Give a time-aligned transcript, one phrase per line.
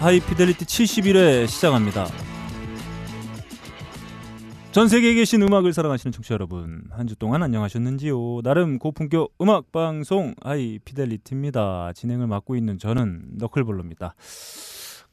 [0.00, 2.06] 하이피델리티 71회 시작합니다.
[4.72, 8.42] 전 세계에 계신 음악을 사랑하시는 청취자 여러분, 한 주 동안 안녕하셨는지요?
[8.42, 11.92] 나름 고품격 음악 방송 하이피델리티입니다.
[11.94, 14.14] 진행을 맡고 있는 저는 너클볼로입니다.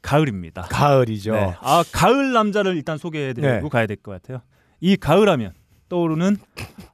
[0.02, 0.62] 가을입니다.
[0.62, 1.32] 가을이죠.
[1.32, 1.54] 네.
[1.60, 3.68] 아 가을 남자를 일단 소개해드리고 네.
[3.68, 4.42] 가야 될 것 같아요.
[4.80, 5.52] 이 가을하면
[5.88, 6.36] 떠오르는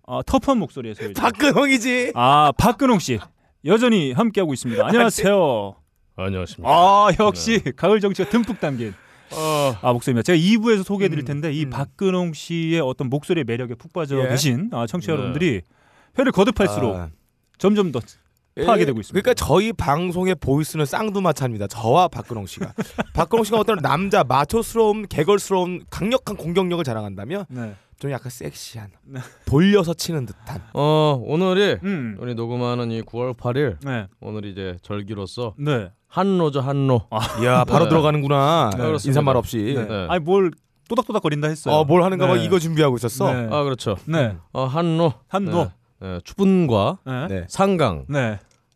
[0.02, 1.12] 어, 터프한 목소리의 소유.
[1.18, 2.12] 박근홍이지.
[2.14, 3.18] 아 박근홍 씨
[3.64, 4.86] 여전히 함께하고 있습니다.
[4.86, 5.74] 안녕하세요.
[6.16, 6.68] 안녕하십니까.
[6.70, 8.94] 아 역시 가을 정치가 듬뿍 담긴
[9.32, 10.22] 어, 아 목소리입니다.
[10.24, 11.70] 제가 2부에서 소개해드릴 음, 텐데 이 음.
[11.70, 14.28] 박근홍 씨의 어떤 목소리의 매력에 푹 빠져 예.
[14.28, 15.16] 계신 아, 청취자 네.
[15.18, 15.62] 여러분들이
[16.18, 17.10] 회를 거듭할수록 아,
[17.58, 18.00] 점점 더
[18.66, 19.20] 파악이 되고 있습니다.
[19.22, 21.66] 그러니까 저희 방송의 보이스는 쌍두마차입니다.
[21.68, 22.72] 저와 박근홍 씨가.
[23.14, 27.74] 박근홍 씨가 어떤 남자 마초스러운 개걸스러운 강력한 공격력을 자랑한다면 네.
[27.98, 29.20] 좀 약간 섹시한 네.
[29.44, 30.62] 돌려서 치는 듯한.
[30.72, 32.16] 어, 오늘이 음.
[32.20, 34.06] 우리 녹음하는 이 9월 8일 네.
[34.20, 35.90] 오늘 이제 절기로서 네.
[36.06, 37.08] 한로죠 한로.
[37.42, 37.90] 이야 바로 네.
[37.90, 38.70] 들어가는구나.
[38.72, 39.11] 네, 그렇습니다.
[39.11, 39.74] 인사말 없이.
[39.77, 39.84] 네.
[39.86, 40.06] 네.
[40.08, 40.52] 아니 뭘
[40.88, 41.74] 또닥또닥 거린다 했어요.
[41.74, 42.44] 어뭘 하는가 봐 네.
[42.44, 43.33] 이거 준비하고 있었어.
[43.33, 43.48] 네.
[43.50, 43.96] 아 그렇죠.
[44.06, 44.36] 네.
[44.52, 45.12] 어, 한로.
[45.28, 45.64] 한도.
[45.64, 45.70] 네.
[46.00, 47.12] 네, 추분과 네.
[47.12, 47.28] 네.
[47.40, 47.46] 네.
[47.48, 48.06] 상강.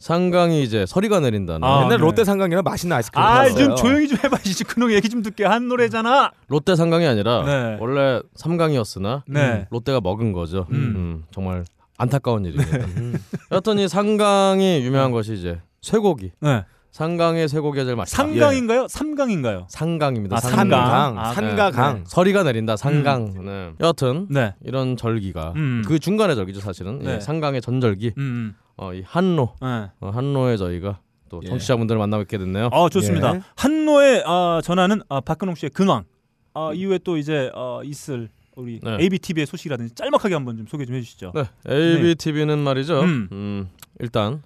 [0.03, 1.97] 상강이 이제 서리가 내린다는 아, 옛날 네.
[1.99, 3.25] 롯데 상강이랑 맛있는 아이스크림.
[3.25, 3.57] 아, 팔았어요.
[3.57, 4.39] 좀 조용히 좀 해봐.
[4.45, 6.33] 이제 그놈 얘기 좀 듣게 한 노래잖아.
[6.49, 7.77] 롯데 상강이 아니라 네.
[7.81, 9.69] 원래 삼강이었으나 네.
[9.71, 10.67] 롯데가 먹은 거죠.
[10.73, 10.75] 음.
[10.75, 11.65] 음, 정말
[11.99, 12.79] 안타까운 일입니다.
[12.79, 13.15] 음.
[13.53, 16.33] 여하튼 이 상강이 유명한 것이 이제 쇠고기.
[16.41, 16.65] 네.
[16.91, 18.25] 상강의 쇠고기가 제일 맛있다.
[18.25, 18.89] 상강인가요?
[18.89, 19.67] 삼강인가요?
[19.71, 20.37] 상강입니다.
[20.37, 21.19] 아, 상강.
[21.19, 21.95] 아, 산가강.
[21.99, 22.05] 네.
[22.07, 22.77] 서리가 내린다.
[22.77, 23.45] 상강.
[23.45, 23.71] 네.
[23.81, 24.55] 여하튼 네.
[24.65, 25.85] 이런 절기가 음.
[25.87, 27.15] 그 중간의 절기죠 사실은 네.
[27.15, 28.57] 예, 상강의 전절기 음.
[28.77, 29.91] 어, 이 한로 네.
[30.01, 31.49] 어, 한로에 저희가 또 예.
[31.49, 32.69] 청취자분들을 만나뵙게 됐네요.
[32.73, 33.37] 아, 좋습니다.
[33.37, 33.41] 예.
[33.57, 36.05] 한노의 아, 전하는 아, 박근홍 씨의 근황.
[36.55, 38.99] 아, 이후에 또 이제 어, 있을 우리 네.
[39.01, 41.33] ABTV의 소식이라든지 짤막하게 한번 좀 소개 좀 해주시죠.
[41.35, 43.01] 네, ABTV는 말이죠.
[43.01, 43.29] 음.
[43.33, 43.69] 음.
[44.01, 44.43] 일단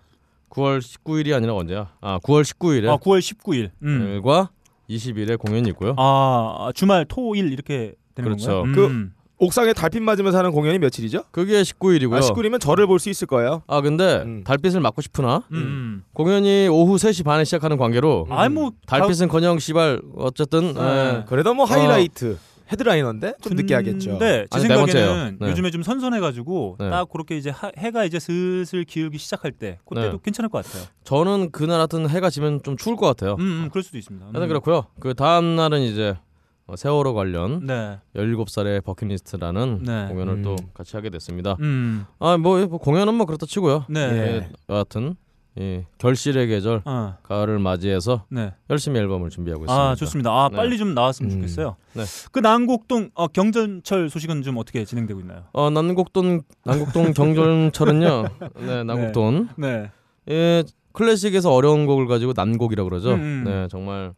[0.50, 1.90] 9월 19일이 아니라 언제야?
[2.00, 3.70] 아 9월 19일에 아, 9월 19일.
[3.82, 4.02] 음.
[4.14, 4.50] 일과
[4.88, 5.94] 20일에 공연이 있고요.
[5.98, 8.62] 아, 주말 토일 이렇게 되는 그렇죠.
[8.62, 8.74] 건가요?
[8.74, 9.12] 그- 음.
[9.38, 11.24] 옥상에 달빛 맞으면서 하는 공연이 며칠이죠?
[11.30, 12.14] 그게 19일이고요.
[12.14, 13.62] 아, 19일이면 저를 볼 수 있을 거예요.
[13.66, 14.42] 아 근데 음.
[14.44, 16.02] 달빛을 맞고 싶으나 음.
[16.14, 20.80] 공연이 오후 3시 반에 시작하는 관계로 아이 뭐 달빛은-커녕 씨발 어쨌든 네.
[20.80, 21.24] 예.
[21.28, 22.38] 그래도 뭐 하이라이트
[22.72, 24.10] 헤드라이너인데 좀 늦게 하겠죠.
[24.12, 25.06] 근데 제 아니, 네 번째예요.
[25.08, 25.50] 생각에는 네.
[25.50, 26.90] 요즘에 좀 선선해가지고 네.
[26.90, 30.18] 딱 그렇게 이제 하- 해가 이제 슬슬 기울기 시작할 때 그때도 네.
[30.24, 30.82] 괜찮을 것 같아요.
[31.04, 33.34] 저는 그날 하여튼 해가 지면 좀 추울 것 같아요.
[33.38, 34.24] 음, 음, 그럴 수도 있습니다.
[34.26, 34.48] 하여튼 음.
[34.48, 34.86] 그렇고요.
[34.98, 36.25] 그 다음 날은 이제 어,
[36.74, 37.98] 세월호 관련 네.
[38.16, 40.06] 17살의 버킷리스트라는 네.
[40.08, 40.42] 공연을 음.
[40.42, 41.56] 또 같이 하게 됐습니다.
[41.60, 42.06] 음.
[42.18, 43.84] 아, 뭐, 뭐 공연은 뭐 그렇다 치고요.
[43.88, 44.00] 네.
[44.00, 44.50] 예.
[44.68, 45.14] 여하튼
[45.58, 47.16] 이 결실의 계절 어.
[47.22, 48.52] 가을을 맞이해서 네.
[48.68, 49.90] 열심히 앨범을 준비하고 있습니다.
[49.90, 50.30] 아 좋습니다.
[50.30, 50.56] 아 네.
[50.56, 51.36] 빨리 좀 나왔으면 음.
[51.36, 51.76] 좋겠어요.
[51.94, 52.02] 네.
[52.30, 55.44] 그 난곡동 어, 경전철 소식은 좀 어떻게 진행되고 있나요?
[55.52, 58.24] 어, 난곡동 난곡동 경전철은요.
[58.66, 59.48] 네, 난곡동.
[59.56, 59.90] 네.
[60.28, 60.64] 예,
[60.96, 63.12] 클래식에서 어려운 곡을 가지고 난곡이라고 그러죠.
[63.14, 63.44] 음.
[63.46, 64.12] 네, 정말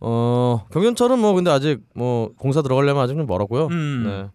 [0.00, 3.68] 어, 경전철은 뭐 근데 아직 뭐 공사 들어가려면 아직 좀 멀었고요.
[3.68, 4.02] 음.
[4.04, 4.26] 네.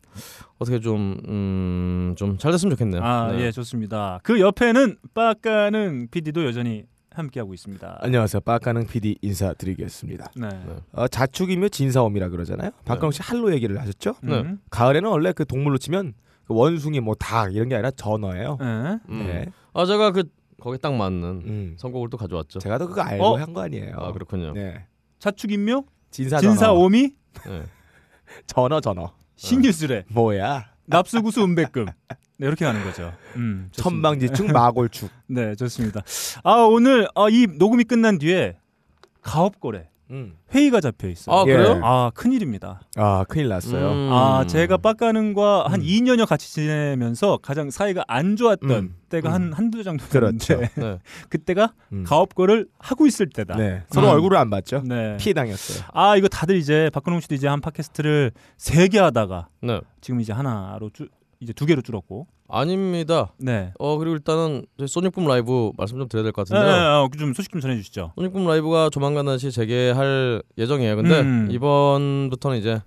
[0.57, 3.01] 어떻게 좀 음, 좀 잘 됐으면 좋겠네요.
[3.03, 3.41] 아 네.
[3.45, 4.19] 예 좋습니다.
[4.23, 7.99] 그 옆에는 빠까는 PD도 여전히 함께하고 있습니다.
[8.01, 8.41] 안녕하세요.
[8.41, 10.31] 빠까능 PD 인사드리겠습니다.
[10.37, 10.47] 네.
[10.47, 10.75] 네.
[10.93, 12.71] 어, 자축이며 진사옴이라 그러잖아요.
[12.85, 14.15] 박근홍 씨 할로 얘기를 하셨죠?
[14.23, 14.39] 네.
[14.39, 14.59] 음.
[14.69, 16.13] 가을에는 원래 그 동물로 치면
[16.45, 18.57] 그 원숭이 뭐 닭 이런 게 아니라 전어예요.
[18.59, 18.65] 네.
[19.09, 19.27] 음.
[19.27, 19.45] 네.
[19.73, 20.23] 아 제가 그
[20.59, 21.75] 거기 딱 맞는 음.
[21.77, 22.59] 선곡을 또 가져왔죠.
[22.59, 23.37] 제가 또 그거 알고 어?
[23.37, 23.95] 한거 아니에요.
[23.97, 24.53] 아 그렇군요.
[24.53, 24.85] 네.
[25.19, 26.51] 차축인묘 진사 전어.
[26.53, 27.13] 진사 오미
[27.45, 27.63] 네.
[28.47, 29.13] 전어 전어.
[29.35, 30.65] 신유술에 뭐야?
[30.85, 33.13] 납수구수 은백금 네, 이렇게 가는 거죠.
[33.35, 33.83] 음, 좋습니다.
[33.83, 35.09] 천방지축 마골축.
[35.27, 36.01] 네 좋습니다.
[36.43, 38.57] 아 오늘 아, 이 녹음이 끝난 뒤에
[39.21, 40.33] 가업거래 음.
[40.53, 41.35] 회의가 잡혀 있어요.
[41.35, 41.53] 아 예.
[41.53, 41.79] 그래요?
[41.83, 42.81] 아 큰일입니다.
[42.95, 43.91] 아 큰일 났어요.
[43.91, 44.09] 음.
[44.11, 45.85] 아 제가 빡가는과 한 음.
[45.85, 48.95] 2년여 같이 지내면서 가장 사이가 안 좋았던 음.
[49.09, 49.33] 때가 음.
[49.33, 50.59] 한 한두 정도 그렇죠.
[50.75, 50.99] 네.
[51.29, 52.03] 그때가 음.
[52.05, 53.55] 가업거를 하고 있을 때다.
[53.57, 53.83] 네.
[53.89, 54.13] 서로 음.
[54.13, 54.81] 얼굴을 안 봤죠.
[54.85, 55.17] 네.
[55.17, 55.85] 피해 당했어요.
[55.93, 59.81] 아 이거 다들 이제 박근홍 씨도 이제 한 팟캐스트를 세 개 하다가 네.
[60.01, 61.09] 지금 이제 하나로 줄
[61.41, 62.27] 이제 두 개로 줄었고.
[62.49, 63.33] 아닙니다.
[63.37, 63.71] 네.
[63.79, 66.75] 어 그리고 일단은 소닉붐 라이브 말씀 좀 드려야 될것 네, 같은데요.
[66.75, 68.13] 네, 어, 좀 소식 좀 전해주시죠.
[68.15, 70.95] 소닉붐 라이브가 조만간 다시 재개할 예정이에요.
[70.95, 71.47] 근데 음.
[71.51, 72.81] 이번부터는 이제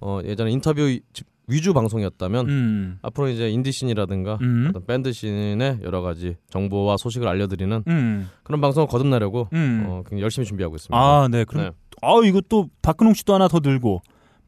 [0.00, 1.02] 어 예전에 인터뷰 위-
[1.48, 2.98] 위주 방송이었다면 음.
[3.02, 4.66] 앞으로 이제 인디씬이라든가 음.
[4.70, 8.30] 어떤 밴드씬의 여러 가지 정보와 소식을 알려드리는 음.
[8.44, 9.84] 그런 방송을 거듭내려고 음.
[9.88, 10.96] 어, 굉장히 열심히 준비하고 있습니다.
[10.96, 11.44] 아, 네.
[11.44, 11.70] 그럼 네.
[12.02, 14.00] 아 이거 또 박근홍 씨도 하나 더 늘고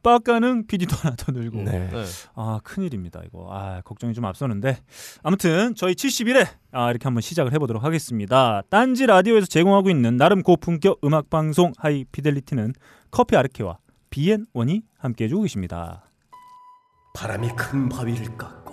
[0.03, 1.63] 빡가는 PD도 하나 더 늘고.
[1.63, 1.89] 네.
[1.91, 2.05] 네.
[2.35, 3.49] 아 큰일입니다 이거.
[3.51, 4.79] 아 걱정이 좀 앞서는데
[5.23, 8.63] 아무튼 저희 71회 아 이렇게 한번 시작을 해보도록 하겠습니다.
[8.69, 12.75] 딴지 라디오에서 제공하고 있는 나름 고품격 음악 방송 하이 피델리티는
[13.11, 13.79] 커피 아르케와
[14.11, 16.05] 비앤원이 함께 해주고 계십니다.
[17.15, 18.73] 바람이 큰 바위를 깎고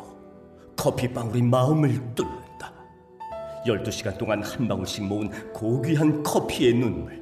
[0.78, 2.74] 커피방울이 마음을 뚫는다.
[3.66, 7.22] 12시간 동안 한 방울씩 모은 고귀한 커피의 눈물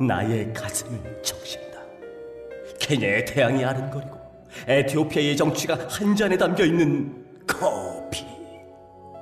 [0.00, 1.69] 나의 가슴을 적신다.
[2.80, 4.18] 케냐의 태양이 아른거리고
[4.66, 8.24] 에티오피아의 정취가 한 잔에 담겨 있는 커피.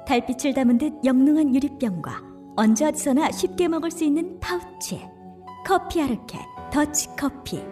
[0.07, 2.23] 달빛을 담은 듯 영롱한 유리병과
[2.57, 5.03] 언제 어디서나 쉽게 먹을 수 있는 파우치
[5.67, 6.39] 커피 아르케
[6.73, 7.63] 더치 커피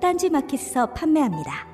[0.00, 1.67] 딴지 마켓에서 판매합니다.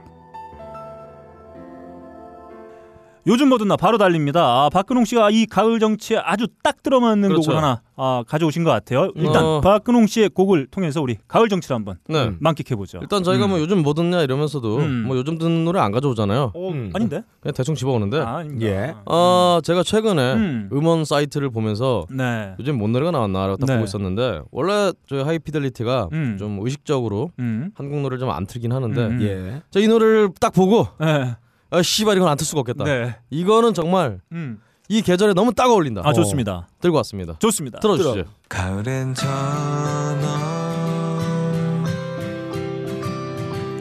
[3.27, 4.43] 요즘 뭐든 나 바로 달립니다.
[4.43, 7.51] 아, 박근홍 씨가 이 가을 정치에 아주 딱 들어맞는 그렇죠.
[7.51, 9.11] 곡을 하나 아, 가져오신 것 같아요.
[9.15, 9.61] 일단 어.
[9.63, 12.33] 박근홍 씨의 곡을 통해서 우리 가을 정치를 한번 네.
[12.39, 12.99] 만끽해 보죠.
[13.01, 15.05] 일단 저희가 뭐 요즘 뭐 듣냐 이러면서도 음.
[15.07, 16.53] 뭐 요즘 듣는 노래 안 가져오잖아요.
[16.55, 16.91] 음.
[16.93, 17.23] 아닌데?
[17.41, 18.21] 그냥 대충 집어오는데.
[18.21, 18.45] 아.
[18.61, 18.95] 예.
[19.07, 20.69] 어, 제가 최근에 음.
[20.71, 20.85] 음.
[20.87, 22.55] 원 사이트를 보면서 네.
[22.59, 23.75] 요즘 뭔 노래가 나왔나라고 딱 네.
[23.77, 26.37] 보고 있었는데 원래 저희 하이피델리티가 음.
[26.39, 27.71] 좀 의식적으로 음.
[27.75, 29.23] 한국 노래를 좀 안 틀긴 하는데 음.
[29.23, 29.63] 예.
[29.71, 31.37] 저이 노래를 딱 보고 네.
[31.75, 32.85] 아 씨발 이건 안 틀 수가 없겠다.
[32.85, 33.17] 네.
[33.31, 34.61] 이거는 정말 음.
[34.89, 36.03] 이 계절에 너무 딱 어울린다.
[36.05, 36.69] 아, 좋습니다.
[36.81, 37.37] 들고 왔습니다.
[37.39, 37.79] 좋습니다.
[37.81, 38.25] 들어주시죠.
[38.49, 40.55] 가을엔 전어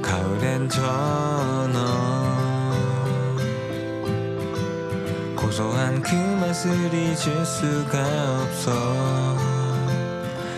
[0.02, 2.14] 가을엔 전어
[5.36, 9.38] 고소한 그 맛을 잊을 수가 없어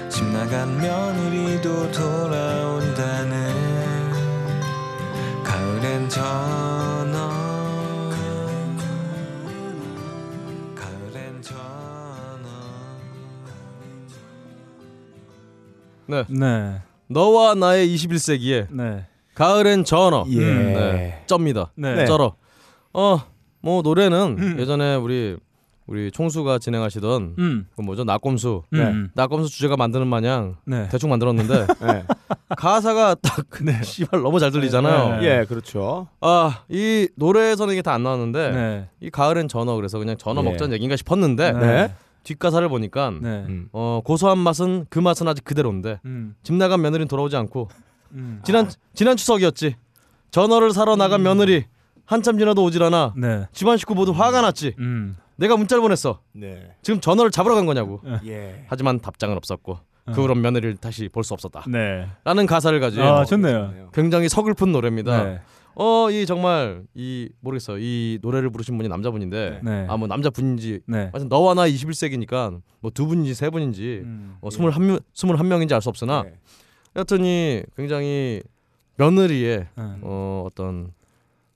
[0.09, 3.25] 집 나간 며느리도 돌아온다
[16.29, 16.35] 네.
[16.39, 16.81] 네.
[17.07, 19.06] 너와 나의 21세기에 네.
[19.35, 20.25] 가을엔 전어.
[20.29, 20.39] 예.
[20.39, 21.23] 네.
[21.27, 21.71] 쩝니다.
[21.75, 22.06] 네.
[22.06, 22.35] 쩔어.
[22.94, 23.19] 어,
[23.62, 24.56] 뭐 노래는 음.
[24.59, 25.38] 예전에 우리
[25.88, 27.67] 우리 총수가 진행하시던 음.
[27.75, 28.03] 그 뭐죠?
[28.06, 28.63] 낙검수.
[28.73, 28.77] 음.
[28.77, 28.83] 네.
[28.85, 29.09] 음.
[29.13, 30.88] 낙검수 주제가 만드는 마냥 네.
[30.89, 32.03] 대충 만들었는데 네.
[32.57, 33.45] 가사가 딱
[33.83, 35.19] 씨발 너무 잘 들리잖아요.
[35.21, 35.27] 네.
[35.41, 36.07] 예, 그렇죠.
[36.21, 38.89] 아, 이 노래에서는 이게 다 안 나왔는데 네.
[39.00, 40.45] 이 가을엔 전어 그래서 그냥 전어 예.
[40.50, 41.94] 먹자는 얘기인가 싶었는데 네.
[42.25, 43.45] 뒷가사를 보니까 네.
[43.48, 43.69] 음.
[43.72, 46.36] 어, 고소한 맛은 그 맛은 아직 그대로인데 음.
[46.44, 47.69] 집 나간 며느리는 돌아오지 않고
[48.12, 48.42] 음.
[48.44, 49.75] 지난 지난 추석이었지.
[50.31, 51.63] 전어를 사러 나간 며느리
[52.06, 53.13] 한참 지나도 오질 않아.
[53.16, 53.48] 네.
[53.54, 54.75] 집안 식구 모두 화가 났지.
[54.80, 55.16] 음.
[55.38, 56.19] 내가 문자를 보냈어.
[56.33, 56.72] 네.
[56.81, 58.01] 지금 전어를 잡으러 간 거냐고.
[58.25, 58.66] 예.
[58.68, 59.80] 하지만 답장은 없었고
[60.13, 61.63] 그 후로 며느리를 다시 볼 수 없었다.
[61.68, 62.07] 네.
[62.24, 63.89] 라는 가사를 가진 아, 좋네요.
[63.94, 65.39] 굉장히 서글픈 노래입니다.
[65.77, 65.83] 네.
[65.83, 67.77] 어, 이 정말 이 모르겠어요.
[67.80, 69.86] 이 노래를 부르신 분이 남자분인데 네.
[69.89, 70.98] 아뭐 남자분인지 네.
[71.12, 74.38] 하여튼 너와 나 21세기니까 뭐 두 분인지 세 분인지 음.
[74.42, 76.33] 어, 21명 21명인지 알 수 없으나 네.
[76.95, 78.42] 여튼이 굉장히
[78.98, 79.98] 며느리의 음.
[80.01, 80.94] 어, 어떤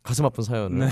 [0.04, 0.88] 가슴 아픈 사연을 네.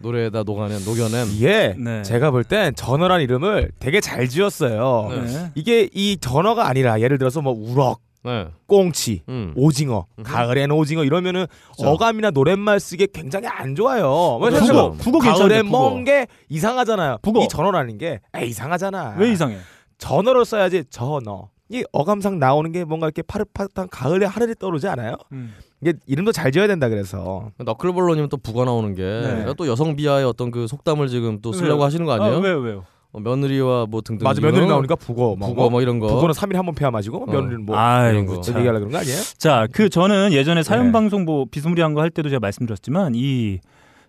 [0.00, 1.74] 노래에다 녹아낸 녹여낸 예.
[1.78, 2.02] 네.
[2.02, 5.08] 제가 볼 땐 전어란 이름을 되게 잘 지었어요.
[5.24, 5.50] 네.
[5.54, 8.48] 이게 이 전어가 아니라 예를 들어서 뭐 우럭, 네.
[8.66, 9.52] 꽁치, 음.
[9.56, 10.30] 오징어, 음흠.
[10.30, 11.46] 가을엔 오징어 이러면은
[11.78, 14.38] 어감이나 노랫말 쓰기 굉장히 안 좋아요.
[14.40, 15.78] 왜냐면 북어, 북어 가을에 괜찮은데, 북어.
[15.88, 17.18] 먹은 게 이상하잖아요.
[17.22, 17.42] 북어.
[17.44, 19.16] 이 전어라는 게 에이, 이상하잖아.
[19.18, 19.58] 왜 이상해?
[19.98, 21.48] 전어를 써야지 전어.
[21.68, 25.16] 이 어감상 나오는 게 뭔가 이렇게 파릇파릇한 가을에 하늘이 떠오르지 않아요?
[25.32, 25.54] 음.
[25.80, 27.50] 이게 이름도 잘 지어야 된다 그래서.
[27.58, 29.52] 너클볼러님 또 부가 나오는 게 네.
[29.56, 31.84] 또 여성 비하의 어떤 그 속담을 지금 또 쓰려고 왜요?
[31.86, 32.36] 하시는 거 아니에요?
[32.36, 32.84] 아, 왜요, 왜요?
[33.12, 36.06] 어, 며느리와 뭐 등등 맞아 며느리 나오니까 북어, 뭐, 북어 뭐 이런 거.
[36.06, 38.34] 북어는 3일에 한번 폐하 마시고 며느리는 뭐 아이고, 이런 거.
[38.58, 39.18] 얘기하려 그런 거 아니에요?
[39.36, 40.92] 자, 그 저는 예전에 사연 네.
[40.92, 43.60] 방송 뭐 비스무리한 거 할 때도 제가 말씀드렸지만 이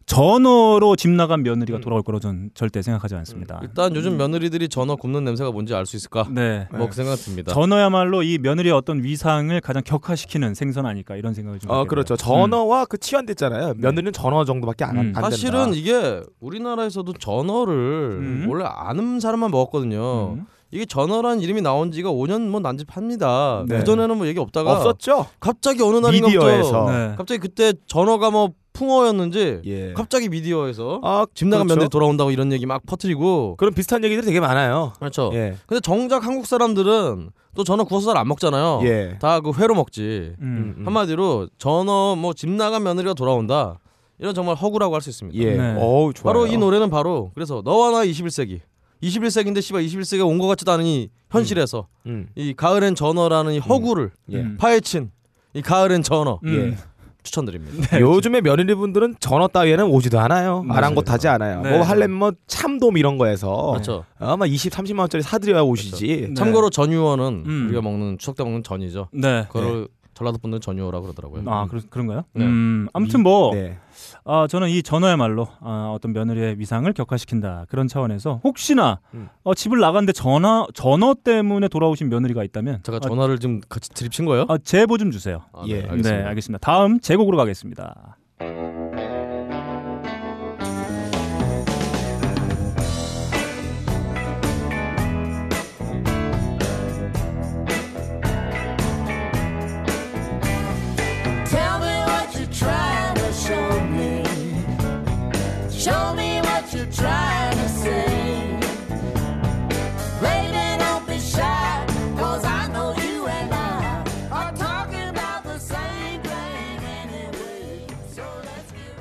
[0.06, 1.81] 전어로 집 나간 며느리가 음.
[1.81, 3.60] 돌아올 거라 저는 절대 생각하지 않습니다.
[3.64, 6.28] 일단 요즘 며느리들이 전어 굽는 냄새가 뭔지 알 수 있을까?
[6.31, 6.68] 네.
[6.72, 7.54] 뭐 그 생각 듭니다.
[7.54, 11.72] 전어야말로 이 며느리의 어떤 위상을 가장 격화시키는 생선 아닐까 이런 생각을 좀.
[11.72, 12.16] 어 그렇죠.
[12.16, 13.76] 전어와 그 치환됐잖아요.
[13.78, 14.98] 며느리는 전어 정도밖에 안, 음.
[15.00, 15.22] 안 된다.
[15.30, 18.45] 사실은 이게 우리나라에서도 전어를 음.
[18.50, 20.33] 원래 아는 사람만 먹었거든요.
[20.33, 20.45] 음.
[20.72, 23.64] 이게 전어란 이름이 나온 지가 5년 뭐 난집 합니다.
[23.68, 23.78] 네.
[23.80, 25.28] 그 전에는 뭐 얘기 없다가 없었죠.
[25.40, 26.92] 갑자기 어느 날인가부터 미디어에서.
[26.92, 27.14] 네.
[27.16, 28.50] 갑자기 그때 전어가 뭐
[28.87, 29.94] 풍어였는지 예.
[29.94, 31.80] 갑자기 미디어에서 아, 집 나간 그렇죠.
[31.80, 34.94] 며느리 돌아온다고 이런 얘기 막 퍼뜨리고 그런 비슷한 얘기들이 되게 많아요.
[34.99, 35.31] 그렇죠.
[35.33, 35.56] 예.
[35.66, 38.81] 근데 정작 한국 사람들은 또 전어 구워서 잘 안 먹잖아요.
[38.83, 39.18] 예.
[39.19, 40.33] 다 그 회로 먹지.
[40.40, 40.75] 음.
[40.78, 40.85] 음.
[40.85, 43.80] 한마디로 전어 뭐 집 나간 며느리가 돌아온다.
[44.19, 45.37] 이런 정말 허구라고 할 수 있습니다.
[45.40, 45.56] 예.
[45.56, 45.75] 네.
[45.78, 46.33] 어우, 좋아요.
[46.33, 48.59] 바로 이 노래는 바로 그래서 너와 나 21세기.
[49.02, 52.28] 21세기인데 씨발 21세기가 온 것 같지도 않은 이 현실에서 음.
[52.35, 54.37] 이 가을엔 전어라는 이 허구를 예.
[54.37, 54.57] 음.
[54.59, 55.11] 파헤친
[55.56, 56.78] 이 가을엔 전어 음.
[57.23, 57.99] 추천드립니다.
[57.99, 60.65] 요즘에 며느리 분들은 전어 따위에는 오지도 않아요.
[60.69, 61.61] 아랑곳하지 않아요.
[61.61, 61.71] 네.
[61.71, 64.06] 뭐 할래면 뭐 참돔 이런 거에서 그렇죠.
[64.19, 66.27] 아마 20, 30만 원짜리 사드려야 오시지.
[66.30, 66.33] 네.
[66.33, 67.65] 참고로 전유어는 음.
[67.68, 69.07] 우리가 먹는 추석 때 먹는 전이죠.
[69.13, 69.45] 네.
[69.47, 71.44] 그거를 전라도 분들은 전유어라고 그러더라고요.
[71.48, 72.24] 아, 그렇, 그런가요?
[72.34, 72.46] 네.
[72.46, 73.78] 음, 아무튼 뭐, 네.
[74.26, 77.66] 아, 저는 이 전어야말로 아, 어떤 며느리의 위상을 격화시킨다.
[77.70, 79.30] 그런 차원에서 혹시나 음.
[79.44, 84.26] 어, 집을 나갔는데 전화, 전어 때문에 돌아오신 며느리가 있다면 제가 아, 전화를 지금 같이 드립친
[84.26, 84.46] 거예요?
[84.50, 85.42] 아, 제보 좀 주세요.
[85.54, 85.82] 아, 예.
[85.82, 86.18] 네, 알겠습니다.
[86.18, 86.60] 네, 알겠습니다.
[86.66, 88.18] 다음 제곡으로 가겠습니다.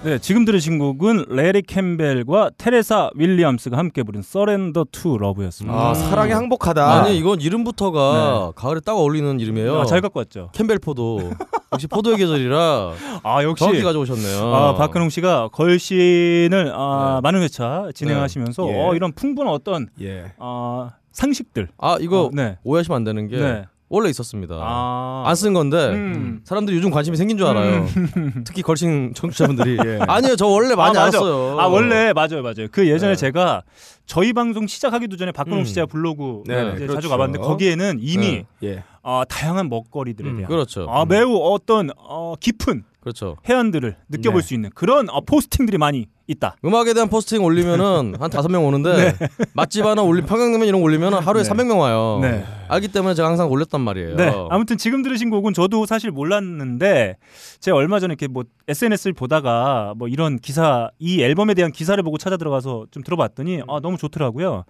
[0.04, 5.78] 네, 지금 들으신 곡은 레리 캠벨과 테레사 윌리엄스가 함께 부른 Surrender to Love였습니다.
[5.78, 6.92] 아, 사랑이 항복하다.
[6.92, 9.80] 아니 이건 이름부터가 가을에 딱 어울리는 이름이에요.
[9.80, 10.50] 아, 잘 갖고 왔죠.
[10.54, 11.30] 캠벨 포도.
[11.72, 12.92] 역시 포도의 계절이라
[13.22, 14.52] 아, 역시 정확히 가져오셨네요.
[14.52, 17.20] 아, 박근홍 씨가 걸신을 아, 네.
[17.22, 18.72] 많은 회차 진행하시면서 네.
[18.72, 18.80] 예.
[18.82, 20.32] 어, 이런 풍부한 어떤 예.
[20.38, 21.68] 아, 상식들.
[21.78, 22.58] 아 이거 어, 네.
[22.64, 23.64] 오해하시면 안 되는 게 네.
[23.92, 24.54] 원래 있었습니다.
[24.58, 25.22] 아.
[25.26, 26.40] 안쓴 건데 음.
[26.44, 27.86] 사람들이 요즘 관심이 생긴 줄 알아요.
[28.44, 29.76] 특히 걸신 청취자분들이
[30.08, 31.18] 아니요 저 원래 많이 아, 맞아.
[31.18, 31.60] 알았어요.
[31.60, 33.16] 아 원래 맞아요 맞아요 그 예전에 네.
[33.16, 33.62] 제가
[34.06, 35.64] 저희 방송 시작하기도 전에 박근홍 음.
[35.64, 36.94] 씨 제가 블로그 네, 이제 그렇죠.
[36.94, 38.68] 자주 가봤는데 거기에는 이미 네.
[38.68, 38.84] 예.
[39.02, 40.86] 아, 다양한 먹거리들에 음, 대한 그렇죠.
[40.88, 43.36] 아, 매우 어떤 어, 깊은 그렇죠.
[43.48, 44.46] 해안들을 느껴볼 네.
[44.46, 46.56] 수 있는 그런 어, 포스팅들이 많이 있다.
[46.64, 49.16] 음악에 대한 포스팅 올리면은 한 다섯 명 오는데
[49.54, 51.50] 맛집 하나 올리 평양냉면 이런 거 올리면 하루에 네.
[51.50, 52.20] 300명 와요.
[52.22, 52.44] 네.
[52.68, 54.14] 알기 때문에 제가 항상 올렸단 말이에요.
[54.14, 54.32] 네.
[54.50, 57.16] 아무튼 지금 들으신 곡은 저도 사실 몰랐는데
[57.58, 62.18] 제가 얼마 전에 이렇게 뭐 SNS를 보다가 뭐 이런 기사 이 앨범에 대한 기사를 보고
[62.18, 64.64] 찾아 들어가서 좀 들어봤더니 아 너무 좋더라고요.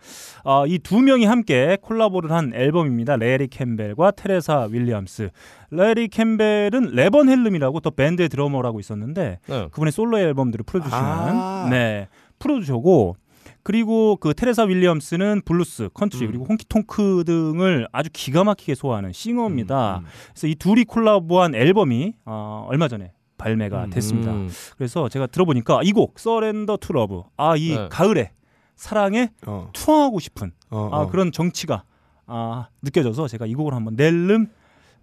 [0.45, 3.17] 아, 이 두 명이 함께 콜라보를 한 앨범입니다.
[3.17, 5.31] 레리 캠벨과 테레사 윌리엄스.
[5.71, 9.69] 레리 캠벨은 레번 헬름이라고 더 밴드의 드러머라고 있었는데 네.
[9.71, 11.69] 그분의 솔로 앨범들을 프로듀싱한 아.
[11.71, 12.09] 네
[12.39, 13.17] 프로듀서고
[13.63, 16.31] 그리고 그 테레사 윌리엄스는 블루스, 컨트리 음.
[16.31, 19.99] 그리고 honky tonk 등을 아주 기가 막히게 소화하는 싱어입니다.
[19.99, 20.07] 음, 음.
[20.33, 23.91] 그래서 이 둘이 콜라보한 앨범이 어, 얼마 전에 발매가 음.
[23.91, 24.33] 됐습니다.
[24.33, 24.49] 음.
[24.77, 27.89] 그래서 제가 들어보니까 이 곡 Surrender to Love 아 이 네.
[27.91, 28.33] 가을에
[28.77, 29.69] 사랑에 어.
[29.73, 31.07] 투항하고 싶은 어, 아, 어.
[31.09, 31.85] 그런 정취가
[32.27, 34.47] 아, 느껴져서 제가 이 곡을 한번 낼름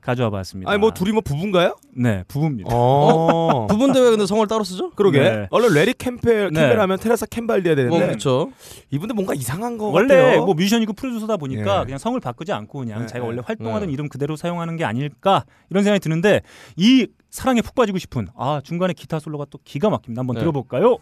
[0.02, 0.72] 가져와 봤습니다.
[0.72, 1.76] 아니 뭐 둘이 뭐 부부인가요?
[1.94, 2.70] 네 부부입니다.
[2.74, 3.68] 어.
[3.70, 4.92] 부분데 왜 근데 성을 따로 쓰죠?
[4.92, 5.20] 그러게.
[5.20, 5.48] 네.
[5.52, 6.60] 원래 래리 캠벨 네.
[6.62, 8.50] 캠벨 하면 테레사 캠벨이야 되는데 뭐 그렇죠.
[8.92, 10.46] 이분들 뭔가 이상한 거 원래 같아요.
[10.46, 11.86] 뭐 뮤지션이고 프로듀서다 보니까 예.
[11.86, 13.28] 그냥 성을 바꾸지 않고 그냥 네, 자기가 네.
[13.28, 13.94] 원래 활동하던 네.
[13.94, 16.42] 이름 그대로 사용하는 게 아닐까 이런 생각이 드는데
[16.78, 20.20] 이 사랑에 푹 빠지고 싶은 아 중간에 기타 솔로가 또 기가 막힙니다.
[20.20, 20.40] 한번 네.
[20.42, 20.98] 들어볼까요?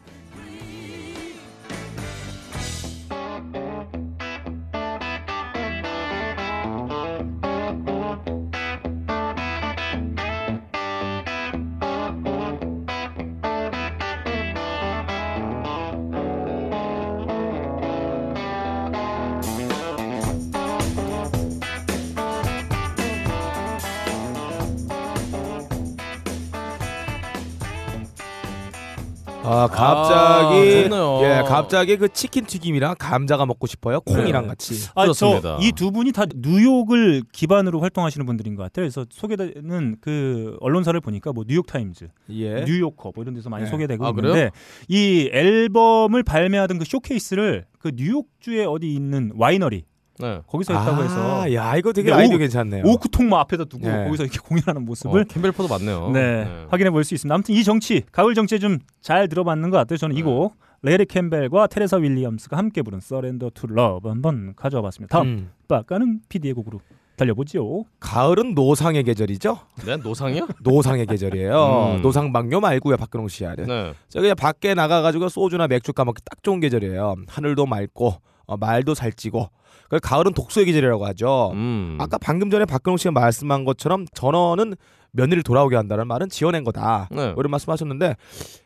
[29.47, 31.19] 아 갑자기 아.
[31.23, 34.01] 예 갑자기 그 치킨 튀김이랑 감자가 먹고 싶어요.
[34.01, 34.47] 콩이랑 네.
[34.49, 34.89] 같이.
[34.95, 35.57] 아, 그렇습니다.
[35.57, 38.83] 저이 두 분이 다 뉴욕을 기반으로 활동하시는 분들인 것 같아요.
[38.83, 42.65] 그래서 소개되는 그 언론사를 보니까 뭐 뉴욕 타임즈, 예.
[42.65, 43.69] 뉴요커 뭐 이런 데서 많이 네.
[43.69, 44.49] 소개되고 아, 있는데 그래요?
[44.87, 49.85] 이 앨범을 발매하던 그 쇼케이스를 그 뉴욕주에 어디 있는 와이너리
[50.19, 50.41] 네.
[50.47, 52.83] 거기서 했다고 해서 아, 야 이거 되게 네, 아이디어 오- 괜찮네요.
[52.85, 54.05] 오크통마 앞에다 두고 네.
[54.05, 56.11] 거기서 이렇게 공연하는 모습을 어, 캠벨포도 맞네요.
[56.11, 57.33] 네, 확인해 볼 수 있습니다.
[57.33, 59.97] 아무튼 이 정취, 가을 정취에 좀 잘 들어맞는 것 같아요.
[59.97, 60.19] 저는 네.
[60.21, 65.17] 이곡 래리 캠벨과 테레사 윌리엄스가 함께 부른 Surrender to Love 한번 가져와 봤습니다.
[65.17, 65.49] 다음 음.
[65.67, 66.79] 빡가능 PD의 곡으로
[67.17, 67.83] 달려보지요.
[67.99, 69.57] 가을은 노상의 계절이죠.
[69.87, 70.47] 네, 노상이요?
[70.61, 71.95] 노상의 계절이에요.
[71.97, 72.01] 음.
[72.03, 73.65] 노상방뇨 말고요, 박근홍 씨야는.
[73.65, 73.93] 네.
[74.07, 77.15] 저 그냥 밖에 나가가지고 소주나 맥주 까먹기 딱 좋은 계절이에요.
[77.27, 78.13] 하늘도 맑고
[78.47, 79.49] 어, 말도 살찌고.
[79.89, 81.51] 그 가을은 독서의 계절이라고 하죠.
[81.53, 81.97] 음.
[82.01, 84.75] 아까 방금 전에 박근홍 씨가 말씀한 것처럼 전어는
[85.11, 87.07] 며느리를 돌아오게 한다는 말은 지어낸 거다.
[87.11, 87.33] 네.
[87.37, 88.15] 이런 말씀하셨는데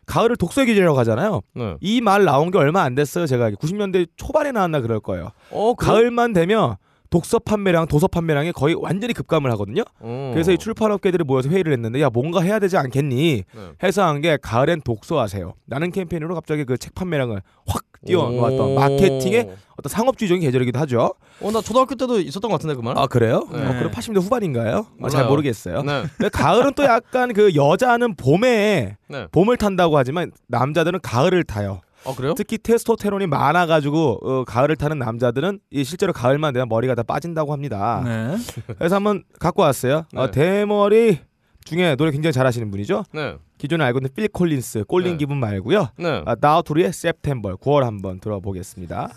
[0.05, 1.41] 가을을 독서의 계절이라고 하잖아요.
[1.53, 1.75] 네.
[1.79, 3.27] 이말 나온 게 얼마 안 됐어요.
[3.27, 5.29] 제가 90년대 초반에 나왔나 그럴 거예요.
[5.51, 5.75] 어?
[5.75, 6.75] 가을만 되면
[7.11, 9.83] 독서 판매량, 도서 판매량이 거의 완전히 급감을 하거든요.
[9.99, 10.31] 어.
[10.33, 13.43] 그래서 이 출판업계들이 모여서 회의를 했는데 야 뭔가 해야 되지 않겠니?
[13.53, 13.61] 네.
[13.83, 15.53] 해서 한 게 가을엔 독서하세요.
[15.67, 18.75] 라는 캠페인으로 갑자기 그 책 판매량을 확 띄워놓았던 오.
[18.75, 21.13] 마케팅의 어떤 상업주의적인 계절이기도 하죠.
[21.41, 22.97] 어, 나 초등학교 때도 있었던 것 같은데 그 말.
[22.97, 23.47] 아 그래요?
[23.51, 23.59] 네.
[23.59, 24.85] 어, 그럼 80년대 후반인가요?
[25.03, 25.25] 아, 잘.
[25.27, 25.81] 모르겠어요.
[25.83, 26.03] 네.
[26.31, 29.27] 가을은 또 약간 그 여자는 봄에 네.
[29.31, 31.81] 봄을 탄다고 하지만 남자들은 가을을 타요.
[32.03, 32.33] 어, 그래요?
[32.35, 38.01] 특히 테스토테론이 많아가지고 어, 가을을 타는 남자들은 이 실제로 가을만 되면 머리가 다 빠진다고 합니다.
[38.03, 38.37] 네.
[38.77, 40.05] 그래서 한번 갖고 왔어요.
[40.15, 40.31] 어, 네.
[40.31, 41.19] 대머리
[41.63, 43.03] 중에 노래 굉장히 잘하시는 분이죠.
[43.13, 43.35] 네.
[43.57, 45.17] 기존에 알고 있는 필 콜린스 꼴린 네.
[45.17, 45.89] 기분 말고요.
[45.97, 46.23] 네.
[46.25, 49.09] 아, 나우토리의 September 9월 한번 들어보겠습니다.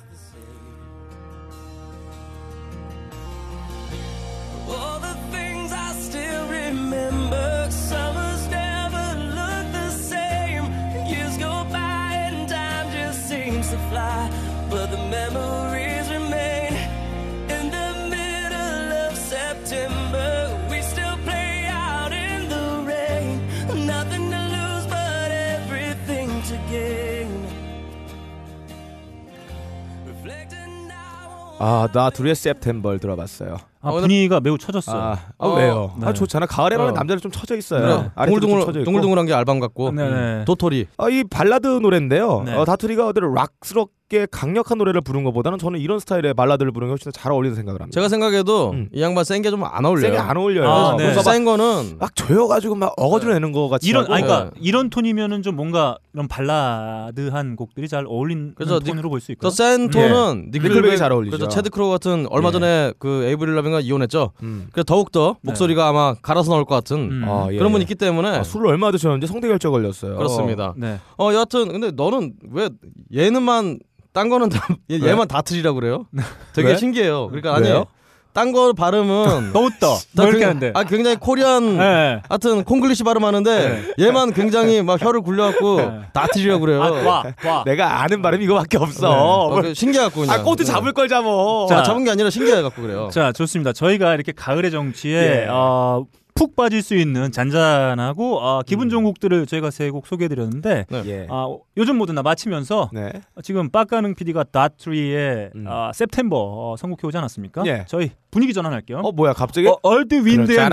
[31.66, 33.56] 아, 다우트리의 September 들어봤어요.
[33.84, 34.96] 아, 어, 분위기가 매우 처졌어요.
[35.00, 35.92] 아, 아, 어, 왜요?
[36.00, 36.06] 네.
[36.06, 36.46] 아 좋잖아.
[36.46, 36.90] 가을에는 어.
[36.92, 38.10] 남자들 좀 처져 있어요.
[38.26, 38.84] 좀 동글동글.
[38.84, 40.44] 동글동글한 게 알밤 같고 네, 네.
[40.46, 40.86] 도토리.
[40.96, 42.42] 아, 이 발라드 노래인데요.
[42.46, 42.54] 네.
[42.54, 47.10] 어, 다트리가 어디를 락스럽게 강력한 노래를 부른 것보다는 저는 이런 스타일의 발라드를 부르는 게 훨씬
[47.10, 47.94] 더 잘 어울리는 생각을 합니다.
[47.94, 48.88] 제가 생각해도 음.
[48.92, 50.06] 이 양반 센 게 좀 안 어울려요.
[50.06, 50.68] 세게 안 어울려요.
[50.68, 51.12] 아, 아, 네.
[51.14, 54.14] 센 거는 막 조여가지고 막 어거지로 내는 거 같이 이런 하고.
[54.14, 54.60] 아니 그러니까 네.
[54.62, 59.40] 이런 톤이면은 좀 뭔가 이런 발라드한 곡들이 잘 어울리는 그래서 톤으로 볼 수 있고.
[59.48, 60.58] 더 센 톤은 예.
[60.58, 61.36] 니클백이 잘 어울리죠.
[61.36, 62.52] 그래서 채드 크루거 같은 얼마 예.
[62.52, 64.32] 전에 그 에이브릴 러빈 과 이혼했죠.
[64.42, 64.68] 음.
[64.72, 67.24] 그래서 더욱 더 목소리가 아마 갈아서 나올 것 같은 음.
[67.26, 67.56] 아, 예.
[67.56, 70.16] 그런 분이 있기 때문에 아, 술을 얼마 드셨는지 성대 결절 걸렸어요.
[70.16, 70.74] 그렇습니다.
[70.76, 71.00] 네.
[71.18, 72.68] 어 여하튼 근데 너는 왜
[73.14, 73.80] 얘는만
[74.12, 75.10] 딴 거는 다 얘, 왜?
[75.10, 76.06] 얘만 다트리라고 그래요?
[76.54, 76.76] 되게 왜?
[76.76, 77.26] 신기해요.
[77.28, 77.86] 그러니까 아니 왜요?
[78.34, 79.96] 딴 거 발음은 너무 떠.
[80.16, 80.72] 굉장히- 하는데.
[80.74, 82.20] 아 굉장히 Korean 네.
[82.28, 85.90] 하여튼 콩글리시 발음하는데 얘만 굉장히 막 혀를 굴려갖고 네.
[86.12, 86.82] 다트리라고 그래요.
[86.82, 87.62] 아, 와, 와.
[87.64, 89.08] 내가 아는 발음이 이거밖에 없어.
[89.10, 90.34] 어, 그 신기해갖고 그냥.
[90.34, 91.66] 아, 꼬투리 잡을 걸 잡어.
[91.68, 93.08] 자, 잡은 게 아니라 신기해갖고 그래요.
[93.12, 93.72] 자, 좋습니다.
[93.72, 95.46] 저희가 이렇게 가을의 정취에 예.
[95.48, 98.90] 어, 푹 빠질 수 있는 잔잔하고 어, 기분 음.
[98.90, 101.26] 좋은 곡들을 저희가 세 곡 소개해드렸는데 예.
[101.30, 103.12] 아, 요즘 뭐 듣나 마치면서 네.
[103.42, 105.64] 지금 빡가능 PD가 다트리의 음.
[105.68, 107.62] 아, september 어, 선곡해 오지 않았습니까?
[107.66, 107.84] 예.
[107.86, 109.68] 저희 분위기 전환할 겸 어 뭐야 갑자기?
[109.68, 110.72] 어, Earth Wind and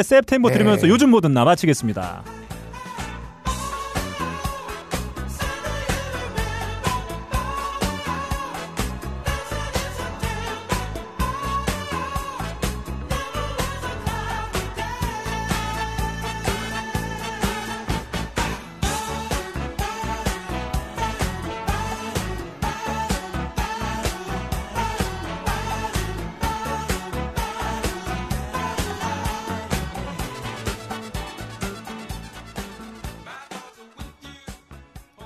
[0.00, 0.58] september 예.
[0.58, 2.22] 들으면서 요즘 뭐 듣나 마치겠습니다.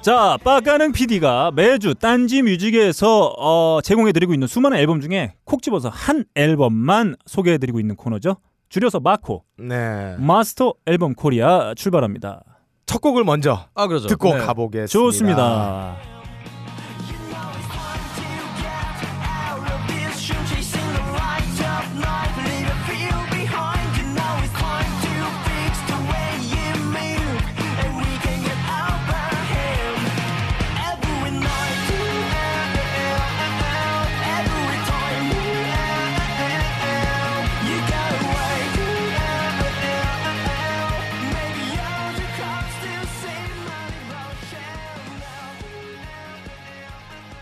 [0.03, 6.25] 자, 빠가능 PD가 매주 딴지 뮤직에서 어, 제공해드리고 있는 수많은 앨범 중에 콕 집어서 한
[6.35, 8.37] 앨범만 소개해드리고 있는 코너죠.
[8.69, 10.17] 줄여서 마코 네.
[10.19, 12.43] 마스터 앨범 코리아 출발합니다.
[12.85, 14.09] 첫 곡을 먼저 아 그러죠.
[14.09, 14.41] 듣고 네.
[14.41, 14.87] 가보겠습니다.
[14.91, 16.12] 좋습니다.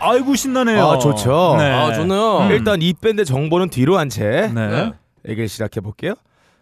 [0.01, 0.83] 아이고 신나네요.
[0.85, 1.55] 아, 좋죠.
[1.57, 1.71] 네.
[1.71, 2.39] 아 좋네요.
[2.39, 2.51] 음.
[2.51, 4.67] 일단 이 밴드 정보는 뒤로 한 채 네.
[4.67, 4.91] 네.
[5.29, 6.15] 얘기를 시작해 볼게요.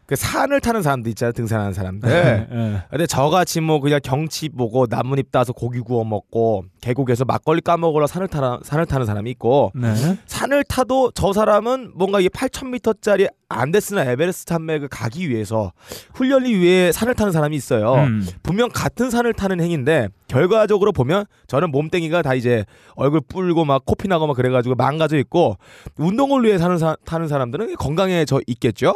[0.10, 2.10] 그 산을 타는 사람들 있잖아요, 등산하는 사람들.
[2.10, 2.82] 네.
[2.90, 8.28] 근데 저같이 뭐 그냥 경치 보고 나뭇잎 따서 고기 구워 먹고 계곡에서 막걸리 까먹으러 산을
[8.28, 9.94] 타는 산을 타는 사람이 있고 네.
[10.26, 15.74] 산을 타도 저 사람은 뭔가 이게 8,000m짜리 안데스나 에베레스트 산맥을 가기 위해서
[16.16, 17.94] 훈련을 위해 산을 타는 사람이 있어요.
[17.94, 18.26] 음.
[18.42, 24.08] 분명 같은 산을 타는 행인데 결과적으로 보면 저는 몸뚱이가 다 이제 얼굴 뿔고 막 코피
[24.08, 25.58] 나고 막 그래가지고 망가져 있고
[25.98, 28.96] 운동을 위해 사는 사, 타는 사람들은 건강해져 있겠죠.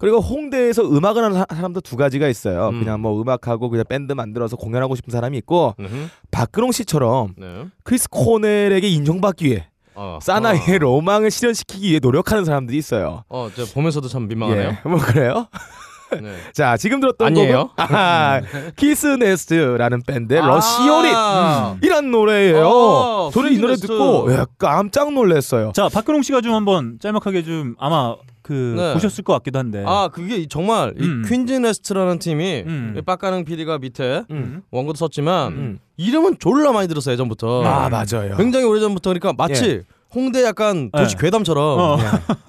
[0.00, 2.70] 그리고 홍대에서 음악을 하는 사- 사람도 두 가지가 있어요.
[2.70, 2.80] 음.
[2.80, 6.08] 그냥 뭐 음악하고 그냥 밴드 만들어서 공연하고 싶은 사람이 있고 음흠.
[6.30, 7.66] 박근홍 씨처럼 네.
[7.84, 10.18] 크리스 코넬에게 인정받기 위해 어.
[10.22, 13.24] 사나이의 로망을 실현시키기 위해 노력하는 사람들이 있어요.
[13.28, 14.68] 어, 저 보면서도 참 민망하네요.
[14.84, 15.46] 예, 뭐 그래요?
[16.20, 16.34] 네.
[16.54, 17.68] 자, 지금 들었던 아니에요?
[17.68, 18.40] 곡은 아하,
[18.76, 21.76] 퀸즈 네스트라는 밴드의 아.
[21.82, 22.66] 이란 노래예요.
[22.66, 25.70] 어, 저는 이 노래 듣고 야, 깜짝 놀랐어요.
[25.72, 28.16] 자, 박근홍 씨가 좀 한번 짤막하게 좀 아마
[28.50, 28.92] 그 네.
[28.94, 29.84] 보셨을 것 같기도 한데.
[29.86, 31.22] 아 그게 정말 음.
[31.24, 32.94] 이 퀸즈 네스트라는 팀이 음.
[32.98, 34.62] 이 빡가능 PD가 밑에 음.
[34.72, 35.78] 원고도 썼지만 음.
[35.96, 37.62] 이름은 졸라 많이 들었어요 예전부터.
[37.64, 38.36] 아, 맞아요.
[38.36, 39.82] 굉장히 오래 전부터 그러니까 마치
[40.12, 41.26] 홍대 약간 도시 네.
[41.26, 41.96] 괴담처럼 어.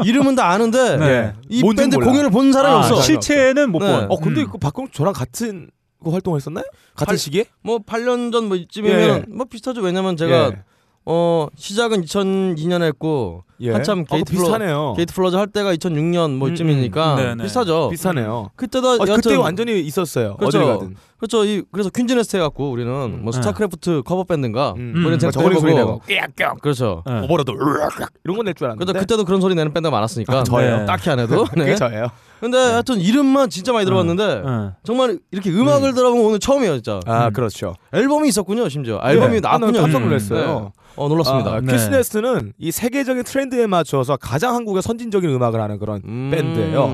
[0.04, 1.34] 이름은 다 아는데 네.
[1.50, 2.08] 이 뭔진 밴드 몰라.
[2.08, 3.00] 공연을 본 사람이 아, 없어.
[3.02, 3.86] 실체는 못 네.
[3.86, 4.08] 본.
[4.12, 4.48] 어, 근데 음.
[4.52, 5.70] 그 박근홍 저랑 같은
[6.04, 6.66] 그 활동했었나요?
[6.96, 7.46] 같은 팔- 시기에?
[7.62, 9.24] 뭐 8년 전 뭐 이쯤이면 예.
[9.30, 9.82] 뭐 비슷하죠.
[9.82, 10.64] 왜냐면 제가 예.
[11.06, 13.72] 어 시작은 2002년에 했고 예.
[13.72, 14.94] 한참 어, 게이트 플라 비슷하네요.
[14.96, 17.18] 게이트 플라워즈 할 때가 2006년 뭐 음, 이쯤이니까 음.
[17.18, 17.44] 네네.
[17.44, 17.90] 비슷하죠.
[17.90, 18.50] 비슷하네요.
[18.56, 20.36] 그때도 어, 그때 완전히 있었어요.
[20.38, 20.92] 그렇죠.
[21.18, 21.46] 그렇죠.
[21.46, 22.92] 이 그래서 퀸즈네스트 해갖고 우리는
[23.24, 23.38] 뭐 네.
[23.38, 24.92] 스타크래프트 커버 밴드인가 음.
[24.94, 25.20] 뭐 이런 음.
[25.20, 27.04] 생각도 저글링 소리 내고 깨악 그렇죠.
[27.06, 27.22] 네.
[27.22, 28.94] 오버로드 으악 이런 건 낼 줄 알았는데.
[29.00, 30.78] 그때도 그런 소리 내는 밴드가 많았으니까 아, 저예요.
[30.80, 30.86] 네.
[30.86, 31.46] 딱히 안 해도.
[31.56, 31.64] 네.
[31.66, 32.08] 그게 저예요.
[32.40, 34.70] 근데 하여튼 이름만 진짜 많이 들어봤는데 네.
[34.84, 37.00] 정말 이렇게 음악을 들어본 건 오늘 처음이에요, 진짜.
[37.06, 37.34] 아, 음.
[37.34, 37.76] 그렇죠.
[37.94, 39.00] 앨범이 있었군요, 심지어.
[39.04, 39.40] 앨범이 예.
[39.40, 39.82] 나왔군요.
[39.82, 40.04] 깜짝 음.
[40.06, 40.60] 놀랐어요.
[40.76, 40.82] 네.
[40.98, 41.52] 어 놀랐습니다.
[41.54, 41.72] 아, 네.
[41.72, 46.30] 퀸즈네스트는 이 세계적인 트렌드에 맞춰서 가장 한국의 선진적인 음악을 하는 그런 음.
[46.34, 46.92] 밴드예요.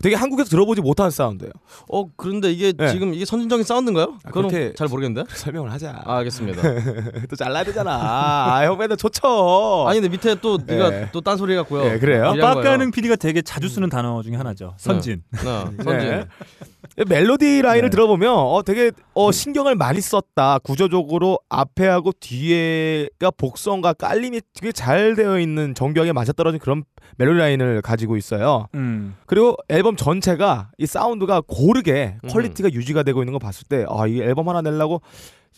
[0.00, 1.52] 되게 한국에서 들어보지 못한 사운드예요.
[1.88, 2.88] 어 그런데 이게 네.
[2.90, 4.14] 지금 이게 선진적인 사운드인가요?
[4.24, 5.28] 아, 그건 그렇게- 잘 모르겠는데.
[5.34, 6.02] 설명을 하자.
[6.04, 6.60] 아, 알겠습니다.
[7.30, 7.92] 또 잘라야 되잖아.
[8.00, 9.86] 아, 형 맨날 좋죠.
[9.88, 11.08] 아니 근데 밑에 또 네가 예.
[11.12, 11.84] 또 딴 소리 같고요.
[11.84, 12.34] 예, 그래요?
[12.40, 14.74] 빡가능 PD가 되게 자주 쓰는 단어 중에 하나죠.
[14.76, 15.22] 선진.
[15.32, 16.24] 네, 선진.
[16.96, 17.04] 네.
[17.04, 17.90] 멜로디 라인을 네.
[17.90, 20.58] 들어보면 어 되게 어 신경을 많이 썼다.
[20.60, 26.84] 구조적으로 앞에하고 뒤에가 복선과 깔림이 되게 잘 되어 있는 정교하게 맞아떨어진 그런
[27.18, 28.68] 멜로디 라인을 가지고 있어요.
[28.74, 29.16] 음.
[29.26, 32.28] 그리고 앨범 전체가 이 사운드가 고르게 음.
[32.28, 35.02] 퀄리티가 유지가 되고 있는 거 봤을 때 아, 이 앨범 하나 내려고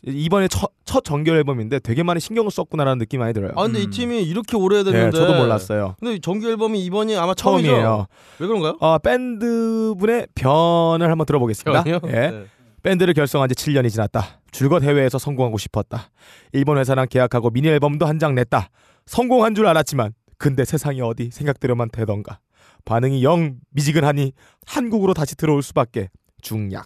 [0.02, 3.52] 이번에 첫, 첫 정규 앨범인데 되게 많이 신경을 썼구나라는 느낌이 많이 들어요.
[3.56, 3.90] 아 근데 이 음.
[3.90, 5.96] 팀이 이렇게 오래 됐는데 네, 저도 몰랐어요.
[5.98, 7.68] 근데 정규 앨범이 이번이 아마 처음이죠.
[7.68, 8.06] 처음이에요.
[8.40, 8.76] 왜 그런가요?
[8.80, 11.84] 어, 밴드 분의 변을 한번 들어보겠습니다.
[11.84, 12.00] 전혀?
[12.08, 12.10] 예.
[12.30, 12.44] 네.
[12.82, 14.40] 밴드를 결성한 지 7년이 지났다.
[14.50, 16.10] 줄곧 해외에서 성공하고 싶었다.
[16.52, 18.68] 일본 회사랑 계약하고 미니 앨범도 한 장 냈다.
[19.06, 22.40] 성공한 줄 알았지만 근데 세상이 어디 생각대로만 되던가.
[22.84, 24.32] 반응이 영 미지근하니
[24.66, 26.10] 한국으로 다시 들어올 수밖에.
[26.42, 26.84] 중약.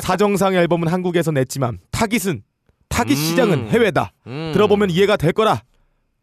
[0.00, 2.42] 사정상 앨범은 한국에서 냈지만 타깃은
[2.88, 3.16] 타깃 음.
[3.16, 4.12] 시장은 해외다.
[4.26, 4.50] 음.
[4.54, 5.62] 들어보면 이해가 될 거라.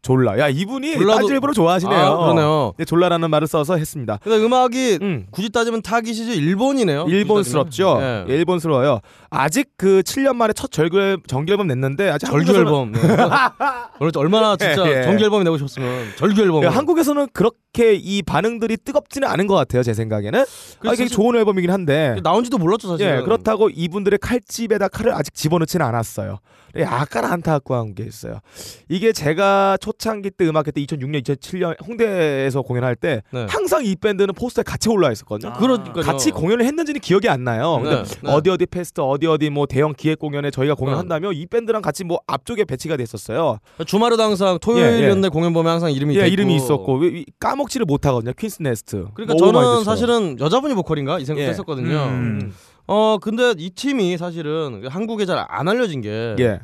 [0.01, 0.39] 졸라.
[0.39, 1.99] 야 이분이 졸라도- 일부러 좋아하시네요.
[1.99, 2.73] 아, 그러네요.
[2.77, 4.17] 네, 졸라라는 말을 써서 했습니다.
[4.23, 5.27] 근데 음악이 음.
[5.29, 7.05] 굳이 따지면 타깃이지 일본이네요.
[7.09, 7.97] 일본스럽죠.
[7.99, 8.25] 네.
[8.29, 9.01] 일본스러워요.
[9.31, 12.91] 아직 그 7년 만에 첫 절규 정규 앨범 냈는데 아직 절규 앨범.
[12.91, 12.99] 네.
[14.15, 15.03] 얼마나 진짜 예, 예.
[15.03, 16.61] 정규 앨범이 내고 싶었으면 절규 앨범.
[16.61, 19.83] 네, 한국에서는 그렇게 이 반응들이 뜨겁지는 않은 것 같아요.
[19.83, 20.41] 제 생각에는.
[20.41, 22.17] 아, 이게 좋은 앨범이긴 한데.
[22.23, 23.05] 나온지도 몰랐죠 사실.
[23.05, 26.39] 예, 그렇다고 이분들의 칼집에다 칼을 아직 집어넣지는 않았어요.
[26.77, 28.39] 약간 안타까운 게 있어요.
[28.89, 33.47] 이게 제가 초창기 때 음악회 때 2006년, 2007년 홍대에서 공연할 때 네.
[33.49, 35.51] 항상 이 밴드는 포스터에 같이 올라 있었거든요.
[35.51, 35.57] 아.
[35.57, 36.03] 그러니까요.
[36.03, 37.79] 같이 공연을 했는지는 기억이 안 나요.
[37.81, 38.31] 근데 네, 네.
[38.31, 40.79] 어디 어디 fest 어디 어디 뭐 대형 기획 공연에 저희가 네.
[40.79, 43.59] 공연한다면 이 밴드랑 같이 뭐 앞쪽에 배치가 됐었어요.
[43.85, 46.27] 주말에도 항상 토요일이었는데 공연 보면 항상 이름이 예.
[46.27, 46.99] 이름이 있었고
[47.39, 48.33] 까먹지를 못하거든요.
[48.37, 49.07] Queen's Nest.
[49.13, 49.83] 그러니까 뭐 저는.
[49.83, 51.25] 사실은 여자분이 보컬인가 이 예.
[51.25, 51.95] 생각했었거든요.
[51.97, 52.53] 음.
[52.87, 56.59] 어 근데 이 팀이 사실은 한국에 잘 안 알려진 게이 예.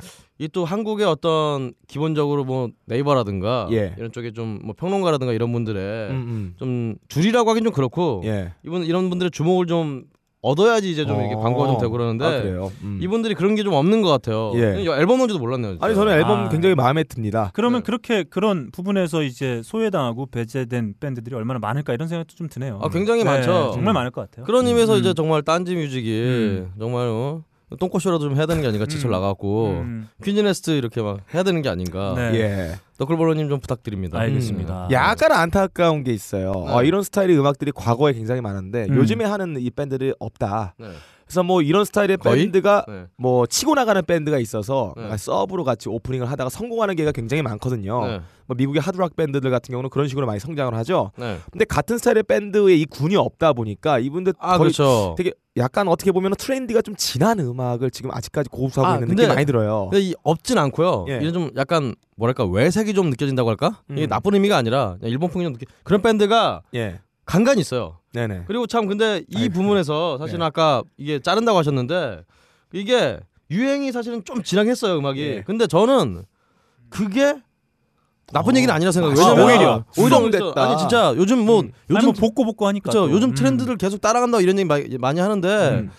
[0.51, 3.93] 또 한국의 어떤 기본적으로 뭐 네이버라든가 예.
[3.97, 8.27] 이런 쪽에 좀 뭐 평론가라든가 이런 분들의 음, 좀 줄이라고 하긴 좀 그렇고 음.
[8.27, 8.53] 예.
[8.65, 10.03] 이분 이런 분들의 주목을 좀
[10.45, 11.39] 얻어야지 이제 좀 이렇게 어.
[11.39, 12.71] 광고가 좀 되고 그러는데 아, 그래요.
[12.83, 12.99] 음.
[13.01, 14.51] 이분들이 그런 게 좀 없는 것 같아요.
[14.55, 14.79] 예.
[14.81, 15.71] 이 앨범 나온지도 몰랐네요.
[15.73, 15.85] 진짜.
[15.85, 16.49] 아니 저는 앨범 아.
[16.49, 17.49] 굉장히 마음에 듭니다.
[17.55, 17.85] 그러면 네.
[17.85, 22.79] 그렇게 그런 부분에서 이제 소외당하고 배제된 밴드들이 얼마나 많을까 이런 생각도 좀 드네요.
[22.83, 23.71] 아, 굉장히 네, 많죠.
[23.73, 24.45] 정말 많을 것 같아요.
[24.45, 24.99] 그런 의미에서 음.
[24.99, 26.71] 이제 정말 딴지 뮤직이 음.
[26.79, 27.41] 정말 어,
[27.79, 29.13] 똥꼬쇼라도 좀 해야 되는 게 아닌가 지철 음.
[29.13, 30.09] 나가고 음.
[30.23, 32.13] Queen's Nest 이렇게 막 해야 되는 게 아닌가.
[32.15, 32.35] 네.
[32.35, 32.75] 예.
[32.97, 34.19] 너클볼러님 좀 부탁드립니다.
[34.19, 34.89] 알겠습니다.
[34.91, 36.51] 약간 안타까운 게 있어요.
[36.53, 36.73] 네.
[36.73, 38.95] 어, 이런 스타일의 음악들이 과거에 굉장히 많은데 음.
[38.95, 40.75] 요즘에 하는 이 밴드들이 없다.
[40.77, 40.87] 네.
[41.25, 42.43] 그래서 뭐 이런 스타일의 거의?
[42.43, 43.05] 밴드가 네.
[43.17, 45.05] 뭐 치고 나가는 밴드가 있어서 네.
[45.05, 48.05] 약간 서브로 같이 오프닝을 하다가 성공하는 게가 굉장히 많거든요.
[48.05, 48.21] 네.
[48.45, 51.11] 뭐 미국의 하드락 밴드들 같은 경우는 그런 식으로 많이 성장을 하죠.
[51.17, 51.39] 네.
[51.51, 55.15] 근데 같은 스타일의 밴드에 이 군이 없다 보니까 이분들 아 거의 그렇죠.
[55.17, 59.33] 되게 약간 어떻게 보면 트렌드가 좀 지난 음악을 지금 아직까지 고수하고 아, 있는 근데- 느낌이
[59.35, 59.87] 많이 들어요.
[59.89, 61.05] 근데 이 없진 않고요.
[61.09, 61.17] 예.
[61.21, 63.81] 이게 좀 약간 뭐랄까 외색이 좀 느껴진다고 할까?
[63.89, 64.07] 이게 음.
[64.07, 65.65] 나쁜 의미가 아니라 일본풍이 좀 느껴.
[65.83, 66.99] 그런 밴드가 예.
[67.25, 67.99] 간간히 있어요.
[68.13, 68.43] 네네.
[68.47, 69.53] 그리고 참 근데 이 아이고.
[69.53, 70.45] 부분에서 사실은 네.
[70.45, 72.23] 아까 이게 자른다고 하셨는데
[72.73, 75.21] 이게 유행이 사실은 좀 지나했어요 음악이.
[75.21, 75.41] 예.
[75.45, 76.25] 근데 저는
[76.89, 77.35] 그게
[78.33, 78.57] 나쁜 어.
[78.57, 79.23] 얘기는 아니라 생각해요.
[79.25, 80.63] 아, 왜냐면 오히려 수정됐다.
[80.63, 81.71] 아니 진짜 요즘 뭐 음.
[81.89, 82.89] 요즘 뭐 복고 복고 하니까.
[82.91, 83.07] 그렇죠.
[83.07, 83.11] 또.
[83.15, 83.33] 요즘 음.
[83.35, 85.47] 트렌드를 계속 따라간다 이런 얘기 많이- 많이 하는데
[85.81, 85.91] 음.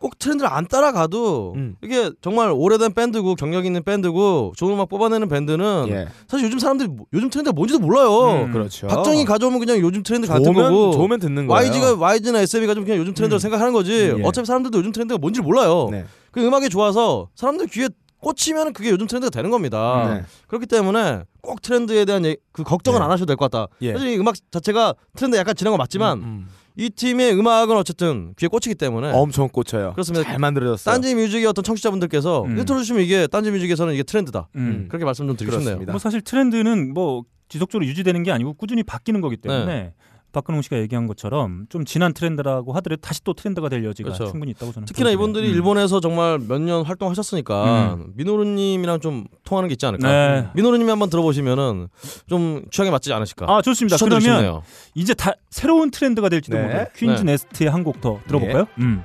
[0.00, 1.74] 꼭 트렌드를 안 따라가도 음.
[1.82, 6.06] 이게 정말 오래된 밴드고 경력 있는 밴드고 좋은 음악 뽑아내는 밴드는 예.
[6.28, 8.44] 사실 요즘 사람들이 뭐- 요즘 트렌드가 뭔지도 몰라요.
[8.46, 8.52] 음.
[8.52, 8.86] 그렇죠.
[8.86, 11.68] 박정희 가져오면 그냥 요즘 트렌드 같은 좋으면 거고 좋으면 듣는 거예요.
[11.68, 13.40] YG가 YG나 SM이 가지고 그냥 요즘 트렌드로 음.
[13.40, 13.92] 생각하는 거지.
[14.16, 14.22] 예.
[14.22, 15.88] 어차피 사람들도 요즘 트렌드가 뭔지 몰라요.
[15.90, 16.04] 네.
[16.30, 17.88] 그 음악이 좋아서 사람들 귀에
[18.20, 20.14] 꽂히면 그게 요즘 트렌드가 되는 겁니다.
[20.14, 20.24] 네.
[20.48, 23.04] 그렇기 때문에 꼭 트렌드에 대한 얘- 그 걱정은 네.
[23.04, 23.68] 안 하셔도 될 것 같다.
[23.82, 23.92] 예.
[23.92, 28.48] 사실 이 음악 자체가 트렌드 약간 지난 거 맞지만 음, 이 팀의 음악은 어쨌든 귀에
[28.48, 29.14] 꽂히기 때문에 음.
[29.14, 29.92] 엄청 꽂혀요.
[29.92, 30.24] 그렇습니다.
[30.24, 30.92] 잘 만들어졌어요.
[30.92, 32.54] 딴지 뮤직의 어떤 청취자분들께서 음.
[32.54, 34.48] 이거 들어주시면 이게 딴지 뮤직에서는 이게 트렌드다.
[34.56, 34.86] 음.
[34.88, 35.78] 그렇게 말씀 좀 드리고 싶네요.
[35.86, 39.94] 뭐 사실 트렌드는 뭐 지속적으로 유지되는 게 아니고 꾸준히 바뀌는 거기 때문에 네.
[40.32, 44.30] 박근홍 씨가 얘기한 것처럼 좀 지난 트렌드라고 하더라도 다시 또 트렌드가 될 여지가 그렇죠.
[44.30, 45.10] 충분히 있다고 저는 특히나.
[45.10, 45.54] 이분들이 음.
[45.54, 50.06] 일본에서 정말 몇 년 활동하셨으니까 민호루님이랑 좀 통하는 게 있지 않을까.
[50.08, 50.48] 네.
[50.54, 51.88] 민호루님이 한번 들어보시면은
[52.26, 53.46] 좀 취향에 맞지 않으실까.
[53.48, 53.96] 아 좋습니다.
[53.96, 54.62] 그러면 싶네요.
[54.94, 56.62] 이제 다 새로운 트렌드가 될지도 네.
[56.64, 57.32] 모르는 퀸즈 네.
[57.32, 58.66] 네스트의 한 곡 더 들어볼까요?
[58.80, 59.02] 음.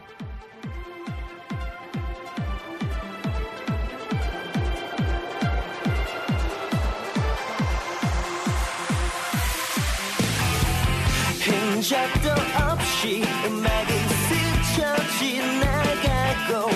[11.83, 12.29] 흔적도
[12.63, 13.91] 없이 음악이
[14.23, 16.69] 스쳐 지나가고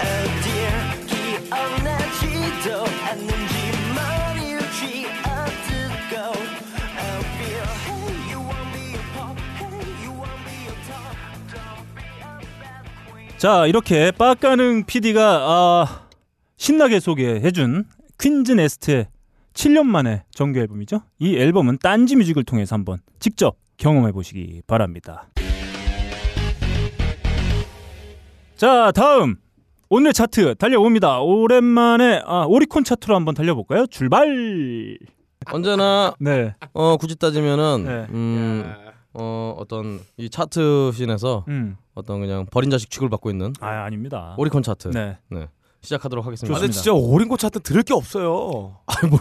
[0.00, 0.50] 어딜
[1.06, 2.66] 기억나지도
[3.06, 3.54] 않는지
[3.94, 6.14] 머리를 쥐어뜯고
[6.98, 7.02] I
[7.36, 9.38] feel hey you won't be a pop?
[9.60, 10.74] Hey you won't be a
[13.38, 16.08] 자 이렇게 빡가능 PD가 아,
[16.56, 17.84] 신나게 소개해준
[18.18, 19.06] 퀸즈 네스트의
[19.54, 21.02] 7년 만에 정규 앨범이죠.
[21.20, 25.28] 이 앨범은 딴지 뮤직을 통해서 한번 직접 경험해 보시기 바랍니다.
[28.56, 29.36] 자 다음
[29.88, 31.20] 오늘 차트 달려봅니다.
[31.20, 33.86] 오랜만에 아, 오리콘 차트로 한번 달려볼까요?
[33.86, 34.98] 출발.
[35.50, 36.54] 언제나 네.
[36.74, 38.06] 어 굳이 따지면은 네.
[38.10, 38.74] 음,
[39.14, 41.76] 어 어떤 이 차트 scene에서 음.
[41.94, 44.34] 어떤 그냥 버린 자식 취급을 받고 있는 아 아닙니다.
[44.36, 45.16] 오리콘 차트 네.
[45.82, 46.58] 시작하도록 아, 하겠습니다.
[46.58, 48.28] 근데 진짜 오리콘 차트 들을 게 없어요.
[49.08, 49.18] 뭐,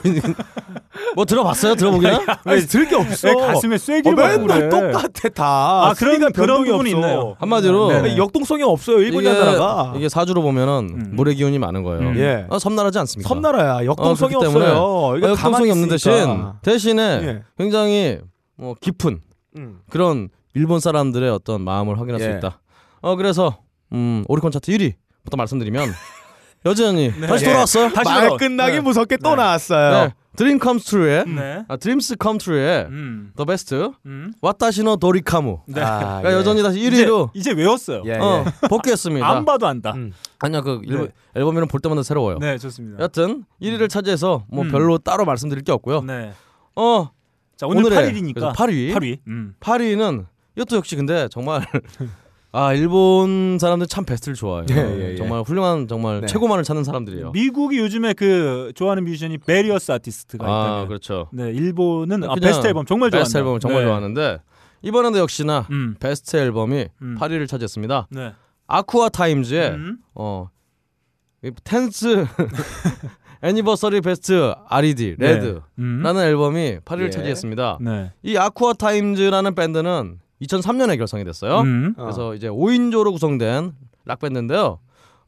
[1.15, 1.75] 뭐 들어봤어요?
[1.75, 2.19] 들어보기나?
[2.43, 3.29] 아니 들을 게 없어.
[3.29, 4.91] 왜 가슴에 어, 쐐기를 박고 맨날 그래.
[4.91, 5.89] 똑같아 다.
[5.89, 7.07] 아, 소리가 그런 변동이 부분이 없어.
[7.07, 7.35] 있네요.
[7.39, 7.95] 한마디로 네.
[7.99, 8.99] 아니, 역동성이 없어요.
[8.99, 9.93] 일본이란 나라가.
[9.95, 11.11] 이게 사주로 보면은 음.
[11.15, 12.09] 물의 기운이 많은 거예요.
[12.09, 12.17] 음.
[12.17, 12.45] 예.
[12.49, 13.29] 어, 섬나라지 않습니까?
[13.29, 13.85] 섬나라야.
[13.85, 15.17] 역동성이 어, 그렇기 때문에 없어요.
[15.17, 16.59] 이게 어, 역동성이 없는 대신 있으니까.
[16.61, 17.43] 대신에 예.
[17.57, 18.19] 굉장히
[18.57, 19.21] 뭐 깊은
[19.57, 19.79] 음.
[19.89, 22.35] 그런 일본 사람들의 어떤 마음을 확인할 수 예.
[22.35, 22.59] 있다.
[23.01, 23.59] 어 그래서
[23.93, 25.89] 음, 오리콘 차트 1위부터 말씀드리면
[26.65, 27.49] 여전히 다시 예.
[27.49, 27.89] 돌아왔어요.
[27.93, 28.37] 다시 말 돌아와.
[28.37, 28.79] 끝나기 네.
[28.81, 29.35] 무섭게 또 네.
[29.37, 29.91] 나왔어요.
[30.07, 30.13] 네.
[30.35, 31.63] Dream Comes True의 네.
[31.67, 33.31] 아, Dreams Come True의 음.
[33.35, 34.31] The Best 음.
[34.41, 35.61] 私のドリカム.
[35.67, 35.81] 네.
[35.81, 36.35] 아, 그러니까 예.
[36.35, 38.03] 여전히 다시 이제, 1위로 이제 외웠어요.
[38.05, 38.67] 예, 어, 예.
[38.67, 39.27] 복귀했습니다.
[39.27, 39.93] 안 봐도 안다.
[39.95, 40.13] 음.
[40.39, 41.07] 아니야 그 일- 네.
[41.35, 42.37] 앨범이는 볼 때마다 새로워요.
[42.39, 43.03] 네, 좋습니다.
[43.03, 44.71] 여튼 1위를 차지해서 뭐 음.
[44.71, 46.01] 별로 따로 말씀드릴 게 없고요.
[46.03, 46.31] 네.
[46.75, 47.09] 어
[47.57, 49.17] 자, 오늘 오늘의 8일이니까 8위 8위.
[49.27, 49.55] 음.
[49.59, 51.65] 8위는 이것도 역시 근데 정말
[52.51, 54.65] 아 일본 사람들 참 베스트를 좋아해요.
[54.71, 55.15] 예, 예, 예.
[55.15, 56.27] 정말 훌륭한 정말 네.
[56.27, 57.31] 최고만을 찾는 사람들이에요.
[57.31, 61.29] 미국이 요즘에 그 좋아하는 뮤지션이 Various Artists가 아 있다면 그렇죠.
[61.31, 63.25] 네, 일본은 아, 베스트 앨범 정말 좋아한다.
[63.25, 63.85] 베스트 앨범 정말 네.
[63.87, 64.39] 좋아하는데
[64.81, 65.95] 이번에도 역시나 음.
[65.99, 67.17] 베스트 앨범이 음.
[67.19, 68.07] 8위를 차지했습니다.
[68.09, 68.33] 네.
[68.65, 69.97] Aqua Timez의 음.
[70.15, 72.25] 어이 Tenth
[73.41, 75.15] Anniversary Best R.E.D.
[75.17, 76.03] Red라는 음.
[76.05, 77.09] 앨범이 8위를 예.
[77.11, 77.77] 차지했습니다.
[77.79, 78.11] 네.
[78.23, 81.61] 이 Aqua Timez라는 밴드는 2003년에 결성이 됐어요.
[81.61, 81.93] 음.
[81.97, 83.73] 그래서 이제 5인조로 구성된
[84.05, 84.79] 락 밴드인데요.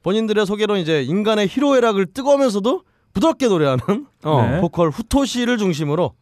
[0.04, 4.42] 본인들의 소개로 이제 인간의 희로애락을 뜨거우면서도 부드럽게 노래하는 어.
[4.42, 4.62] 네.
[4.62, 6.14] 보컬 후토시를 중심으로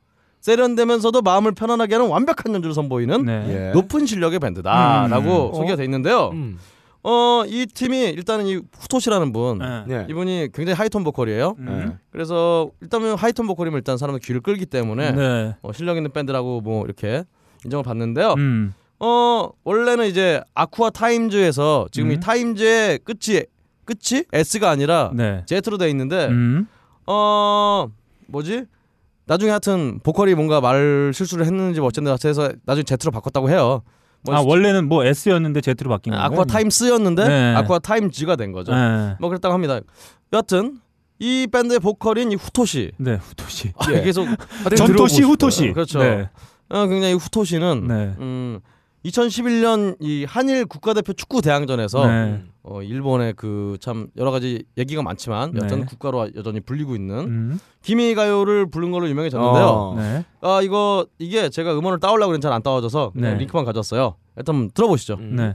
[0.41, 3.45] 세련되면서도 마음을 편안하게 하는 완벽한 연주를 선보이는 네.
[3.49, 3.71] 예.
[3.73, 5.54] 높은 실력의 밴드다라고 음.
[5.54, 6.30] 소개가 돼 있는데요.
[6.30, 6.58] 음.
[7.04, 9.86] 어, 이 팀이 일단은 이 후토시라는 분 네.
[9.89, 10.08] 예.
[10.10, 11.56] 이분이 굉장히 하이톤 보컬이에요.
[11.60, 11.97] 음.
[12.12, 15.56] 그래서 일단은 하이톤 보컬이면 일단 사람들 귀를 끌기 때문에 네.
[15.62, 17.23] 어, 실력 있는 밴드라고 뭐 이렇게
[17.65, 18.34] 인정을 받는데요.
[18.38, 18.73] 음.
[19.00, 22.20] 어 원래는 이제 Aqua Timez에서 지금 이 음.
[22.20, 23.44] Timez의 끝이
[23.86, 25.44] 끝이 S가 아니라 네.
[25.46, 26.68] Z로 돼 있는데 음.
[27.08, 27.88] 어
[28.28, 28.66] 뭐지
[29.26, 33.84] 나중에 하여튼 보컬이 뭔가 말 실수를 했는지 뭐 어쨌든 해서 나중에 Z로 바꿨다고 해요.
[34.24, 36.26] 뭐 아, 원래는 뭐 S였는데 Z로 바뀐 거예요?
[36.26, 37.56] 아쿠아 타임스였는데 네.
[37.56, 38.74] 아쿠아 타임즈가 된 거죠.
[38.74, 39.16] 네.
[39.20, 39.80] 뭐 그랬다고 합니다.
[40.34, 40.80] 여하튼
[41.20, 43.74] 이 밴드의 보컬인 이 후토시 네, 후토시.
[43.92, 44.02] 예.
[44.02, 44.28] 계속
[44.76, 45.74] 전토시 후토시.
[45.74, 46.00] 그렇죠.
[46.00, 46.30] 네.
[46.70, 48.14] 어, 굉장히 후토시는 네.
[48.20, 48.60] 음
[49.06, 52.44] 2011년 이 한일 국가대표 축구 대항전에서 네.
[52.64, 55.86] 어, 일본의 그 참 여러 가지 얘기가 많지만 여전 네.
[55.86, 57.60] 국가로 여전히 불리고 있는 음.
[57.82, 59.66] 기미 가요를 부른 걸로 유명해졌는데요.
[59.66, 59.96] 어.
[59.98, 60.26] 네.
[60.42, 63.36] 아 이거 이게 제가 음원을 따오려고 그랬는데 잘 안 따와져서 네.
[63.36, 64.16] 링크만 가졌어요.
[64.38, 65.14] 일단 들어보시죠.
[65.20, 65.54] 음.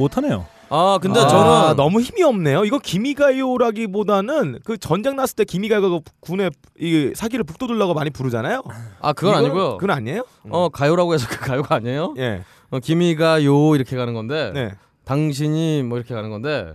[0.00, 0.46] 못하네요.
[0.72, 2.64] 아 근데 아, 저는 너무 힘이 없네요.
[2.64, 8.62] 이거 기미가요라기보다는 그 전쟁 났을 때 기미가요가 그 군의 이 사기를 북돋으려고 많이 부르잖아요.
[9.00, 9.76] 아 그건 이거는- 아니고요.
[9.78, 10.24] 그건 아니에요?
[10.48, 12.14] 어 가요라고 해서 그 가요가 아니에요.
[12.18, 12.42] 예.
[12.70, 14.74] 어, 기미가 요 이렇게 가는 건데 네.
[15.04, 16.74] 당신이 뭐 이렇게 가는 건데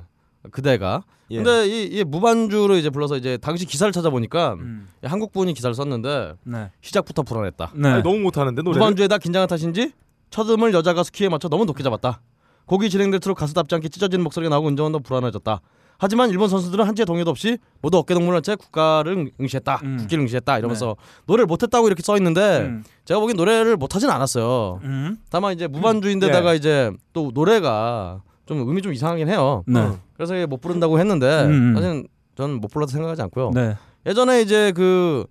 [0.52, 1.38] 그대가 예.
[1.38, 4.90] 근데 이, 이 무반주로 이제 불러서 이제 당시 기사를 찾아보니까 음.
[5.04, 6.70] 이 한국 분이 기사를 썼는데 네.
[6.82, 7.72] 시작부터 불안했다.
[7.76, 7.90] 네.
[7.90, 8.78] 아니, 너무 못하는데 노래.
[8.78, 9.94] 무반주에다 긴장한 탓인지
[10.30, 12.20] 첫 음을 여자 가수 키에 맞춰 너무 높게 잡았다.
[12.66, 15.62] 곡이 진행될수록 가수답지 않게 찢어지는 목소리가 나오고 운전은 더 불안해졌다.
[15.98, 19.80] 하지만 일본 선수들은 한치의 동요도 없이 모두 어깨동무를 한 채 국가를 응시했다.
[19.84, 19.98] 음.
[19.98, 20.58] 국기를 응시했다.
[20.60, 22.84] 이러면서 노래를 못했다고 이렇게 써 있는데 음.
[23.06, 24.82] 제가 보기엔 노래를 못하진 않았어요.
[24.84, 25.18] 음.
[25.30, 26.56] 다만 이제 무반주인데다가 예.
[26.58, 29.64] 이제 또 노래가 좀 음이 좀 이상하긴 해요.
[29.68, 29.92] 네.
[30.16, 31.74] 그래서 못 부른다고 했는데 음.
[31.76, 33.52] 사실 저는 못 불러도 생각하지 않고요.
[33.54, 33.76] 네.
[34.06, 35.26] 예전에 이제 그,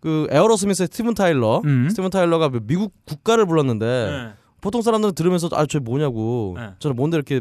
[0.00, 1.88] 그 Aerosmith의 스티븐 타일러, 음.
[1.90, 4.32] 스티븐 타일러가 미국 국가를 불렀는데 네.
[4.60, 6.70] 보통 사람들은 들으면서 아 저 뭐냐고, 네.
[6.78, 7.40] 저는 뭔데 이렇게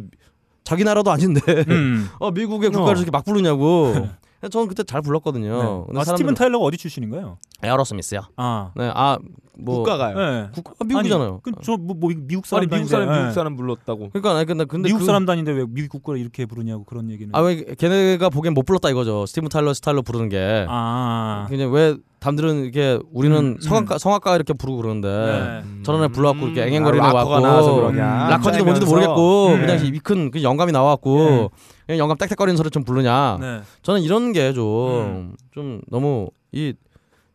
[0.64, 2.10] 자기 나라도 아닌데 음.
[2.20, 3.02] 어 미국의 국가를 어.
[3.02, 3.94] 이렇게 막 부르냐고
[4.52, 5.64] 저는 그때 잘 불렀거든요.
[5.64, 5.84] 네.
[5.88, 7.38] 근데 아, 스티븐 사람들은- 타일러가 어디 출신인가요?
[7.64, 8.22] Aerosmith요.
[8.36, 9.18] 아, 네, 아,
[9.58, 10.16] 뭐 국가가요.
[10.16, 10.50] 네.
[10.54, 11.40] 국, 아, 미국이잖아요.
[11.42, 13.34] 그저뭐 뭐, 미국 아니 사람 미국 사람 다니는데, 미국 예.
[13.34, 14.10] 사람 불렀다고.
[14.12, 17.34] 그러니까 아니 근데 근데 미국 그, 사람 다니는데 왜 미국 국가를 이렇게 부르냐고 그런 얘기는.
[17.34, 19.26] 아 왜 걔네가 보기엔 못 불렀다 이거죠.
[19.26, 20.66] 스티븐 타일러 스타일로 부르는 게.
[20.70, 21.48] 아.
[21.50, 25.84] 그냥 왜 남들은 이렇게 우리는 음, 성악가 성악가 이렇게 부르고 그러는데 네.
[25.84, 28.26] 저런 애 불러갖고 이렇게 앵앵거리는 아, 나와서 그러냐.
[28.26, 28.88] 음, 락커지도 뭔지도.
[28.88, 29.62] 모르겠고 음.
[29.62, 31.50] 그냥 이큰 그 영감이 나왔고 네.
[31.86, 33.38] 그냥 영감 땡땡거리는 소리 좀 부르냐.
[33.40, 33.62] 네.
[33.84, 36.74] 저는 이런 게좀좀 너무 이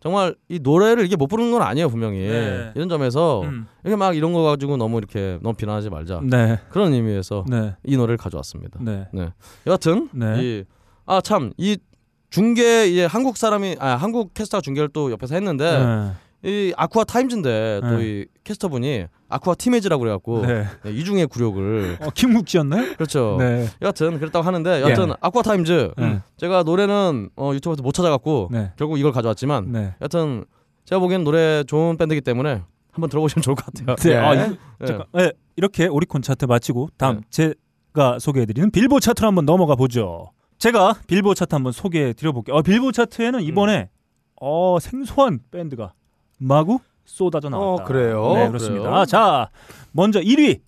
[0.00, 2.72] 정말 이 노래를 이게 못 부르는 건 아니에요 분명히 네.
[2.74, 3.68] 이런 점에서 음.
[3.84, 6.58] 이렇게 막 이런 거 가지고 너무 이렇게 너무 비난하지 말자 네.
[6.70, 7.76] 그런 의미에서 네.
[7.84, 8.80] 이 노래를 가져왔습니다.
[8.82, 9.06] 네.
[9.64, 10.64] 여하튼 네.
[11.06, 11.78] 아참 이
[12.32, 16.50] 중계 이 한국 사람이 아 한국 캐스터가 중계를 또 옆에서 했는데 네.
[16.50, 18.04] 이 아쿠아 타임즈인데 또 네.
[18.04, 20.64] 이 캐스터분이 아쿠아 티메즈라고 그래갖고 네.
[20.82, 22.94] 네, 이중의 굴욕을 어, 김국지였나요?
[22.94, 23.36] 그렇죠.
[23.38, 23.68] 네.
[23.82, 25.14] 여하튼 그랬다고 하는데 여하튼 예.
[25.20, 26.20] 아쿠아 타임즈 네.
[26.38, 28.72] 제가 노래는 어, 유튜브에서 못 찾아갖고 네.
[28.76, 29.94] 결국 이걸 가져왔지만 네.
[30.00, 30.46] 여하튼
[30.86, 33.94] 제가 보기엔 노래 좋은 밴드이기 때문에 한번 들어보시면 좋을 것 같아요.
[33.96, 34.16] 네.
[34.16, 34.86] 아, 이- 예.
[34.86, 35.06] 잠깐.
[35.12, 35.32] 네.
[35.56, 37.52] 이렇게 오리콘 차트 마치고 다음 네.
[37.94, 40.30] 제가 소개해드리는 빌보 차트로 한번 넘어가 보죠.
[40.62, 42.54] 제가 빌보 차트 한번 소개해 드려볼게요.
[42.54, 43.90] 어, 빌보 차트에는 이번에
[44.40, 45.92] 어, 생소한 밴드가
[46.38, 47.82] 마구 쏟아져 나왔다.
[47.82, 48.32] 어, 그래요?
[48.34, 48.82] 네, 그렇습니다.
[48.84, 48.94] 그래요?
[48.94, 49.50] 아, 자,
[49.90, 50.60] 먼저 1위.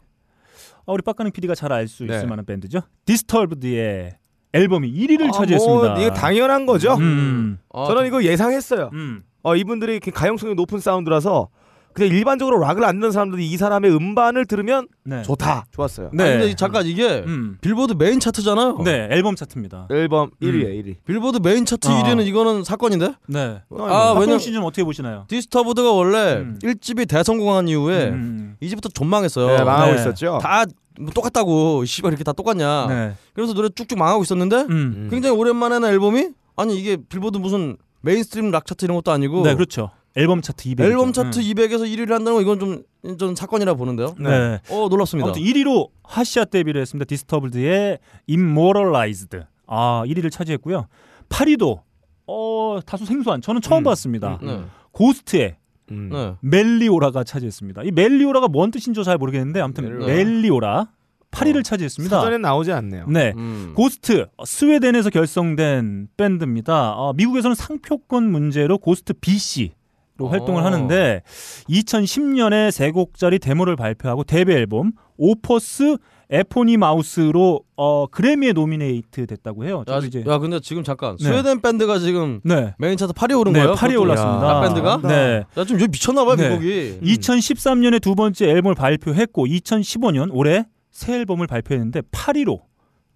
[0.85, 2.17] 어, 우리 빡가능 PD가 잘 알수 네.
[2.17, 2.81] 있을 만한 밴드죠.
[3.05, 4.17] Disturbed의
[4.53, 5.89] 앨범이 1위를 아, 차지했습니다.
[5.93, 6.95] 뭐, 이게 당연한 거죠.
[6.95, 7.61] 음.
[7.73, 8.91] 아, 저는 이거 예상했어요.
[8.95, 9.23] 음.
[9.45, 11.51] 어, 이분들이 가용성이 높은 사운드라서
[11.95, 15.23] 그냥 일반적으로 락을 안 듣는 사람들이 이 사람의 음반을 들으면 네.
[15.23, 15.65] 좋다.
[15.71, 16.11] 좋았어요.
[16.13, 16.25] 네.
[16.25, 16.31] 네.
[16.33, 17.57] 근데 이- 잠깐 이게 음.
[17.61, 18.79] 빌보드 메인 차트잖아요.
[18.85, 19.89] 네, 앨범 차트입니다.
[19.91, 20.47] 앨범 음.
[20.47, 20.97] 1위에 1위.
[21.07, 21.91] 빌보드 메인 차트 어.
[22.03, 23.15] 1위는 이거는 사건인데?
[23.29, 23.61] 네.
[23.71, 25.25] 아, 박경 왜냐 씨는 어떻게 보시나요?
[25.29, 26.59] Disturbed가 원래 음.
[26.63, 28.57] 1집이 대성공한 이후에 음.
[28.63, 29.57] 2집부터 좀 망했어요.
[29.57, 30.01] 네, 망하고 네.
[30.01, 30.39] 있었죠.
[30.43, 30.65] 다
[30.97, 32.87] 뭐 똑같다고 씨발 이렇게 다 똑같냐.
[32.87, 33.15] 네.
[33.33, 34.71] 그래서 노래 쭉쭉 망하고 있었는데 음.
[34.71, 35.09] 음.
[35.11, 39.57] 굉장히 오랜만에 낸 앨범이 아니 이게 빌보드 무슨 mainstream 락 차트 이런 것도 아니고 네,
[39.57, 39.91] 그렇죠.
[40.17, 40.87] 앨범 차트 200.
[40.87, 42.83] 앨범 차트 200에서 1위를 한다는 거 이건 좀,
[43.19, 44.15] 좀 사건이라 보는데요.
[44.19, 44.61] 네.
[44.71, 45.27] 어 놀랍습니다.
[45.31, 47.05] 아무튼 1위로 핫샷 데뷔를 했습니다.
[47.07, 47.99] Disturbed의
[48.29, 49.41] Immortalized.
[49.67, 50.87] 아, 1위를 차지했고요.
[51.29, 51.81] 8위도
[52.27, 53.85] 어, 다소 생소한 저는 처음 음.
[53.85, 54.39] 봤습니다.
[54.43, 54.63] 네.
[54.93, 55.57] Ghost의
[55.91, 56.09] 음.
[56.13, 56.35] 네.
[56.41, 57.83] Meliora가 차지했습니다.
[57.83, 60.07] 이 Meliora가 뭔 뜻인지 잘 모르겠는데 아무튼 Meliora.
[60.07, 60.87] Meliora
[61.33, 62.17] 8위를 차지했습니다.
[62.17, 63.07] 사전에 나오지 않네요.
[63.09, 63.33] 네.
[63.37, 63.73] 음.
[63.75, 66.93] Ghost 어, 스웨덴에서 결성된 밴드입니다.
[66.93, 69.73] 어, 미국에서는 상표권 문제로 Ghost BC
[70.17, 70.29] 로 어.
[70.29, 71.23] 활동을 하는데
[71.69, 75.97] 2010년에 세 곡짜리 데모를 발표하고 데뷔 앨범 Opus
[76.31, 79.85] Eponymous로 어, 그래미에 노미네이트 됐다고 해요.
[79.89, 81.25] 야, 이제 야 근데 지금 잠깐 네.
[81.25, 82.75] 스웨덴 밴드가 지금 네.
[82.79, 83.75] 메인 차트 8위 오른 네, 거예요?
[83.75, 84.01] 8위에 그것도?
[84.03, 84.53] 올랐습니다.
[84.53, 85.01] 락 밴드가?
[85.03, 85.45] 네.
[85.57, 86.49] 야좀 여기 미쳤나 봐요 네.
[86.49, 86.99] 미국이.
[87.03, 92.61] 2013년에 두 번째 앨범을 발표했고 2015년 올해 새 앨범을 발표했는데 8위로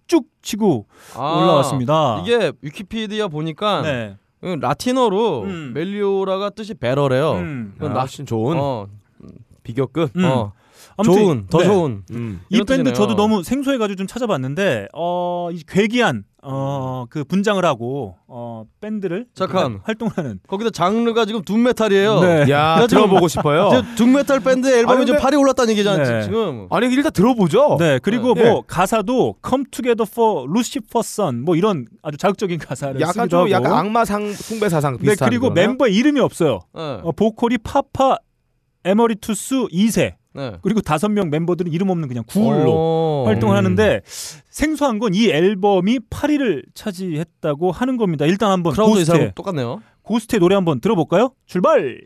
[0.07, 2.21] 쭉 치고 아, 올라왔습니다.
[2.23, 4.17] 이게 위키피디아 보니까 네.
[4.43, 5.71] 음, 라틴어로 음.
[5.73, 7.33] 멜리오라가 뜻이 better래요.
[7.33, 7.75] 음.
[7.79, 8.87] 아, 나- 훨씬 좋은 어,
[9.63, 10.15] 비교급.
[10.15, 10.23] 음.
[10.25, 10.53] 어,
[11.03, 11.63] 좋은, 더 네.
[11.65, 12.03] 좋은.
[12.11, 12.41] 음.
[12.49, 12.93] 이 이런 밴드 뜻이네요.
[12.93, 19.71] 저도 너무 생소해가지고 좀 찾아봤는데 어, 이 괴기한 어, 그 분장을 하고 어, 밴드를 잠깐.
[19.71, 22.19] 이렇게 활동하는 거기다 장르가 지금 doom metal이에요.
[22.21, 22.45] 네.
[22.49, 23.67] 야, 들어보고 싶어요.
[23.67, 26.23] 이제 doom metal 밴드 앨범이 아니, 근데- 8위 올랐다는 얘기잖아요 네.
[26.23, 26.67] 지금.
[26.69, 27.75] 아니 일단 들어보죠.
[27.77, 28.49] 네 그리고 네.
[28.49, 33.39] 뭐 가사도 Come Together for Lucifer's Son 뭐 이런 아주 자극적인 가사를 약간 쓰기도 좀
[33.41, 35.27] 하고 약간 악마 상 숭배 사상 네 비슷한.
[35.29, 35.67] 그리고 거네요?
[35.67, 36.81] 멤버 이름이 없어요 네.
[37.03, 38.17] 어, 보컬이 파파
[38.85, 40.53] 에머리투스 2세 네.
[40.61, 43.23] 그리고 다섯 명 멤버들은 이름 없는 그냥 ghoul로 어.
[43.27, 43.57] 활동을 음.
[43.57, 44.01] 하는데
[44.49, 48.25] 생소한 건 이 앨범이 8위를 차지했다고 하는 겁니다.
[48.25, 49.81] 일단 한번 크라우드 고스트의, 똑같네요.
[50.03, 51.31] 고스트의 노래 한번 들어볼까요?
[51.45, 51.99] 출발!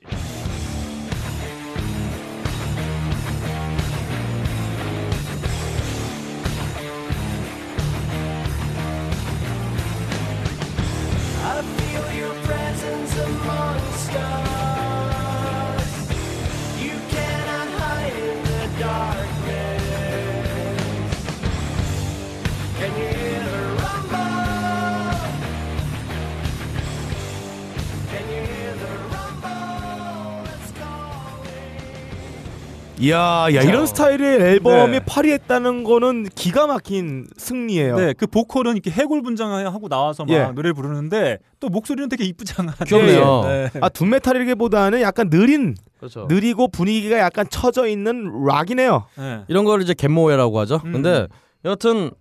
[33.03, 34.99] 이야, 야 이런 스타일의 앨범이 네.
[34.99, 37.97] 8위 했다는 거는 기가 막힌 승리예요.
[37.97, 40.51] 네, 그 보컬은 이렇게 해골 분장하고 나와서 막 예.
[40.55, 42.73] 노래 부르는데 또 목소리는 되게 이쁘잖아.
[42.87, 43.41] 귀엽네요.
[43.43, 43.69] 네.
[43.81, 46.27] 아 doom metal이기보다는 약간 느린 그렇죠.
[46.29, 49.05] 느리고 분위기가 약간 처져 있는 락이네요.
[49.17, 49.41] 네.
[49.49, 50.79] 이런 걸 이제 갭모에라고 하죠.
[50.85, 50.93] 음.
[50.93, 51.27] 근데
[51.65, 52.11] 여하튼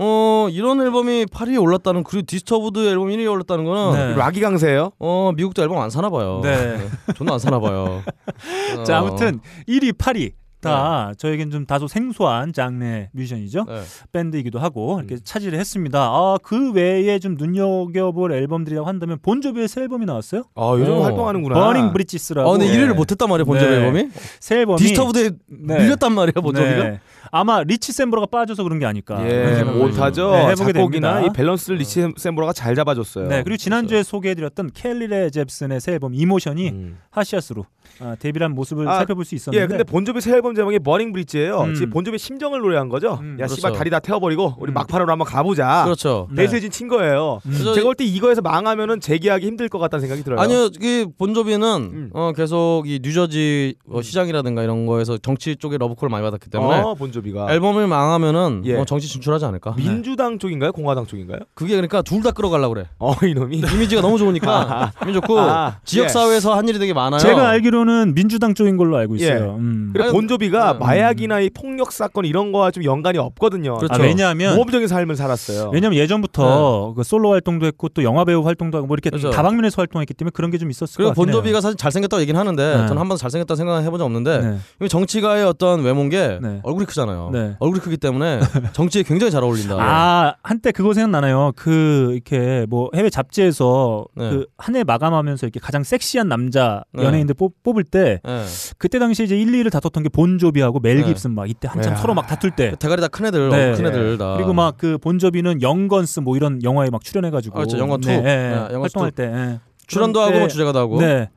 [0.00, 4.14] 어 이런 앨범이 8위에 올랐다는 그리고 디스터브드 앨범 1위에 올랐다는 거는 네.
[4.14, 4.92] 락이 강세예요.
[5.00, 6.40] 어 미국도 앨범 안 사나 봐요.
[6.44, 6.78] 네.
[7.16, 8.02] 저는 안 사나 봐요.
[8.78, 8.84] 어.
[8.84, 13.64] 자, 아무튼 1위, 8위 다 저에겐 좀 다소 생소한 장르 뮤지션이죠.
[13.68, 13.80] 네.
[14.12, 15.20] 밴드이기도 하고 이렇게 음.
[15.22, 16.00] 차지를 했습니다.
[16.00, 20.42] 아, 그 외에 좀 눈여겨볼 앨범들이라고 한다면 본조비의 새 앨범이 나왔어요.
[20.56, 21.02] 아 요즘 어.
[21.02, 21.54] 활동하는구나.
[21.54, 22.76] Burning Bridges라고 아 근데 예.
[22.76, 23.76] 1위를 못했단 말이에요 본조비 네.
[23.78, 24.08] 앨범이
[24.40, 25.78] 새 앨범이 디스터브드에 네.
[25.78, 27.00] 밀렸단 말이에요 본조비가 네.
[27.30, 29.18] 아마 리치 샘보라가 빠져서 그런 게 아닐까.
[29.28, 30.30] 예, 못하죠.
[30.32, 31.20] 네, 해보게 작곡이나 됩니다.
[31.22, 33.28] 이 밸런스를 리치 샘보라가 잘 잡아줬어요.
[33.28, 36.98] 네, 그리고 지난주에 소개해드렸던 칼리 레이 젭슨의 새 앨범 Emotion이 음.
[37.10, 37.66] 하시아스로
[38.00, 41.60] 아, 데뷔한 모습을 아, 살펴볼 수 있었는데 예, 근데 본조비 새 앨범 제목이 Burning Bridge예요.
[41.62, 41.74] 음.
[41.74, 43.18] 지금 본조비 심정을 노래한 거죠.
[43.20, 43.56] 음, 야, 그렇죠.
[43.56, 44.74] 씨발 다리 다 태워버리고 우리 음.
[44.74, 45.82] 막판으로 한번 가보자.
[45.84, 46.42] 그렇죠 네.
[46.42, 47.40] 배수진 친 거예요.
[47.46, 47.50] 음.
[47.52, 50.38] 그래서 제가 볼 때 이거에서 망하면은 재기하기 힘들 것 같다는 생각이 들어요.
[50.40, 52.10] 아니요, 이 본조비는 음.
[52.12, 56.94] 어, 계속 이 뉴저지 어, 시장이라든가 이런 거에서 정치 쪽에 러브콜을 많이 받았기 때문에 어,
[57.12, 58.76] 본조비가 앨범을 망하면은 예.
[58.76, 59.74] 어, 정치 진출하지 않을까.
[59.76, 60.72] 민주당 쪽인가요?
[60.72, 61.40] 공화당 쪽인가요?
[61.54, 62.86] 그게 그러니까 둘 다 끌어가려고 그래.
[62.98, 63.58] 어, 이놈이.
[63.72, 66.08] 이미지가 너무 좋으니까 이미 좋고 아, 지역 예.
[66.08, 67.18] 사회에서 한 일이 되게 많아요.
[67.20, 69.24] 제가 알기로는 민주당 쪽인 걸로 알고 예.
[69.24, 69.54] 있어요.
[69.58, 69.90] 음.
[69.92, 70.78] 그리고 본조비가 음.
[70.80, 73.76] 마약이나 이 폭력 사건 이런 거와 좀 연관이 없거든요.
[73.78, 73.94] 그렇죠.
[73.94, 75.70] 아, 왜냐하면 모범적인 삶을 살았어요.
[75.72, 79.30] 왜냐면 예전부터 그 솔로 활동도 했고 또 영화 배우 활동도 하고 뭐 이렇게 그렇죠.
[79.30, 81.14] 다방면에서 활동했기 때문에 그런 게 좀 있었을 것 그리고.
[81.14, 82.86] 본조비가 사실 잘생겼다고 얘기는 하는데 네.
[82.88, 84.58] 저는 한 번도 잘생겼다 생각 해 본 적 없는데 네.
[84.84, 86.58] 이 정치가의 어떤 외모인 게 네.
[86.64, 87.30] 얼굴이 크잖아요.
[87.32, 87.56] 네.
[87.60, 88.40] 얼굴이 크기 때문에
[88.72, 89.76] 정치에 굉장히 잘 어울린다.
[89.78, 91.52] 아 한때 그거 생각나나요?
[91.56, 94.30] 그 이렇게 뭐 해외 잡지에서 네.
[94.56, 97.04] 그한 해 마감하면서 이렇게 가장 섹시한 남자 네.
[97.04, 98.44] 연예인들 뽑, 뽑을 때 예.
[98.78, 101.04] 그때 당시에 이제 1, 2위를 다퉜던 게 본조비하고 멜 네.
[101.04, 101.96] 깁슨 막 이때 한참 야.
[101.96, 103.56] 서로 막 다툴 때 대가리 다 큰 애들, 네.
[103.70, 104.34] 얼굴 큰 애들 다.
[104.36, 107.78] 그리고 막 그 본조비는 Young Guns 뭐 이런 영화에 막 출연해가지고 아, 그렇죠.
[107.78, 108.08] Young Gun Two.
[108.08, 109.16] 네, 예, 네, Young Gun 활동할 Two.
[109.16, 109.60] 때 예.
[109.86, 111.00] 출연도 하고 때- 뭐 주제가도 하고.
[111.00, 111.30] 네.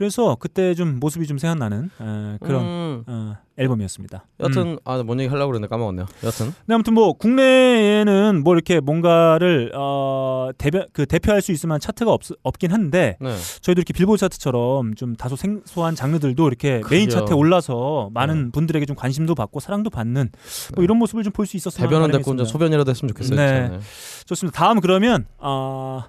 [0.00, 4.24] 그래서 그때 좀 모습이 좀 생각나는 에, 그런 음, 어, 앨범이었습니다.
[4.40, 4.78] 여튼 음.
[4.82, 6.06] 아뭔 얘기 하려고 그랬는데 까먹었네요.
[6.24, 11.80] 여튼 근데 아무튼 뭐 국내에는 뭐 이렇게 뭔가를 어, 대표 그 대표할 수 있을 만한
[11.80, 13.36] 차트가 없, 없긴 한데 네.
[13.60, 17.18] 저희도 이렇게 빌보드 차트처럼 좀 다소 생소한 장르들도 이렇게 메인 그죠.
[17.18, 20.82] 차트에 올라서 많은 분들에게 좀 관심도 받고 사랑도 받는 뭐 네.
[20.84, 22.44] 이런 모습을 좀 볼 수 있었으면 대변은 됐고 이제.
[22.46, 23.36] 소변이라도 했으면 좋겠어요.
[23.36, 23.68] 네.
[23.68, 23.80] 진짜.
[24.24, 24.58] 좋습니다.
[24.58, 26.08] 다음 그러면 아,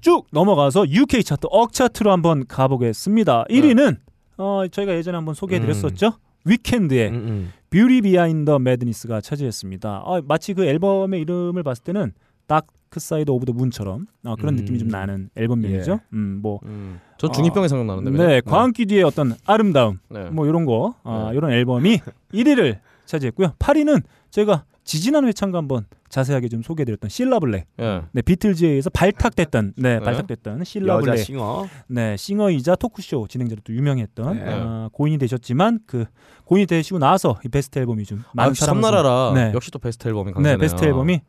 [0.00, 3.44] 쭉 넘어가서 UK 차트 억 차트로 한번 가보겠습니다.
[3.48, 3.60] 네.
[3.60, 3.98] 1위는
[4.38, 6.12] 어, 저희가 예전에 한번 소개해드렸었죠.
[6.44, 7.52] 위켄드의 음, 음.
[7.70, 10.02] Beauty Behind Madness가 차지했습니다.
[10.04, 12.12] 아, 마치 그 앨범의 이름을 봤을 때는
[12.46, 14.56] Dark Side of the Moon처럼 어, 그런 음.
[14.56, 16.00] 느낌이 좀 나는 앨범명이죠.
[16.14, 16.98] 음, 뭐 음.
[17.18, 18.10] 전 중이병이 생각나는데.
[18.10, 18.40] 네, 왜요?
[18.46, 20.30] 광기뒤의 어떤 아름다움 네.
[20.30, 21.36] 뭐 이런 거 아, 네.
[21.36, 22.00] 이런 앨범이
[22.32, 23.52] 1위를 차지했고요.
[23.58, 27.64] 8위는 제가 지지난 회차인가 한번 자세하게 좀 소개해드렸던 실라블랙.
[27.78, 28.02] 예.
[28.10, 30.04] 네, 비틀즈에 의해서 발탁됐던 네, 네.
[30.04, 31.68] 발탁됐던 여자 실라블랙 싱어.
[31.86, 34.44] 네, 싱어이자 토크쇼 진행자로 또 유명했던 네.
[34.48, 36.06] 아, 고인이 되셨지만 그
[36.44, 39.32] 고인이 되시고 나서 이 베스트 앨범이 좀 아, 많은 역시 사랑을 섬나라라.
[39.32, 39.52] 네.
[39.54, 40.56] 역시 또 베스트 앨범이 강자네요.
[40.56, 41.20] 네, 베스트 앨범이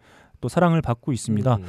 [0.42, 1.56] 또 사랑을 받고 있습니다.
[1.58, 1.66] 음.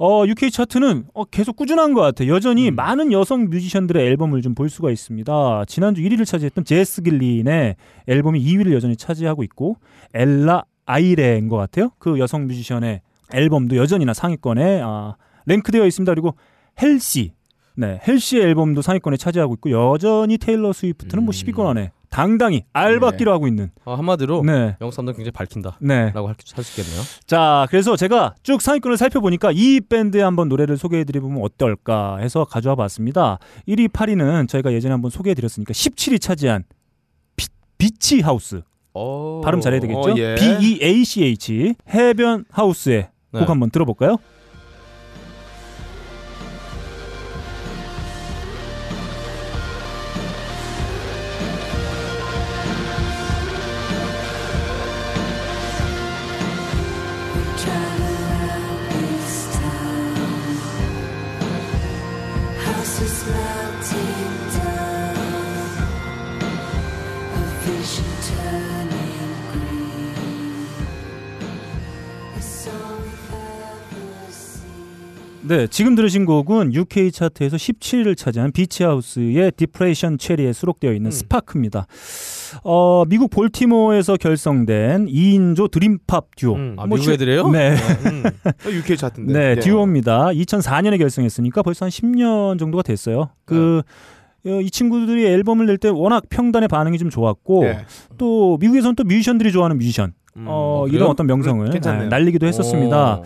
[0.00, 2.34] 어, UK 차트는 어, 계속 꾸준한 것 같아요.
[2.34, 2.74] 여전히 음.
[2.74, 5.64] 많은 여성 뮤지션들의 앨범을 좀 볼 수가 있습니다.
[5.68, 7.76] 지난주 1위를 차지했던 제스 길린의
[8.08, 9.76] 앨범이 2위를 여전히 차지하고 있고
[10.14, 11.90] 엘라 아이레인 것 같아요.
[11.98, 16.12] 그 여성 뮤지션의 앨범도 여전히나 상위권에 아, 랭크되어 있습니다.
[16.12, 16.34] 그리고
[16.80, 17.32] 할시,
[17.76, 21.32] 네, 할시의 앨범도 상위권에 차지하고 있고 여전히 테일러 스위프트는 뭐 음.
[21.32, 23.70] 10위권 안에 당당히 알박기로 하고 있는.
[23.84, 26.10] 아, 한마디로 네, 사람들 굉장히 밝힌다라고 네.
[26.54, 27.02] 할수 있겠네요.
[27.26, 33.38] 자, 그래서 제가 쭉 상위권을 살펴보니까 이 밴드의 한번 노래를 소개해드리면 어떨까 해서 가져와 봤습니다.
[33.68, 36.64] 1위, 8위는 저희가 예전에 한번 소개해드렸으니까 17위 차지한
[37.36, 38.62] 비, 비치 하우스.
[38.98, 39.40] 오.
[39.42, 39.98] 발음 잘해야 되겠죠?
[39.98, 40.34] 어, 예.
[40.34, 41.74] B-E-A-C-H.
[41.94, 43.40] 해변 하우스의 네.
[43.40, 44.16] 곡 한번 들어볼까요?
[62.64, 64.77] Houses melting down,
[75.48, 81.10] 네, 지금 들으신 곡은 UK 차트에서 17위를 차지한 비치하우스의 Depression Cherry에 수록되어 있는 음.
[81.10, 81.86] 스파크입니다.
[82.64, 86.54] 어, 미국 볼티모어에서 결성된 2인조 dream pop 듀오.
[86.54, 86.74] 음.
[86.78, 87.48] 아, 뭐 미국 주- 애들이에요?
[87.48, 87.76] 네.
[88.06, 88.22] 음.
[88.70, 89.32] UK 차트인데.
[89.32, 89.60] 네, 예.
[89.60, 90.26] 듀오입니다.
[90.28, 93.30] 2004년에 결성했으니까 벌써 한 10년 정도가 됐어요.
[93.46, 93.82] 그
[94.42, 94.52] 네.
[94.52, 97.78] 어, 이 친구들이 앨범을 낼 때 워낙 평단의 반응이 좀 좋았고 예.
[98.18, 100.12] 또 미국에서는 또 뮤지션들이 좋아하는 뮤지션 음.
[100.46, 100.96] 어, 그래요?
[100.96, 101.70] 이런 어떤 명성을.
[101.70, 103.16] 네, 날리기도 했었습니다.
[103.16, 103.22] 오.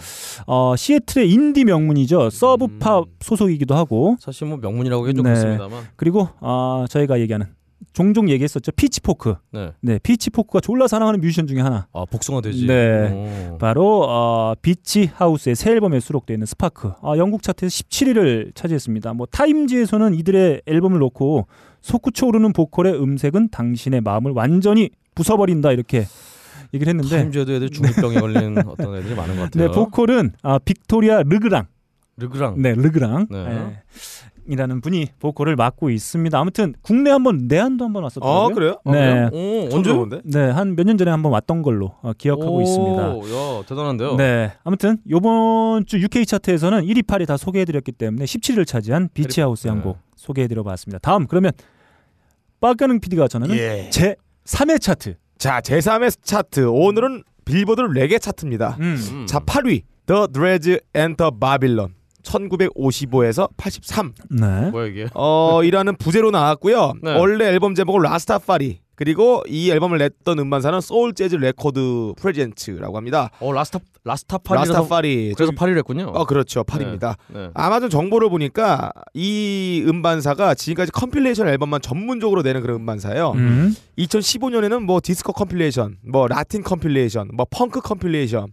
[0.46, 2.30] 어, 시애틀의 인디 명문이죠.
[2.30, 3.12] 서브팝 음.
[3.20, 5.34] 소속이기도 하고 사실 뭐 명문이라고 해도 네.
[5.34, 5.84] 좋습니다만.
[5.96, 7.46] 그리고 어, 저희가 얘기하는
[7.92, 8.72] 종종 얘기했었죠.
[8.72, 9.34] 피치포크.
[9.50, 9.72] 네.
[9.80, 11.88] 네, 피치포크가 졸라 사랑하는 뮤지션 중에 하나.
[11.92, 12.66] 아 복숭아 돼지.
[12.66, 13.50] 네.
[13.52, 13.58] 오.
[13.58, 16.92] 바로 어, 비치 하우스의 새 앨범에 수록되어 있는 스파크.
[17.02, 19.12] 아, 영국 차트에서 17위를 차지했습니다.
[19.14, 21.46] 뭐 타임지에서는 이들의 앨범을 놓고
[21.82, 26.06] 솟구쳐 오르는 보컬의 음색은 당신의 마음을 완전히 부숴버린다 이렇게
[26.74, 29.68] 얘기를 했는데 타임즈에도 애들 중이병에 걸린 어떤 애들이 많은 것 같아요.
[29.68, 31.66] 네, 보컬은 아, 빅토리아 르그랑.
[32.16, 32.60] 르그랑.
[32.60, 33.26] 네, 르그랑.
[33.30, 33.44] 네.
[33.44, 33.78] 네.
[34.48, 36.36] 이라는 분이 보컬을 맡고 있습니다.
[36.36, 38.42] 아무튼 국내 한번 내한도 한번 왔었더라고요.
[38.44, 38.76] 아 그래요?
[38.86, 39.28] 네.
[39.32, 39.82] 오, 처음 언제?
[39.90, 40.20] 들어본데?
[40.24, 43.02] 네, 한 몇 년 전에 한번 왔던 걸로 어, 기억하고 있습니다.
[43.18, 44.16] 야 대단한데요.
[44.16, 44.52] 네.
[44.64, 49.74] 아무튼 요번 주 UK 차트에서는 1위, 8위 다 소개해드렸기 때문에 17위를 차지한 비치하우스 네.
[49.74, 50.98] 한곡 소개해드려봤습니다.
[50.98, 51.52] 다음 그러면
[52.60, 53.88] 빠가능 PD가 전하는 예.
[53.90, 55.14] 제 3회 차트.
[55.42, 58.76] 자 제3의 차트 오늘은 빌보드 레게 차트입니다.
[58.78, 58.96] 음.
[59.10, 59.26] 음.
[59.26, 64.70] 자 8위 The Dreads Enter Babylon 1955에서 83 네.
[64.70, 65.08] 뭐야 이게?
[65.14, 66.92] 어 이라는 부제로 나왔고요.
[67.02, 67.18] 네.
[67.18, 73.30] 원래 앨범 제목은 라스타파리 그리고 이 앨범을 냈던 음반사는 Soul Jazz Record Presents라고 합니다.
[73.40, 76.10] 어 라스타 라스타파리라서 라스타파리 그래서 파리를 했군요.
[76.14, 77.16] 어 그렇죠 8입니다.
[77.28, 77.50] 네.
[77.54, 83.32] 아마존 정보를 보니까 이 음반사가 지금까지 compilation 앨범만 전문적으로 내는 그런 음반사예요.
[83.36, 83.76] 음.
[83.98, 88.48] 2015년에는 뭐 디스코 compilation, 뭐 라틴 compilation, 뭐 펑크 compilation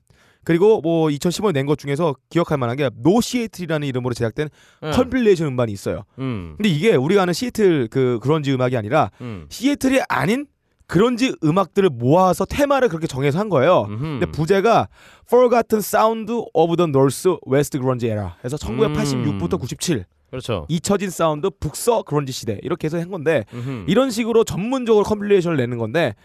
[0.46, 4.50] 그리고 뭐 2015년 낸 것 중에서 기억할 만한 게 No Seattle이라는 이름으로 제작된
[4.82, 4.92] 네.
[4.92, 6.04] compilation 음반이 있어요.
[6.20, 6.54] 음.
[6.58, 9.46] 근데 이게 우리가 아는 시애틀 그 그런지 음악이 아니라 음.
[9.50, 10.46] 시애틀이 아닌
[10.90, 13.86] 그런지 음악들을 모아서 테마를 그렇게 정해서 한 거예요.
[13.90, 14.02] 음흠.
[14.02, 14.90] 근데 부제가
[15.28, 20.66] Forgotten Sound of the North West Grunge Era 해서 1986부터 97 그렇죠.
[20.68, 23.86] 잊혀진 사운드 북서 그런지 시대 이렇게 해서 한 건데 음흠.
[23.88, 26.16] 이런 식으로 전문적으로 compilation을 내는 건데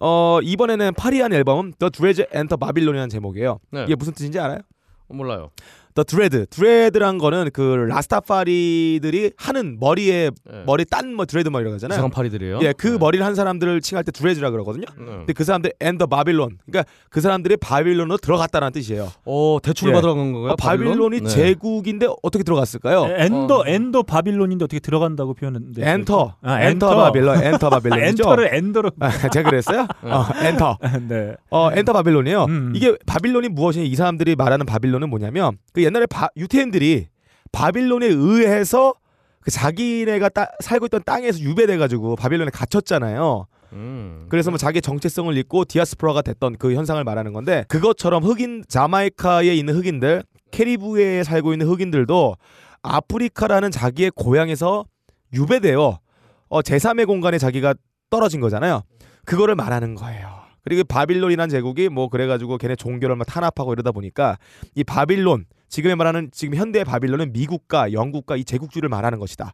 [0.00, 3.60] 어 이번에는 파리한 앨범은 The Dreads Enter Babylon이라는 제목이에요.
[3.72, 3.84] 네.
[3.84, 4.60] 이게 무슨 뜻인지 알아요?
[5.08, 5.50] 어, 몰라요.
[5.94, 10.62] The Dread, Dread란 거는 그 라스타파리들이 하는 머리에 네.
[10.66, 11.94] 머리 딴 뭐 dread 머리라고 하잖아요.
[11.94, 12.58] 이상한 파리들이요.
[12.62, 12.98] 예, 그 네.
[12.98, 14.86] 머리를 한 사람들을 칭할 때 Dreads라 그러거든요.
[14.98, 15.04] 네.
[15.04, 19.12] 근데 그 사람들 Enter Babylon, 그러니까 그 사람들이 바빌론으로 들어갔다는 뜻이에요.
[19.24, 19.94] 어 대출을 예.
[19.94, 20.52] 받으러 간 건가요?
[20.52, 21.28] 어, 바빌론이 네.
[21.28, 23.06] 제국인데 어떻게 들어갔을까요?
[23.16, 23.64] Ender 어.
[23.64, 26.96] Ender 바빌론인데 어떻게 들어간다고 표현했는데 엔터, 아, Enter Enter.
[26.96, 28.08] 바빌론, 엔터 아, 바빌론이죠.
[28.24, 29.86] Enter를 Ender로 아, 제가 그랬어요?
[30.02, 30.78] 어, 엔터.
[31.08, 31.34] 네.
[31.50, 32.44] 어, 엔터 바빌론이요.
[32.48, 32.72] 음.
[32.74, 33.84] 이게 바빌론이 무엇이냐?
[33.84, 37.08] 이 사람들이 말하는 바빌론은 뭐냐면 그 옛날에 바, 유태인들이
[37.52, 38.94] 바빌론에 의해서
[39.40, 43.46] 그 자기네가 따, 살고 있던 땅에서 유배돼 가지고 바빌론에 갇혔잖아요.
[43.72, 44.26] 음.
[44.28, 49.74] 그래서 뭐 자기의 정체성을 잃고 디아스포라가 됐던 그 현상을 말하는 건데 그것처럼 흑인 자마이카에 있는
[49.74, 52.36] 흑인들 캐리브해에 살고 있는 흑인들도
[52.82, 54.84] 아프리카라는 자기의 고향에서
[55.32, 55.98] 유배되어
[56.48, 57.74] 어, 제3의 공간에 자기가
[58.10, 58.82] 떨어진 거잖아요.
[59.24, 60.44] 그거를 말하는 거예요.
[60.62, 64.38] 그리고 바빌론이란 제국이 뭐 그래가지고 걔네 종교를 막 탄압하고 이러다 보니까
[64.74, 69.52] 이 바빌론 지금에 말하는 지금 현대의 바빌론은 미국과 영국과 이 제국주의를 말하는 것이다.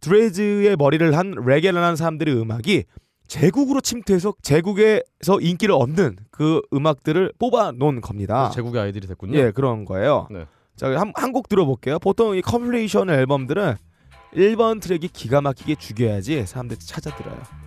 [0.00, 2.86] Dreads의 머리를 한 레게 하는 사람들의 음악이
[3.28, 8.50] 제국으로 침투해서 제국에서 인기를 얻는 그 음악들을 뽑아 놓은 겁니다.
[8.50, 9.38] 제국의 아이들이 됐군요.
[9.38, 10.26] 예, 그런 거예요.
[10.32, 10.46] 네.
[10.74, 12.00] 자, 한곡 들어볼게요.
[12.00, 13.76] 보통 이 compilation 앨범들은
[14.34, 17.59] 1번 트랙이 기가 막히게 죽여야지 사람들이 찾아 들어요.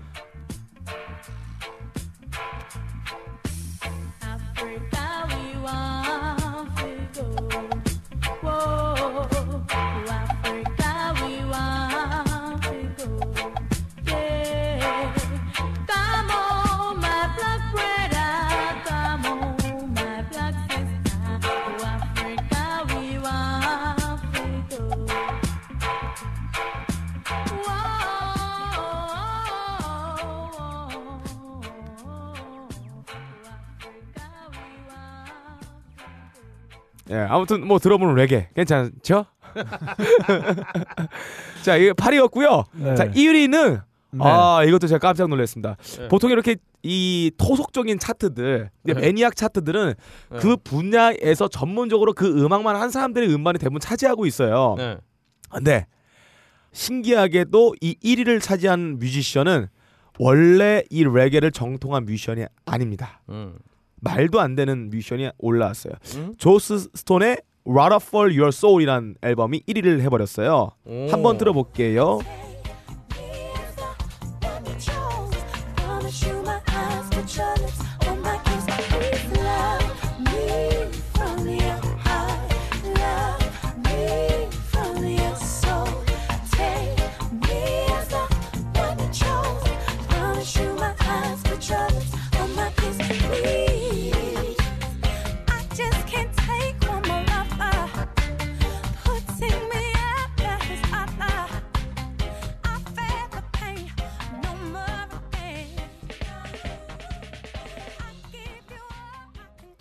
[37.34, 39.26] 아무튼 뭐 들어보는 레게 괜찮죠?
[41.64, 42.66] 자, 이게 8위였고요.
[42.74, 42.96] 네.
[42.96, 43.82] 자, 1위는
[44.12, 44.20] 네.
[44.20, 45.76] 아, 이것도 제가 깜짝 놀랐습니다.
[45.98, 46.08] 네.
[46.08, 48.94] 보통 이렇게 이 토속적인 차트들, 네.
[48.94, 49.94] 매니악 차트들은
[50.30, 50.40] 네.
[50.40, 54.76] 그 분야에서 전문적으로 그 음악만 한 사람들의 음반이 대부분 차지하고 있어요.
[54.78, 54.98] 네.
[55.50, 55.88] 근데
[56.72, 59.68] 신기하게도 이 1위를 차지한 뮤지션은
[60.20, 63.22] 원래 이 레게를 정통한 뮤지션이 아닙니다.
[63.30, 63.58] 음.
[64.04, 65.94] 말도 안 되는 뮤지션이 올라왔어요.
[66.16, 66.34] 음?
[66.38, 70.72] 조스 스톤의 Rada for Your Soul이란 앨범이 1위를 해버렸어요.
[70.86, 71.08] 오.
[71.10, 72.20] 한번 들어볼게요.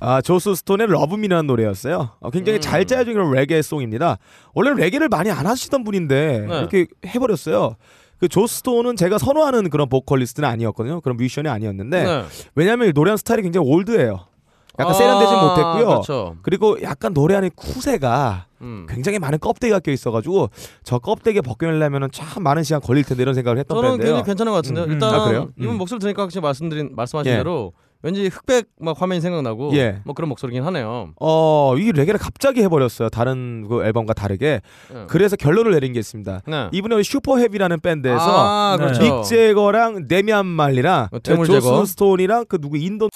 [0.05, 2.11] 아 조스 스톤의 Love Me라는 노래였어요.
[2.19, 2.61] 어, 굉장히 음.
[2.61, 4.19] 잘 짜여진 레게 song입니다.
[4.53, 6.59] 원래 레게를 많이 안 하시던 분인데 네.
[6.59, 7.77] 이렇게 해버렸어요.
[8.19, 11.01] 그 조스 스톤은 제가 선호하는 그런 보컬리스트는 아니었거든요.
[11.03, 12.25] 그런 뮤지션이 아니었는데 네.
[12.57, 14.27] 왜냐하면 이 노래하는 스타일이 굉장히 old해요.
[14.79, 15.87] 약간 아, 세련되지 못했고요.
[15.87, 16.37] 그렇죠.
[16.43, 18.87] 그리고 약간 노래하는 くせ가 음.
[18.89, 20.51] 굉장히 많은 껍데기가 껴 있어가지고
[20.83, 24.15] 저 껍데기 벗겨내려면 참 많은 시간 걸릴 텐데 이런 생각을 했던 저는 밴드예요.
[24.15, 24.85] 굉장히 괜찮은 것 같은데요.
[24.87, 24.91] 음.
[24.93, 25.51] 일단 아, 그래요?
[25.59, 25.79] 이분 음.
[25.79, 27.37] 목소리 들으니까 혹시 말씀드린 말씀하신 예.
[27.37, 27.73] 대로
[28.03, 30.01] 왠지 흑백 막 화면이 생각나고 예.
[30.05, 31.13] 뭐 그런 목소리긴 하네요.
[31.21, 33.09] 어, 이 레게를 갑자기 해버렸어요.
[33.11, 34.61] 다른 그 앨범과 다르게.
[34.93, 35.05] 예.
[35.09, 36.41] 그래서 결론을 내린 게 있습니다.
[36.47, 36.69] 네.
[36.73, 38.85] 이분은 슈퍼헤비라는 밴드에서 아, 네.
[38.85, 39.03] 그렇죠.
[39.03, 41.85] 믹 제거랑 데미안 말리랑 어, 조스 제거.
[41.85, 43.09] 스톤이랑 그 누구 인도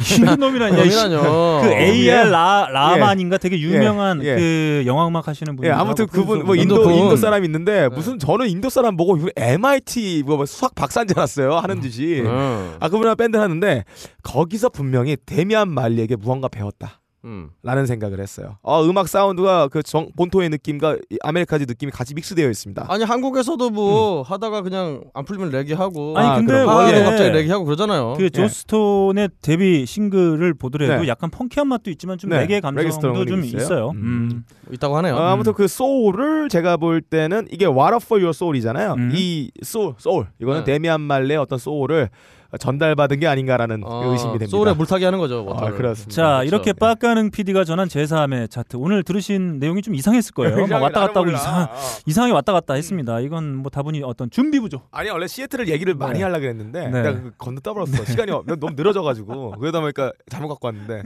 [0.00, 0.78] 힘든 놈이라니.
[0.78, 0.90] 야, 씨.
[1.08, 1.62] 그럼요.
[1.62, 2.24] 그 AR 예.
[2.24, 4.34] 라 라만인가 되게 유명한 예.
[4.36, 6.94] 그 영화 음악 하시는 분이 예, 아무튼 그분 뭐 인도 인도 분.
[6.94, 7.88] 인도 사람 있는데 네.
[7.88, 12.76] 무슨 저는 인도 사람 보고 이거 MIT 뭐 수학 박사인 줄 알았어요 하는 짓이 음.
[12.80, 13.84] 아 그분이랑 밴드 하는데
[14.22, 17.00] 거기서 분명히 데미안 말리에게 무언가 배웠다.
[17.24, 17.50] 음.
[17.62, 18.58] 라는 생각을 했어요.
[18.62, 22.86] 어, 음악 사운드가 그 정, 본토의 느낌과 이 아메리카지 느낌이 같이 믹스되어 있습니다.
[22.88, 27.50] 아니 한국에서도 뭐 하다가 그냥 안 풀리면 레게 하고 아니 아, 근데 원래 갑자기 레게
[27.50, 28.14] 하고 그러잖아요.
[28.16, 31.08] 그 조스톤의 데뷔 싱글을 보더라도 네.
[31.08, 32.40] 약간 펑키한 맛도 있지만 좀 네.
[32.40, 33.62] 레게 감성도 좀 있어요.
[33.62, 33.90] 있어요.
[33.90, 33.98] 음.
[34.32, 34.44] 음.
[34.72, 35.16] 있다고 하네요.
[35.16, 38.94] 어, 아무튼 그 소울을 제가 볼 때는 이게 Water For Your Soul이잖아요.
[38.94, 39.10] 음.
[39.14, 40.72] 이 소울, 소울 이거는 네.
[40.72, 42.10] 데미안 말리의 어떤 소울을
[42.58, 44.50] 전달받은 게 아닌가라는 어, 의심이 됩니다.
[44.50, 45.44] 소울에 물타기 하는 거죠.
[45.48, 45.76] 아, water를.
[45.76, 46.14] 그렇습니다.
[46.14, 46.46] 자 그렇죠.
[46.48, 50.66] 이렇게 빡가능 PD가 전한 제3의 차트 오늘 들으신 내용이 좀 이상했을 거예요.
[50.66, 51.68] 막 왔다 갔다 하고 이상
[52.06, 53.20] 이상하게 왔다 갔다 했습니다.
[53.20, 54.86] 이건 뭐 다분히 어떤 준비 부족.
[54.92, 56.24] 아니 원래 시애틀을 얘기를 많이 네.
[56.24, 57.02] 하려고 했는데 네.
[57.02, 58.04] 내가 그 건너 떠버렸어.
[58.06, 61.02] 시간이 없- 너무 늘어져가지고 그러다 보니까 잘못 갖고 왔는데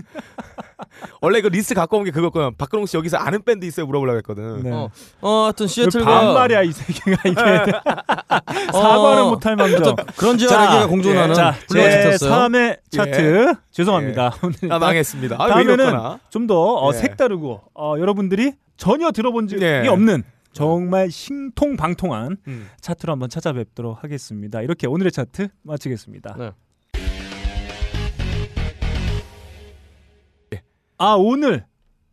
[1.21, 2.57] 원래 그 리스트 갖고 온 게 그거였거든.
[2.57, 4.63] 박근홍 씨 여기서 아는 밴드 있어요 물어보려고 했거든.
[4.63, 4.71] 네.
[4.71, 4.89] 어,
[5.23, 7.41] 어, 하여튼 시애틀과 반말이야 이 세계가 이게
[8.73, 9.97] 사과는 어, 못할 망정.
[10.17, 12.31] 그런지와 자, 레게가 공존하는 자, 훌륭한 제 차트였어요.
[12.31, 14.35] 3의 차트 죄송합니다.
[14.43, 15.37] 오늘 아 망했습니다.
[15.39, 16.21] 아, 왜 다음에는 이렇거나?
[16.31, 16.99] 좀더 어, 예.
[16.99, 19.87] 색다르고 어, 여러분들이 전혀 들어본 적이 예.
[19.89, 20.23] 없는
[20.53, 22.69] 정말 신통방통한 음.
[22.81, 24.61] 차트로 한번 찾아뵙도록 하겠습니다.
[24.63, 26.37] 이렇게 오늘의 차트 마치겠습니다.
[26.39, 26.51] 네.
[30.99, 31.65] 아 오늘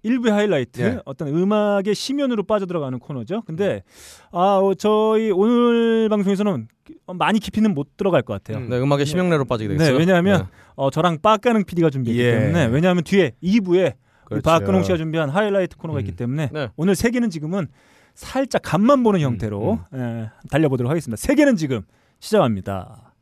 [0.03, 0.99] 일부 하이라이트 예.
[1.05, 3.43] 어떤 음악의 심연으로 빠져들어가는 코너죠.
[3.45, 3.83] 근데
[4.31, 6.67] 아 어, 저희 오늘 방송에서는
[7.15, 8.63] 많이 깊이는 못 들어갈 것 같아요.
[8.63, 8.69] 음.
[8.69, 9.97] 네, 음악의 심형래로 빠지게 네, 되겠어요.
[9.97, 10.47] 왜냐하면 네.
[10.75, 12.39] 어, 저랑 빡가는 PD가 준비했기 예.
[12.39, 13.93] 때문에 왜냐하면 뒤에 2부에
[14.25, 14.43] 그렇죠.
[14.43, 16.15] 박근홍 씨가 준비한 하이라이트 코너가 있기 음.
[16.15, 16.69] 때문에 네.
[16.75, 17.67] 오늘 세 개는 지금은
[18.13, 21.19] 살짝 간만 보는 형태로 예, 달려보도록 하겠습니다.
[21.19, 21.81] 세 개는 지금
[22.19, 23.13] 시작합니다.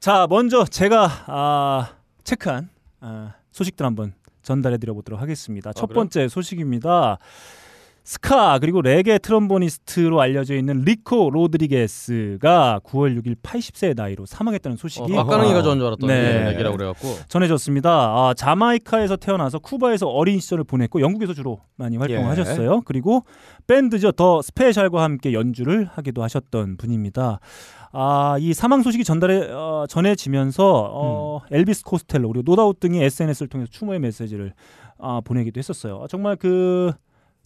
[0.00, 1.90] 자, 먼저 제가 아,
[2.22, 2.68] 체크한
[3.00, 4.12] 아, 소식들 한번
[4.48, 5.74] 전달해 드려 보도록 하겠습니다.
[5.74, 5.94] 첫 그래요?
[5.96, 7.18] 번째 소식입니다.
[8.08, 15.24] 스카 그리고 레게 trombonist로 알려져 있는 리코 로드리게스가 9월 6일 80세의 나이로 사망했다는 소식이 어,
[15.24, 16.44] 빡가능이가 좋아하는 줄 알았더니 네.
[16.52, 17.90] 레게라고 그래갖고 전해졌습니다.
[17.90, 22.80] 아, 자마이카에서 태어나서 쿠바에서 어린 시절을 보냈고 영국에서 주로 많이 활동하셨어요.
[22.86, 23.26] 그리고
[23.66, 27.40] 밴드죠 더 스페셜과 함께 연주를 하기도 하셨던 분입니다.
[27.92, 33.70] 아, 이 사망 소식이 전달해 어, 전해지면서 어, 엘비스 코스텔로 그리고 노다웃 등이 SNS를 통해서
[33.70, 34.54] 추모의 메시지를
[34.98, 36.00] 아, 보내기도 했었어요.
[36.02, 36.94] 아, 정말 그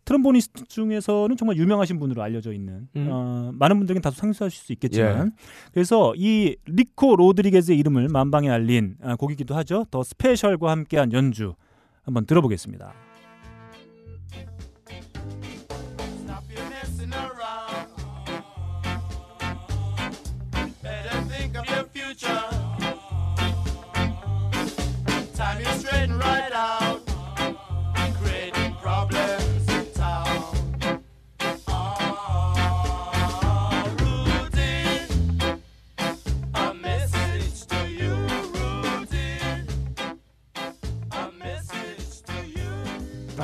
[0.05, 3.09] trombonist 중에서는 정말 유명하신 분으로 알려져 있는 음.
[3.11, 5.33] 어, 많은 분들은 다소 생소하실 수 있겠지만
[5.73, 9.87] 그래서 이 리코 로드리게즈의 이름을 만방에 알린 아, 곡이기도 하죠.
[9.91, 11.55] 더 스페셜과 함께한 연주
[12.03, 13.12] 한번 들어보겠습니다.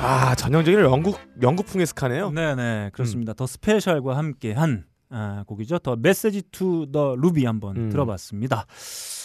[0.09, 2.31] 아 전형적인 영국 영국풍의 스카네요.
[2.31, 3.33] 네네 그렇습니다.
[3.33, 5.77] 더 스페셜과 함께한 아, 곡이죠.
[5.79, 7.89] The Message To You Rudy 한번 음.
[7.89, 8.65] 들어봤습니다.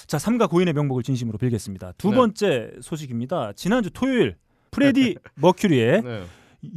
[0.07, 1.93] 자 삼가 고인의 명복을 진심으로 빌겠습니다.
[1.97, 2.17] 두 네.
[2.17, 3.53] 번째 소식입니다.
[3.55, 4.37] 지난주 토요일
[4.71, 6.23] 프레디 머큐리의 네.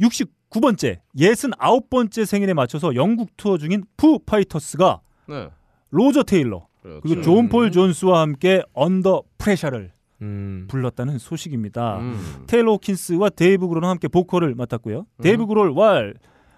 [0.00, 5.50] 69번째 69번째 생일에 맞춰서 영국 투어 중인 푸 파이터스가 네.
[5.90, 7.00] 로저 테일러 그렇죠.
[7.02, 9.92] 그리고 존 폴 존스와 함께 Under Pressure를
[10.22, 10.66] 음.
[10.68, 11.98] 불렀다는 소식입니다.
[11.98, 12.44] 음.
[12.46, 15.06] 테일러 호킨스와 데이브 그롤은 함께 보컬을 맡았고요.
[15.22, 16.14] 데이브 그롤 왈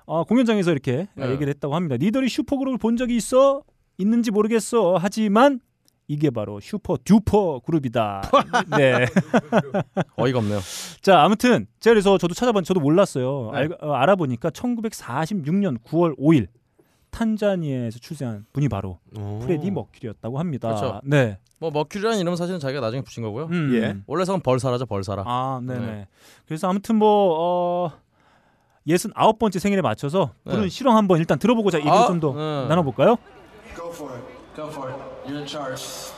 [0.06, 1.30] 어, 공연장에서 이렇게 네.
[1.30, 1.96] 얘기를 했다고 합니다.
[1.96, 3.62] 니들이 슈퍼 그룹을 본 적이 있어?
[3.98, 4.96] 있는지 모르겠어.
[4.98, 5.61] 하지만
[6.08, 8.22] 이게 바로 super duper 그룹이다.
[8.76, 9.06] 네.
[10.16, 10.58] 어이가 없네요.
[11.00, 13.50] 자, 아무튼 제가 그래서 저도 찾아봤 저도 몰랐어요.
[13.52, 13.58] 네.
[13.58, 16.48] 알, 어, 알아보니까 1946년 9월 5일
[17.20, 18.98] 탄자니아에서 출생한 분이 바로
[19.42, 20.68] 프레디 머큐리였다고 합니다.
[20.68, 21.00] 그렇죠.
[21.04, 21.38] 네.
[21.58, 23.44] 뭐 머큐리라는 이름은 사실은 자기가 나중에 붙인 거고요.
[23.46, 23.74] 음.
[23.74, 23.96] 예.
[24.06, 25.24] 원래 성은 벌사라죠, 벌사라.
[25.26, 25.86] 아, 네네.
[25.86, 26.08] 네.
[26.46, 27.92] 그래서 아무튼 뭐 어,
[28.86, 30.68] 예순 아홉 번째 생일에 맞춰서 부른 네.
[30.70, 32.68] 실황 한번 일단 들어보고자 얘기를 아, 좀더 네.
[32.68, 33.16] 나눠볼까요?
[33.76, 34.24] Go for it.
[34.56, 34.98] Go for it.
[35.26, 36.10] You're in charge.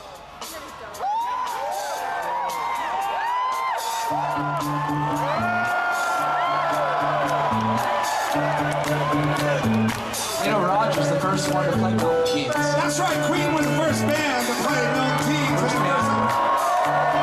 [10.43, 12.53] You know, Roger's the first one to play Milton Keynes.
[12.53, 13.25] That's right.
[13.27, 17.22] Queen was the first band to play Milton Keynes.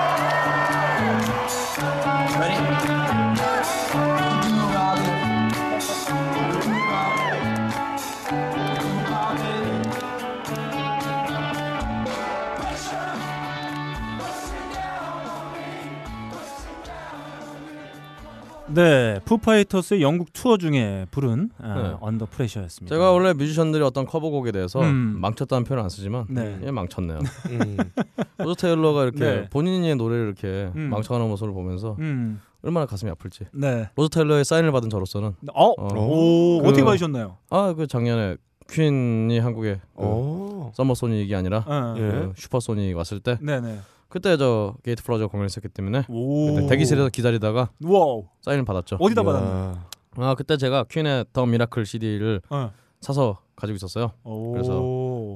[18.75, 21.97] 네, Foo Fighters의 영국 투어 중에 부른 아, 네.
[22.01, 22.95] Under Pressure였습니다.
[22.95, 25.17] 제가 원래 뮤지션들이 어떤 커버곡에 대해서 음.
[25.21, 26.59] 망쳤다는 표현 안 쓰지만 네.
[26.65, 27.19] 예, 망쳤네요.
[27.51, 27.77] 음.
[28.39, 29.49] 로저 테일러가 이렇게 네.
[29.51, 30.83] 본인의 노래를 이렇게 음.
[30.91, 33.47] 망쳐가는 모습을 보면서 음, 얼마나 가슴이 아플지.
[33.53, 33.89] 네.
[33.97, 35.95] 로저 테일러의 사인을 받은 저로서는 어, 어.
[35.99, 37.39] 오, 그- 어떻게 받으셨나요?
[37.51, 38.37] 아 그 작년에
[38.71, 40.71] Queen이 한국에 그 오.
[40.75, 41.95] Summer Sonic이 아니라 어.
[41.97, 42.01] 예.
[42.03, 43.81] 그 Super Sonic 왔을 때 네네.
[44.11, 46.55] 그때 저 Gate Flowers 공연했었기 때문에 오.
[46.55, 48.27] 그때 대기실에서 기다리다가 와우.
[48.43, 48.97] 사인을 받았죠.
[49.01, 49.25] 어디다 야.
[49.25, 49.79] 받았나요?
[50.17, 52.73] 아 그때 제가 퀸의 더 미라클 CD를 어.
[53.01, 54.11] 사서 가지고 있었어요.
[54.25, 54.53] 오.
[54.53, 54.73] 그래서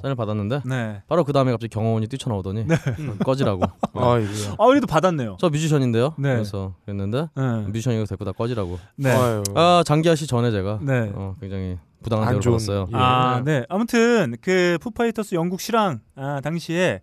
[0.02, 1.02] 사인을 받았는데 네.
[1.08, 3.62] 바로 그 다음에 갑자기 경호원이 뛰쳐나오더니 어, 꺼지라고.
[3.94, 4.56] 아이고야.
[4.58, 5.36] 아, 그래도 받았네요.
[5.38, 6.14] 저 뮤지션인데요.
[6.18, 6.32] 네.
[6.34, 7.42] 그래서 그랬는데 네.
[7.68, 8.78] 뮤지션 이거 데리고 다 꺼지라고.
[8.96, 9.10] 네.
[9.54, 11.12] 아 장기하 씨 전에 제가 네.
[11.14, 12.86] 어, 굉장히 부당한 안 대우를 받았어요.
[12.92, 12.96] 예.
[12.96, 13.64] 아, 네.
[13.68, 17.00] 아무튼 그 Foo Fighters 영국 실황 아, 당시에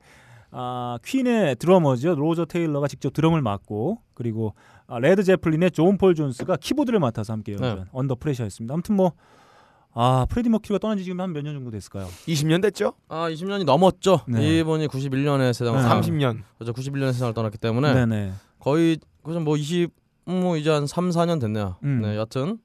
[0.52, 4.54] 아, Queen의 드러머죠 로저 테일러가 직접 드럼을 맡고 그리고
[4.88, 7.84] 아, Led Zeppelin의 존 폴 존스가 키보드를 맡아서 함께 연주한 네.
[7.92, 8.74] Under Pressure였습니다.
[8.74, 9.14] 아무튼 뭐
[9.94, 12.06] 아, 프레디 머큐리가 떠난 지 지금 한 몇 년 정도 됐을까요?
[12.28, 12.94] 20년 됐죠?
[13.10, 14.22] 아 20년이 넘었죠.
[14.28, 14.60] 네.
[14.60, 15.88] 이분이 91년에 세상을 네.
[15.88, 16.42] 떠나- 30년.
[16.58, 16.74] 그렇죠.
[16.74, 18.32] 91년에 세상을 떠났기 때문에 네, 네.
[18.60, 19.92] 거의 그죠 뭐 20,
[20.26, 21.76] 뭐 이제 한 3, 4년 됐네요.
[21.84, 22.02] 음.
[22.02, 22.58] 네, 여튼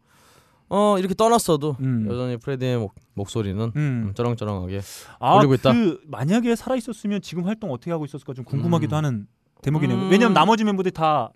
[0.68, 2.06] 어 이렇게 떠났어도 음.
[2.10, 4.12] 여전히 프레디의 목, 목소리는 음.
[4.14, 4.80] 쩌렁쩌렁하게
[5.20, 5.72] 아, 울리고 있다.
[5.72, 8.96] 그 만약에 살아 있었으면 지금 활동 어떻게 하고 있었을까 좀 궁금하기도 음.
[8.96, 9.26] 하는
[9.62, 9.96] 대목이네요.
[9.98, 10.10] 음.
[10.10, 11.30] 왜냐면 나머지 멤버들이 다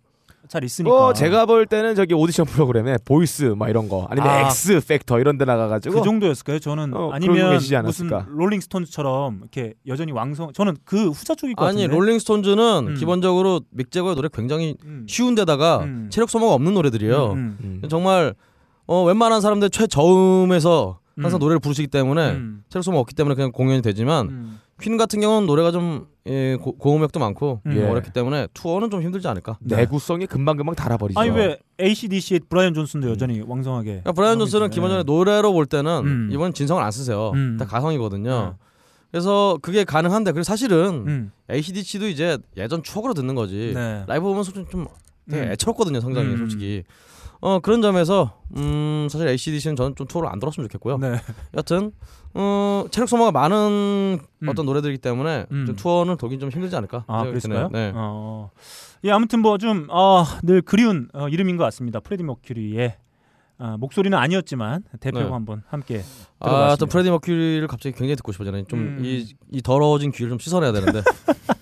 [0.49, 0.91] 잘 있으니까.
[0.91, 4.41] 뭐 제가 볼 때는 저기 오디션 프로그램에 Voice 막 이런 거 아니면 아.
[4.47, 6.59] X Factor 이런 데 나가 가지고 그 정도였을까요?
[6.59, 8.11] 저는 어, 아니면 무슨?
[8.27, 10.53] Rolling Stones처럼 이렇게 여전히 왕성.
[10.53, 11.95] 저는 그 후자 쪽일 것 아니 같은데.
[11.95, 12.95] Rolling Stones는 음.
[12.97, 15.07] 기본적으로 믹 제거의 노래 굉장히 음.
[15.09, 16.09] 쉬운데다가 음.
[16.11, 17.33] 체력 소모가 없는 노래들이에요.
[17.33, 17.89] 음, 음.
[17.89, 18.35] 정말
[18.91, 21.41] 어, 웬만한 사람들 최저음에서 항상 음.
[21.41, 22.65] 노래를 부르시기 때문에 음.
[22.69, 24.61] 체력 소모 없기 때문에 그냥 공연이 되지만 음.
[24.81, 27.71] Queen 같은 경우는 노래가 좀 예, 고, 고음역도 많고 음.
[27.71, 27.87] 좀 예.
[27.87, 29.59] 어렵기 때문에 투어는 좀 힘들지 않을까.
[29.61, 31.21] 내구성이 금방금방 닳아버리죠.
[31.21, 33.87] 아니 왜 ACDC의 브라이언 존슨도 여전히 왕성하게.
[33.91, 34.71] 그러니까 브라이언 존슨은.
[34.71, 36.29] 기본적으로 노래로 볼 때는 음.
[36.33, 37.31] 이분 진성을 안 쓰세요.
[37.35, 37.59] 음.
[37.61, 38.57] 다 가성이거든요.
[38.59, 38.67] 네.
[39.13, 41.33] 그래서 그게 가능한데 그리고 사실은 음.
[41.49, 43.71] ACDC도 이제 예전 추억으로 듣는 거지.
[43.73, 44.03] 네.
[44.09, 44.89] 라이브 보면 솔직히 좀
[45.31, 45.53] 되게 음.
[45.53, 46.39] 애처롭거든요 굉장히 음.
[46.39, 46.83] 솔직히.
[47.41, 50.99] 어 그런 점에서 음 사실 ACDC는 저는 좀 투어를 안 돌았으면 좋겠고요.
[50.99, 51.15] 네.
[51.57, 51.93] 여튼
[52.35, 54.49] 어 체력 소모가 많은 음.
[54.49, 55.67] 어떤 노래들이기 때문에 음.
[55.67, 57.05] 좀 투어는 돌긴 좀 힘들지 않을까.
[57.07, 57.71] 아, 그랬을까요?
[57.73, 57.93] 네.
[57.95, 58.51] 어.
[59.05, 62.01] 예, 아무튼 뭐좀 아, 늘 그리운 어, 이름인 것 같습니다.
[62.01, 62.97] 프레디 머큐리의
[63.59, 65.33] 아, 목소리는 아니었지만 대표곡 네.
[65.33, 66.03] 한번 함께
[66.39, 66.77] 아, 들어봤습니다.
[66.77, 68.65] 또 프레디 머큐리를 갑자기 굉장히 듣고 싶어지네.
[68.65, 69.03] 좀 음.
[69.03, 71.03] 이이 더러워진 귀를 좀 씻어내야 되는데.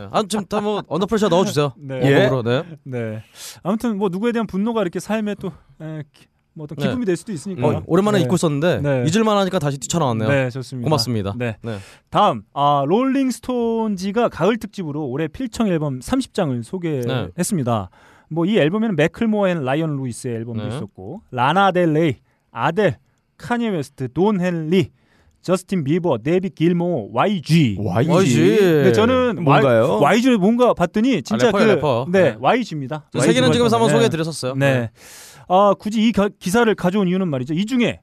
[0.00, 0.08] 네.
[0.10, 1.72] 아 지금 다뭐 Under Pressure 넣어주세요.
[1.78, 2.00] 네.
[2.02, 2.14] 예.
[2.26, 2.78] 원곡으로 네.
[2.84, 3.22] 네.
[3.62, 6.84] 아무튼 뭐 누구에 대한 분노가 이렇게 삶에 또 에, 기- 뭐 어떤 네.
[6.86, 7.66] 기쁨이 될 수도 있으니까.
[7.66, 8.24] 어, 오랜만에 네.
[8.24, 9.04] 잊고 있었는데 네.
[9.08, 10.28] 잊을만 하니까 다시 뛰쳐나왔네요.
[10.28, 10.84] 네, 좋습니다.
[10.86, 11.34] 고맙습니다.
[11.38, 11.56] 네.
[11.62, 11.78] 네.
[12.10, 17.90] 다음 아 Rolling Stone지가 가을 특집으로 올해 필청 앨범 30장을 소개했습니다.
[18.30, 20.68] 뭐 이 앨범에는 매클모어 앤 라이언 루이스의 앨범도 네.
[20.76, 22.16] 있었고 라나 델 레이,
[22.50, 22.96] 아델,
[23.36, 24.90] 카니에 웨스트, 돈 헨리,
[25.42, 27.76] 저스틴 비버, 데이비드 길모어, YG.
[27.80, 28.10] YG.
[28.10, 28.60] YG.
[28.84, 29.98] 네, 저는 뭔가요?
[30.00, 32.06] Y, 를 뭔가 봤더니 진짜 래퍼예요, 그 래퍼.
[32.10, 32.36] 네, 네.
[32.40, 33.08] YG입니다.
[33.12, 34.54] 저 세계는 지금에서 한번 소개해 드렸었어요.
[34.54, 34.90] 네.
[35.48, 37.54] 아 굳이 이 가- 기사를 가져온 이유는 말이죠.
[37.54, 38.00] 이 중에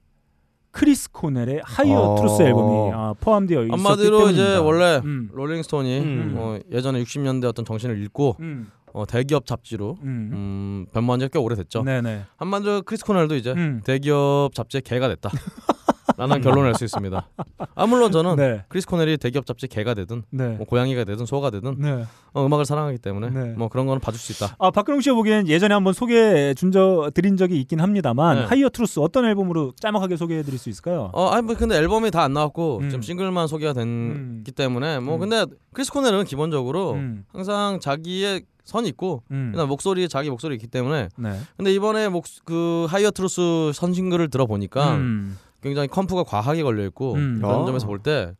[0.71, 2.15] 크리스 코넬의 Higher 어.
[2.17, 4.43] Truth 앨범이 아, 포함되어 있었기 한마디로 때문입니다.
[4.49, 5.29] 이제 원래 음.
[5.33, 6.35] Rolling Stone이 음.
[6.37, 8.69] 어, 예전에 60년대 어떤 정신을 잃고 음.
[8.93, 10.29] 어, 대기업 잡지로 음.
[10.33, 11.83] 음, 변모한 지가 꽤 오래됐죠.
[11.83, 12.23] 네네.
[12.37, 13.81] 한마디로 크리스 코넬도 이제 음.
[13.85, 15.29] 대기업 잡지의 개가 됐다.
[16.19, 17.27] 라는 결론을 낼 수 있습니다.
[17.75, 18.63] 아 물론 저는 네.
[18.67, 20.49] 크리스 코넬이 대기업 잡지 개가 되든 네.
[20.49, 22.05] 뭐 고양이가 되든 소가 되든 네.
[22.33, 23.53] 어, 음악을 사랑하기 때문에 네.
[23.57, 24.55] 뭐 그런 거는 봐줄 수 있다.
[24.59, 28.45] 아 박근홍 씨가 보기엔 예전에 한번 소개해 준적 드린 적이 있긴 합니다만 네.
[28.45, 31.09] Higher Truth 어떤 앨범으로 짤막하게 소개해 드릴 수 있을까요?
[31.13, 32.89] 어, 아니 뭐 근데 앨범이 다 안 나왔고 음.
[32.89, 34.43] 지금 싱글만 소개가 됐기 음.
[34.55, 35.19] 때문에 뭐 음.
[35.21, 37.23] 근데 크리스 코넬은 기본적으로 음.
[37.31, 39.49] 항상 자기의 선이 있고 음.
[39.53, 41.39] 그다음 목소리에 자기 목소리 있기 때문에 네.
[41.57, 45.37] 근데 이번에 목, 그 Higher Truth 선 싱글을 들어보니까 음.
[45.61, 47.39] 굉장히 comp가 과하게 걸려 있고 음.
[47.39, 47.65] 그런 어.
[47.65, 48.33] 점에서 볼 때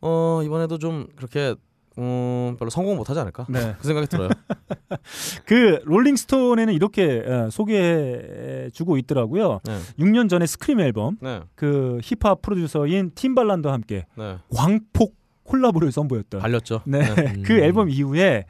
[0.00, 1.54] 어, 이번에도 좀 그렇게
[1.98, 3.46] 음, 별로 성공 못 하지 않을까?
[3.50, 3.74] 네.
[3.78, 4.28] 그 생각이 들어요.
[5.44, 9.60] 그 Rolling Stone에는 이렇게 어, 소개해 주고 있더라고요.
[9.64, 9.78] 네.
[9.98, 11.40] 6년 전에 Scream 앨범 네.
[11.56, 14.38] 그 힙합 프로듀서인 팀발란드와 함께 네.
[14.54, 16.82] 광폭 콜라보를 선보였던 발렸죠.
[16.86, 17.00] 네.
[17.10, 17.42] 음.
[17.44, 18.46] 그 앨범 이후에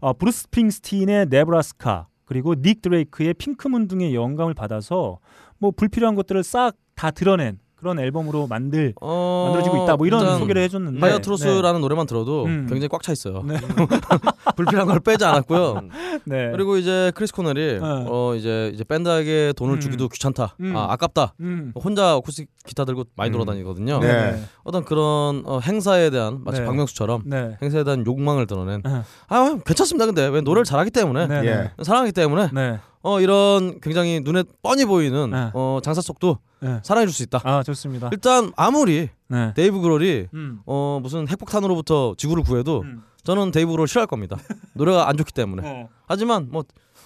[0.00, 5.18] 어, 브루스 스프링스틴의 Nebraska 그리고 닉 드레이크의 Pink Moon 등의 영감을 받아서
[5.58, 9.96] 뭐 불필요한 것들을 싹 다 들어낸 그런 앨범으로 만들 어, 만들어지고 있다.
[9.96, 12.66] 뭐 이런 소개를 해줬는데 Higher Truth라는 노래만 들어도 음.
[12.66, 13.42] 굉장히 꽉 차 있어요.
[13.46, 13.56] 네.
[14.56, 15.82] 불필요한 걸 빼지 않았고요.
[16.24, 16.50] 네.
[16.52, 18.06] 그리고 이제 크리스 코넬이 어.
[18.08, 19.80] 어 이제 이제 밴드에게 돈을 음.
[19.80, 20.56] 주기도 귀찮다.
[20.60, 20.74] 음.
[20.74, 21.34] 아 아깝다.
[21.40, 21.74] 음.
[21.74, 23.32] 혼자 어쿠스틱 기타 들고 많이 음.
[23.32, 23.98] 돌아다니거든요.
[23.98, 24.42] 네.
[24.62, 26.66] 어떤 그런 어, 행사에 대한 마치 네.
[26.66, 27.58] 박명수처럼 네.
[27.60, 28.80] 행사에 대한 욕망을 드러낸.
[28.86, 29.04] 어.
[29.28, 30.06] 아 괜찮습니다.
[30.06, 31.44] 근데 왜 노래를 잘하기 때문에 네.
[31.44, 31.84] 예.
[31.84, 32.78] 사랑하기 때문에 네.
[33.04, 35.50] 어 이런 굉장히 눈에 뻔히 보이는 네.
[35.52, 36.80] 어 장삿속도 네.
[36.82, 37.40] 사랑해 줄 수 있다.
[37.44, 38.08] 아 좋습니다.
[38.12, 39.52] 일단 아무리 네.
[39.54, 40.60] 데이브 그롤이 음.
[40.64, 43.02] 어 무슨 핵폭탄으로부터 지구를 구해도 음.
[43.22, 44.36] 저는 데이브 그롤 싫어할 겁니다.
[44.72, 45.62] 노래가 안 좋기 때문에.
[45.62, 45.88] 네.
[46.06, 46.64] 하지만 뭐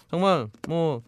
[0.09, 1.03] 정말 뭐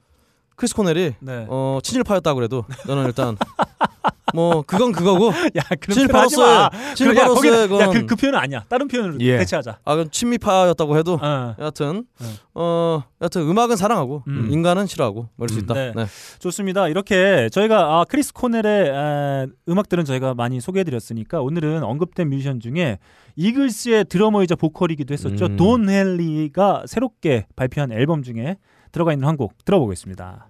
[0.57, 1.47] 크리스 코넬이 네.
[1.49, 3.37] 어 친일파였다 그래도 저는 일단
[4.35, 6.71] 뭐 그건 그거고 야 그런 친일파로서의 마.
[6.95, 8.65] 친일파로서의 야, 그건 그, 그 표현은 아니야.
[8.69, 9.39] 다른 표현으로 예.
[9.39, 9.79] 대체하자.
[9.85, 11.55] 아 그건 친미파였다고 해도 어.
[11.59, 12.27] 여하튼 네.
[12.55, 14.49] 어 여하튼 음악은 사랑하고 음.
[14.51, 15.65] 인간은 싫어하고 뭐 이럴 수 음.
[15.65, 15.75] 있다.
[15.75, 15.93] 네.
[15.95, 16.07] 네.
[16.39, 16.89] 좋습니다.
[16.89, 22.99] 이렇게 저희가 아, 크리스 코넬의 아, 음악들은 저희가 많이 소개해 드렸으니까 오늘은 언급된 뮤지션 중에
[23.37, 25.47] 이글스의 드러머이자 보컬이기도 했었죠.
[25.47, 25.57] 음.
[25.57, 28.57] 돈 헨리가 새롭게 발표한 앨범 중에
[28.93, 30.49] 들어가 있는 한 곡 들어보겠습니다.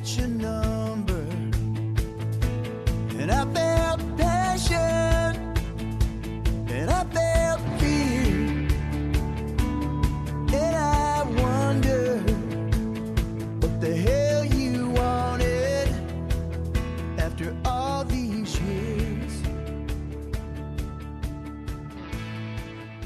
[0.00, 1.20] got your number,
[3.18, 3.89] and I've been.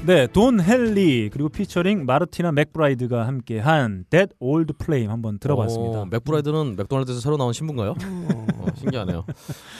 [0.05, 6.01] 네, 돈 헨리 그리고 피처링 마르티나 맥브라이드가 함께한 That Old Flame 한번 들어봤습니다.
[6.01, 7.95] 어, 맥브라이드는 맥도날드에서 새로 나온 신부인가요?
[7.99, 9.25] 어, 신기하네요.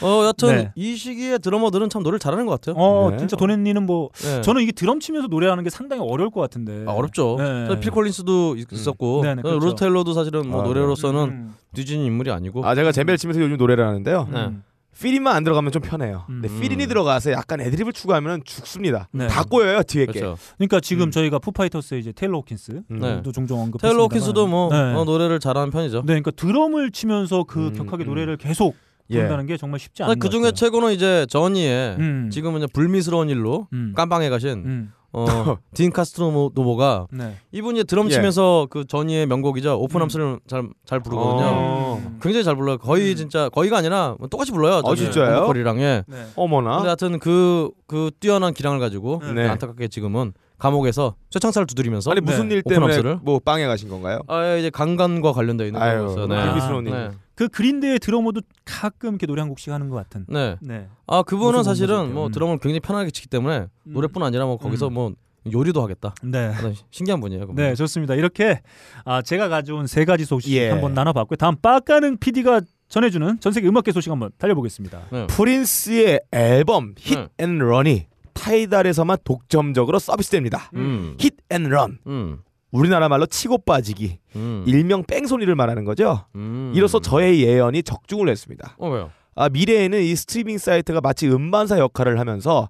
[0.02, 0.72] 어 여하튼 네.
[0.74, 2.74] 이 시기에 드러머들은 참 노래를 잘하는 것 같아요.
[2.82, 3.18] 어, 네.
[3.18, 4.40] 진짜 돈 헨리는 뭐 네.
[4.42, 6.84] 저는 이게 드럼 치면서 노래하는 게 상당히 어려울 것 같은데.
[6.88, 7.36] 아, 어렵죠.
[7.38, 7.78] 네.
[7.78, 9.64] 필 콜린스도 있- 있었고 네, 네, 그렇죠.
[9.64, 13.56] 로저 테일러도 사실은 뭐 아, 노래로서는 음, 뒤진 인물이 아니고 아 제가 젬베 치면서 요즘
[13.58, 14.26] 노래를 하는데요.
[14.32, 14.64] 음,
[15.00, 16.24] fill-in만 안 들어가면 좀 편해요.
[16.30, 16.40] 음.
[16.40, 19.08] 근데 fill-in이 들어가서 약간 애드립을 추가하면 죽습니다.
[19.12, 19.26] 네.
[19.26, 20.12] 다 꼬여요 뒤에 게.
[20.12, 20.38] 그렇죠.
[20.56, 21.10] 그러니까 지금 음.
[21.10, 22.98] 저희가 푸파이터스의 이제 테일러 호킨스 음.
[22.98, 23.22] 네.
[23.22, 23.80] 도 종종 언급.
[23.82, 24.94] 테일러 호킨스도 뭐 네.
[24.94, 26.00] 어, 노래를 잘하는 편이죠.
[26.00, 28.08] 네, 그러니까 드럼을 치면서 그 음, 격하게 음.
[28.08, 28.74] 노래를 계속
[29.10, 29.16] 예.
[29.16, 30.50] 부른다는 게 정말 쉽지 않은 그것 중에.
[30.50, 32.30] 최고는 이제 저니의 음.
[32.32, 33.92] 지금은 이제 불미스러운 일로 음.
[33.94, 34.92] 깜방에 가신 음.
[35.16, 35.24] 어,
[35.74, 37.36] 딘 카스트로노보가 네.
[37.52, 38.10] 이분이 드럼 예.
[38.10, 41.46] 치면서 그 저니의 명곡이죠 Open Arms를 잘잘 부르거든요.
[41.48, 42.16] 어.
[42.20, 42.76] 굉장히 잘 불러요.
[42.76, 43.16] 거의 음.
[43.16, 44.82] 진짜 거의가 아니라 뭐 똑같이 불러요.
[44.84, 45.40] 아, 진짜요?
[45.40, 46.04] 보컬이랑 예.
[46.06, 46.26] 네.
[46.36, 46.76] 어머나.
[46.76, 49.48] 근데 하여튼 그, 그 뛰어난 기량을 가지고 네.
[49.48, 52.56] 안타깝게 지금은 감옥에서 쇠창살을 두드리면서 아니 무슨 네.
[52.56, 53.18] 일 때문에 Open Arms를?
[53.22, 54.20] 뭐 빵에 가신 건가요?
[54.26, 56.24] 아 이제 강간과 관련돼 있는 아유, 거였어요.
[56.24, 56.92] 아, 불미스러운 일.
[56.92, 57.10] 네.
[57.34, 60.24] 그 그린데이의 드러머도 가끔 이렇게 노래 한 곡씩 하는 것 같은.
[60.28, 60.56] 네.
[60.60, 60.88] 네.
[61.06, 62.14] 아 그분은 사실은.
[62.14, 62.32] 뭐 음.
[62.32, 63.92] 드럼을 굉장히 편하게 치기 때문에 음.
[63.92, 64.94] 노래뿐 아니라 뭐 거기서 음.
[64.94, 65.12] 뭐
[65.52, 66.14] 요리도 하겠다.
[66.22, 66.48] 네.
[66.48, 67.46] 아, 신기한 분이에요.
[67.46, 67.56] 그분.
[67.56, 68.14] 네, 좋습니다.
[68.14, 68.60] 이렇게
[69.04, 70.70] 아, 제가 가져온 세 가지 소식 예.
[70.70, 71.36] 한번 나눠봤고요.
[71.36, 75.02] 다음 빠까는 PD가 전해주는 전 세계 음악계 소식 한번 달려보겠습니다.
[75.10, 75.26] 네.
[75.28, 77.28] 프린스의 앨범 네.
[77.38, 78.06] hit앤런이
[78.36, 80.70] 타이달에서만 독점적으로 서비스됩니다.
[80.74, 81.16] 음.
[81.18, 82.38] hit앤런 음.
[82.70, 84.64] 우리나라 말로 치고 빠지기 음.
[84.66, 86.26] 일명 뺑소니를 말하는 거죠.
[86.34, 86.72] 음.
[86.74, 88.76] 이로써 저의 예언이 적중을 했습니다.
[88.78, 89.10] 어 왜요?
[89.34, 92.68] 아, 미래에는 이 스트리밍 사이트가 마치 음반사 역할을 하면서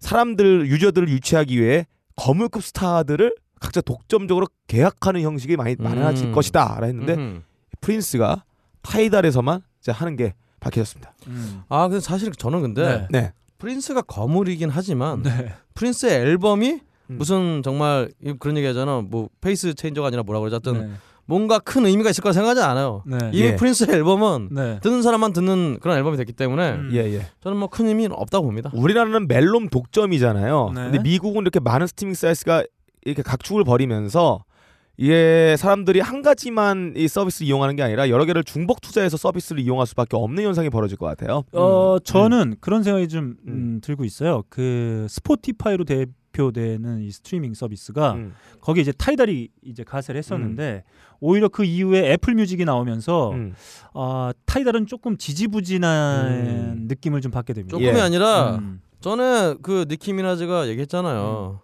[0.00, 1.86] 사람들 유저들을 유치하기 위해
[2.16, 6.32] 거물급 스타들을 각자 독점적으로 계약하는 형식이 많이 많아질 음.
[6.32, 7.42] 것이다라 했는데 음흠.
[7.80, 8.44] 프린스가
[8.82, 11.14] 타이달에서만 이제 하는 게 밝혀졌습니다.
[11.28, 11.62] 음.
[11.68, 13.32] 아 근데 사실 저는 근데 네.
[13.64, 15.52] 프린스가 거물이긴 하지만 네.
[15.72, 17.16] 프린스의 앨범이 음.
[17.18, 19.00] 무슨 정말 이- 그런 얘기 하잖아.
[19.02, 20.68] 뭐 pace changer가 아니라 뭐라고 그러지?
[20.68, 20.94] 하여튼 네.
[21.24, 23.02] 뭔가 큰 의미가 있을 거라 생각하지 않아요.
[23.06, 23.16] 네.
[23.32, 23.56] 이미 예.
[23.56, 24.78] 프린스의 앨범은 네.
[24.82, 26.90] 듣는 사람만 듣는 그런 앨범이 됐기 때문에 음.
[26.92, 27.26] 예, 예.
[27.42, 28.70] 저는 뭐 큰 의미는 없다고 봅니다.
[28.74, 30.72] 우리나라는 멜론 독점이잖아요.
[30.74, 30.82] 네.
[30.82, 32.64] 근데 미국은 이렇게 많은 스트리밍 사이트가
[33.06, 34.44] 이렇게 각축을 벌이면서
[34.96, 39.86] 이게 사람들이 한 가지만 이 서비스를 이용하는 게 아니라 여러 개를 중복 투자해서 서비스를 이용할
[39.86, 41.42] 수밖에 없는 현상이 벌어질 것 같아요.
[41.52, 43.80] 어, 저는 그런 생각이 좀 음, 음.
[43.82, 44.44] 들고 있어요.
[44.48, 48.34] 그 스포티파이로 대표되는 이 스트리밍 서비스가 음.
[48.60, 50.84] 거기에 이제 타이달이 이제 가세를 했었는데
[51.18, 53.54] 오히려 그 이후에 애플 뮤직이 나오면서 음.
[53.94, 56.84] 아, 타이달은 조금 지지부진한 음.
[56.88, 57.76] 느낌을 좀 받게 됩니다.
[57.76, 58.00] 조금이 예.
[58.00, 58.80] 아니라 음.
[59.00, 61.60] 전에 그 니키 미나즈가 얘기했잖아요.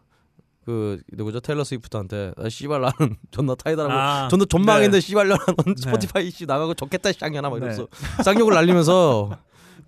[0.71, 5.01] 그 누구죠 테일러 스위프트한테 아, 씨발 나는 존나 타이달하고 아, 존나 존망인데 네.
[5.01, 5.45] 씨발 나는
[5.77, 7.67] 스포티파이 씨 나가고 좋겠다 쌍년아 막 네.
[7.67, 7.89] 이러면서
[8.23, 9.31] 쌍욕을 날리면서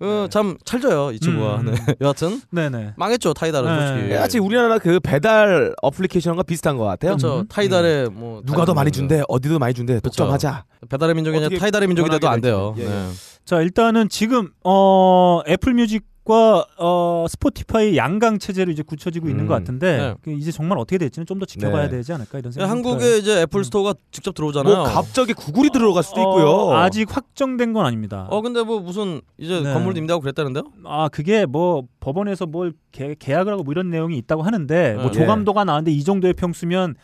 [0.01, 1.61] 어, 참 찰져요 이 친구가.
[1.61, 1.67] 음.
[1.67, 1.75] 네.
[2.01, 2.95] 여하튼 네네.
[2.97, 3.87] 망했죠 타이달은 네.
[3.87, 4.15] 솔직히.
[4.19, 7.13] 마치 우리나라 그 배달 어플리케이션과 비슷한 것 같아요.
[7.13, 7.41] 그렇죠.
[7.41, 7.47] 음.
[7.47, 10.65] 타이달에 뭐 누가 더 많이 준대, 어디도 많이 준대, 독점하자.
[10.89, 12.75] 배달의 민족이 아니라 어떻게 타이달의 민족이 돼도 안 돼요.
[12.77, 13.11] 변하게 네.
[13.45, 19.49] 자 일단은 지금 어 애플 뮤직 과 어 스포티파이 양강 체제로 이제 굳혀지고 있는 음.
[19.49, 20.15] 것 같은데 네.
[20.23, 21.97] 그 이제 정말 어떻게 될지는 좀 더 지켜봐야 네.
[21.97, 24.75] 되지 않을까 이런 네, 생각이 한국에 이제 애플 스토어가 직접 들어오잖아요.
[24.75, 26.77] 뭐 갑자기 구글이 들어갈 수도 어, 있고요.
[26.77, 28.29] 아직 확정된 건 아닙니다.
[28.31, 29.73] 어 근데 뭐 무슨 이제 네.
[29.73, 30.65] 건물 임대하고 그랬다는데요?
[30.85, 35.11] 아 그게 뭐 법원에서 뭘 계, 계약을 하고 뭐 이런 내용이 있다고 하는데 뭐 예.
[35.11, 36.95] 조감도가 나왔는데 이 정도의 평수면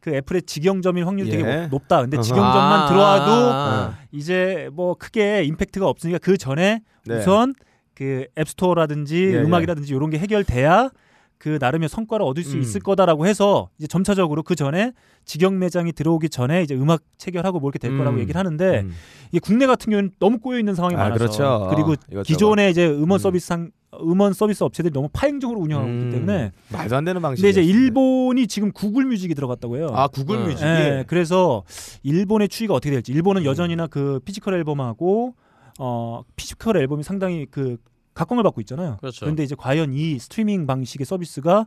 [0.00, 1.56] 그 애플의 직영점일 확률이 되게 예.
[1.62, 2.02] 뭐 높다.
[2.02, 2.20] 근데.
[2.20, 7.16] 직영점만 아, 들어와도 아, 이제 뭐 크게 임팩트가 없으니까 그 전에 네.
[7.16, 7.54] 우선
[7.98, 9.42] 그 앱스토어라든지 예, 예.
[9.42, 10.90] 음악이라든지 이런 게 해결돼야
[11.36, 12.62] 그 나름의 성과를 얻을 수 음.
[12.62, 14.92] 있을 거다라고 해서 이제 점차적으로 그 전에
[15.24, 18.20] 직영 매장이 들어오기 전에 이제 음악 체결하고 뭐 이렇게 될 거라고 음.
[18.20, 18.92] 얘기를 하는데 음.
[19.30, 21.68] 이게 국내 같은 경우는 너무 꼬여 있는 상황이 아, 많아서 그렇죠.
[21.70, 22.22] 그리고 이것저것.
[22.22, 23.18] 기존의 이제 음원 음.
[23.18, 23.70] 서비스 상
[24.00, 26.10] 음원 서비스 업체들이 너무 파행적으로 운영하고 있기 음.
[26.10, 27.42] 때문에 말도 안 되는 방식.
[27.42, 29.88] 근데 이제 일본이 지금 구글 뮤직이 들어갔다고 해요.
[29.92, 30.44] 아 구글 네.
[30.44, 31.64] 뮤직이 예, 그래서
[32.04, 33.46] 일본의 추이가 어떻게 될지 일본은 음.
[33.46, 35.34] 여전히나 그 피지컬 앨범하고
[35.78, 37.78] 어 피지컬 앨범이 상당히 그
[38.14, 38.96] 각광을 받고 있잖아요.
[39.00, 39.24] 그렇죠.
[39.24, 41.66] 런데 이제 과연 이 스트리밍 방식의 서비스가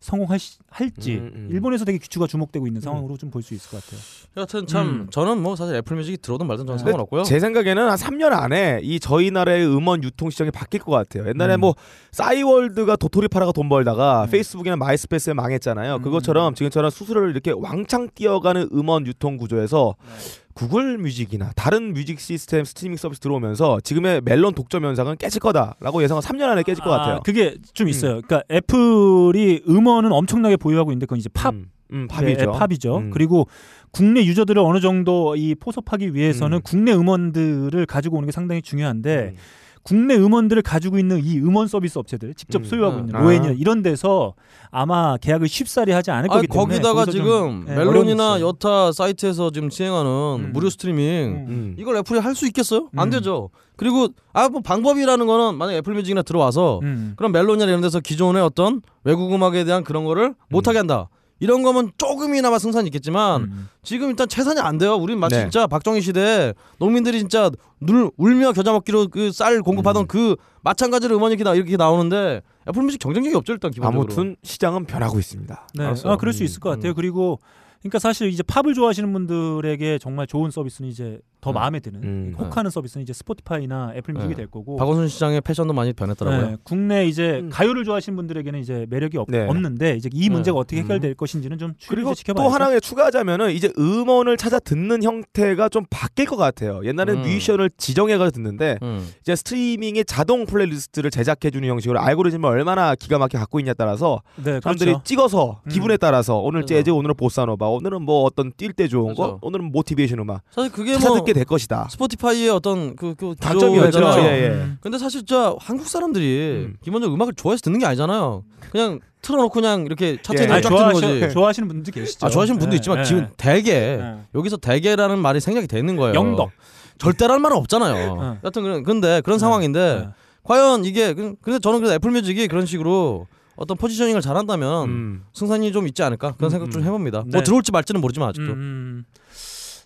[0.00, 1.48] 성공할지 음, 음.
[1.50, 4.00] 일본에서 되게 귀추가 주목되고 있는 상황으로 좀볼 수 있을 것 같아요.
[4.36, 5.06] 여하튼 참 음.
[5.10, 6.84] 저는 뭐 사실 애플 뮤직이 들어오든 말든 저는 네.
[6.84, 7.24] 상관없고요.
[7.24, 11.28] 제 생각에는 한 3년 안에 이 저희 나라의 음원 유통 시장이 바뀔 것 같아요.
[11.28, 11.60] 옛날에 음.
[11.60, 11.74] 뭐
[12.12, 14.30] 싸이월드가 도토리 팔아가 돈 벌다가 음.
[14.30, 15.96] 페이스북이나 마이스페이스에 망했잖아요.
[15.96, 16.02] 음.
[16.02, 20.41] 그것처럼 지금처럼 수수료를 이렇게 왕창 뛰어가는 음원 유통 구조에서 네.
[20.54, 26.22] 구글 뮤직이나 다른 뮤직 시스템 스트리밍 서비스 들어오면서 지금의 멜론 독점 현상은 깨질 거다라고 예상은
[26.22, 27.20] 3년 안에 깨질 것 같아요.
[27.24, 28.20] 그게 좀 있어요.
[28.20, 32.52] 그러니까 애플이 음원은 엄청나게 보유하고 있는데 그건 이제 팝 음, 음, 팝이죠.
[32.52, 32.52] 팝이죠.
[32.52, 32.96] 팝이죠.
[32.98, 33.10] 음.
[33.10, 33.46] 그리고
[33.90, 36.62] 국내 유저들을 어느 정도 이 포섭하기 위해서는 음.
[36.62, 39.36] 국내 음원들을 가지고 오는 게 상당히 중요한데 음.
[39.82, 42.64] 국내 음원들을 가지고 있는 이 음원 서비스 업체들 직접 음.
[42.64, 43.00] 소유하고 음.
[43.00, 43.20] 있는 아.
[43.22, 44.34] 로엔이나 이런 데서
[44.70, 48.40] 아마 계약을 쉽사리 하지 않을 아 거기 때문에 거기다가 지금 예, 멜론이나.
[48.40, 50.50] 여타 사이트에서 지금 시행하는 음.
[50.52, 51.46] 무료 스트리밍 음.
[51.48, 51.74] 음.
[51.78, 52.88] 이걸 애플이 할 수 있겠어요?
[52.96, 53.10] 안 음.
[53.10, 53.50] 되죠.
[53.76, 57.14] 그리고 아 뭐 방법이라는 거는 만약 애플 뮤직이나 들어와서 음.
[57.16, 61.08] 그럼 멜론이나 이런 데서 기존의 어떤 외국 음악에 대한 그런 거를 못 하게 한다.
[61.42, 63.68] 이런 거면 조금이나마 승산이 있겠지만 음.
[63.82, 64.94] 지금 일단 채산이 안 돼요.
[64.94, 65.42] 우린 마치 네.
[65.42, 70.06] 진짜 박정희 시대 농민들이 진짜 눌 울며 겨자 먹기로 그 쌀 공급하던 음.
[70.06, 74.02] 그 마찬가지로 음원이 이렇게, 나, 이렇게 나오는데 애플 뮤직 경쟁력이 없죠 일단 기본적으로.
[74.12, 75.68] 아무튼 시장은 변하고 있습니다.
[75.74, 76.12] 네, 알았어요.
[76.12, 76.92] 아, 그럴 수 음, 있을 것 같아요.
[76.92, 76.94] 음.
[76.94, 77.40] 그리고
[77.80, 81.54] 그러니까 사실 이제 팝을 좋아하시는 분들에게 정말 좋은 서비스는 이제 더 음.
[81.54, 82.34] 마음에 드는 음.
[82.38, 84.36] 혹하는 서비스는 이제 스포티파이나 애플 뮤직이 네.
[84.36, 86.50] 될 거고 박원순 시장의 패션도 많이 변했더라고요.
[86.50, 87.50] 네, 국내 이제 음.
[87.52, 89.46] 가요를 좋아하시는 분들에게는 이제 매력이 없, 네.
[89.48, 90.84] 없는데 이제 이 문제가 어떻게 음.
[90.84, 92.48] 해결될 것인지는 좀 그리고 추리를 지켜봐야죠.
[92.48, 96.80] 또 하나 추가하자면은 이제 음원을 찾아 듣는 형태가 좀 바뀔 것 같아요.
[96.84, 97.26] 옛날에는 음.
[97.26, 99.04] 뮤지션을 지정해가지고 듣는데 음.
[99.22, 104.92] 이제 스트리밍의 자동 playlist를 제작해주는 형식으로 알고리즘을 얼마나 기가 막히게 갖고 있냐에 따라서 네, 사람들이
[104.92, 105.02] 그렇죠.
[105.02, 105.68] 찍어서 음.
[105.68, 106.68] 기분에 따라서 오늘 그래서.
[106.68, 109.38] 재즈, 오늘은 보사노바, 오늘은 뭐 어떤 뛸 때 좋은 거, 그래서.
[109.42, 111.88] 오늘은 motivation 음악 사실 그게 뭐 듣게 될 것이다.
[111.90, 114.00] 스포티파이의 어떤 그, 그 단점이었죠.
[114.20, 114.48] 예, 예.
[114.50, 114.78] 음.
[114.80, 116.76] 근데 사실 진짜 한국 사람들이 음.
[116.82, 118.44] 기본적으로 음악을 좋아해서 듣는 게 아니잖아요.
[118.70, 120.60] 그냥 틀어놓고 그냥 이렇게 차트에 예.
[120.60, 121.30] 쫙 좋아하시, 거지.
[121.32, 122.26] 좋아하시는 분들 계시죠.
[122.26, 123.04] 아 좋아하시는 분도 네, 있지만 네.
[123.04, 124.16] 지금 대개 네.
[124.34, 126.14] 여기서 대개라는 말이 생략이 돼 있는 거예요.
[126.14, 126.50] 영덕.
[126.98, 128.16] 절대라는 말은 없잖아요.
[128.20, 128.38] 네.
[128.44, 130.08] 여튼 그런 근데 그런 상황인데 네.
[130.44, 133.26] 과연 이게 그- 근데 저는 그래서 애플 뮤직이 그런 식으로
[133.56, 135.24] 어떤 포지셔닝을 잘한다면 음.
[135.34, 136.86] 승산이 좀 있지 않을까 그런 음, 생각 좀 음.
[136.86, 137.22] 해봅니다.
[137.26, 137.30] 네.
[137.32, 138.52] 뭐 들어올지 말지는 모르지만 아직도.
[138.52, 139.04] 음.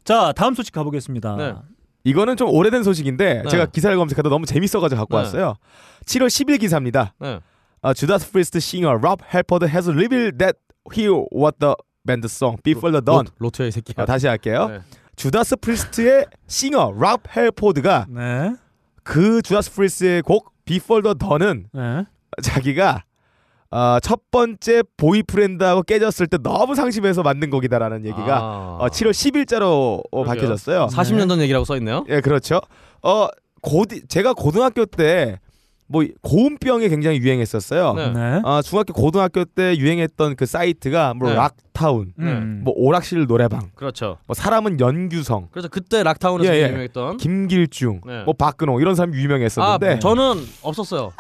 [0.06, 1.36] 자 다음 소식 가보겠습니다.
[1.36, 1.54] 네.
[2.04, 3.48] 이거는 좀 오래된 소식인데 네.
[3.48, 5.24] 제가 기사를 검색하다 너무 재밌어가지고 갖고 네.
[5.24, 5.54] 왔어요.
[6.04, 7.12] 7월 10일 기사입니다.
[7.18, 7.40] 네.
[7.84, 10.56] Uh, Judas Priest singer Rob Halford has revealed that
[10.94, 11.74] he wrote the
[12.06, 13.26] band song Before the Dawn.
[13.38, 14.02] 로, 이 새끼야.
[14.02, 14.68] 아, 다시 할게요.
[14.68, 14.80] 네.
[15.16, 18.54] 주다스 프리스트의 싱어 랍 헬포드가 네.
[19.02, 22.04] 그 주다스 프리스트의 곡 Before the Dawn은 네.
[22.42, 23.02] 자기가
[23.70, 28.78] 어, 첫 번째 보이프렌드하고 깨졌을 때 너무 상심해서 만든 곡이다라는 얘기가 아.
[28.80, 30.24] 어, 7월 10일자로 어.
[30.24, 30.86] 밝혀졌어요.
[30.86, 32.04] 40년 전 얘기라고 써 있네요.
[32.08, 32.60] 예, 그렇죠.
[33.02, 33.28] 어,
[33.62, 35.38] 고 제가 고등학교 때
[35.88, 37.94] 뭐 고음병이 굉장히 유행했었어요.
[37.94, 38.10] 네.
[38.12, 38.40] 네.
[38.44, 41.36] 어, 중학교 고등학교 때 유행했던 그 사이트가 뭐 네.
[41.36, 42.62] 락타운, 음.
[42.64, 44.18] 뭐 오락실 노래방, 그렇죠.
[44.26, 46.68] 뭐 사람은 연규성, 그래서 그때 락타운에서 예, 예.
[46.68, 48.24] 유명했던 김길중, 네.
[48.24, 51.12] 뭐 박근홍 이런 사람이 유명했었는데 아 저는 없었어요.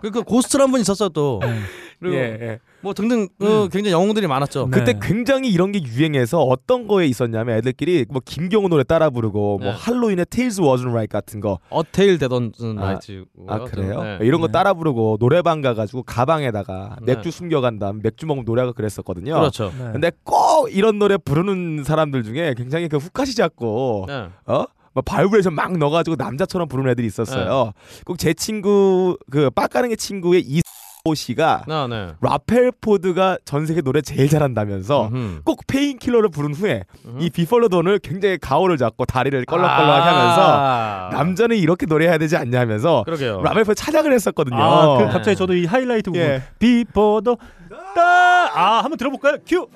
[0.00, 1.40] 그, 그 고스트란 분 있었어요 또.
[1.42, 1.58] 네.
[1.98, 2.58] 그리고 예, 예.
[2.82, 4.68] 뭐 등등 어, 굉장히 영웅들이 많았죠.
[4.70, 4.78] 네.
[4.78, 9.72] 그때 굉장히 이런 게 유행해서 어떤 거에 있었냐면 애들끼리 뭐 김경호 노래 따라 부르고 뭐
[9.72, 9.76] 네.
[9.76, 11.58] 헬로윈의 Tale That Wasn't Right 같은 거.
[11.70, 13.24] A Tale That Wasn't 아, Right.
[13.48, 14.02] 아 그래요?
[14.02, 14.18] 네.
[14.22, 14.52] 이런 거 네.
[14.52, 17.14] 따라 부르고 노래방 가가지고 가방에다가 네.
[17.14, 19.34] 맥주 숨겨간 다음 맥주 먹으면 노래가 그랬었거든요.
[19.34, 19.72] 그렇죠.
[19.78, 19.92] 네.
[19.92, 24.28] 근데 꼭 이런 노래 부르는 사람들 중에 굉장히 그 후까시 잡고 네.
[24.46, 24.64] 어?
[24.96, 27.64] 막 바이브레이션 막 넣어가지고 남자처럼 부르는 애들이 있었어요.
[27.66, 28.02] 네.
[28.06, 30.62] 꼭 제 친구 그 빡가능의 친구의 이호
[31.14, 32.14] 씨가 아, 네.
[32.20, 35.42] 랍 핼포드가 전 세계 노래 제일 잘한다면서 음흠.
[35.44, 37.22] 꼭 Painkiller를 부른 후에 음흠.
[37.22, 41.10] 이 비follow 돈을 굉장히 가오를 잡고 다리를 껄렁껄렁하게 하면서 아.
[41.12, 43.42] 남자는 이렇게 노래해야 되지 않냐면서 그러게요.
[43.42, 44.56] 랍 핼포드 찬양을 했었거든요.
[44.56, 46.42] 아, 그 갑자기 저도 이 하이라이트 부분 예.
[46.58, 47.36] Before
[47.94, 48.50] the Da.
[48.54, 49.36] 아, 한번 들어볼까요?
[49.46, 49.68] 큐.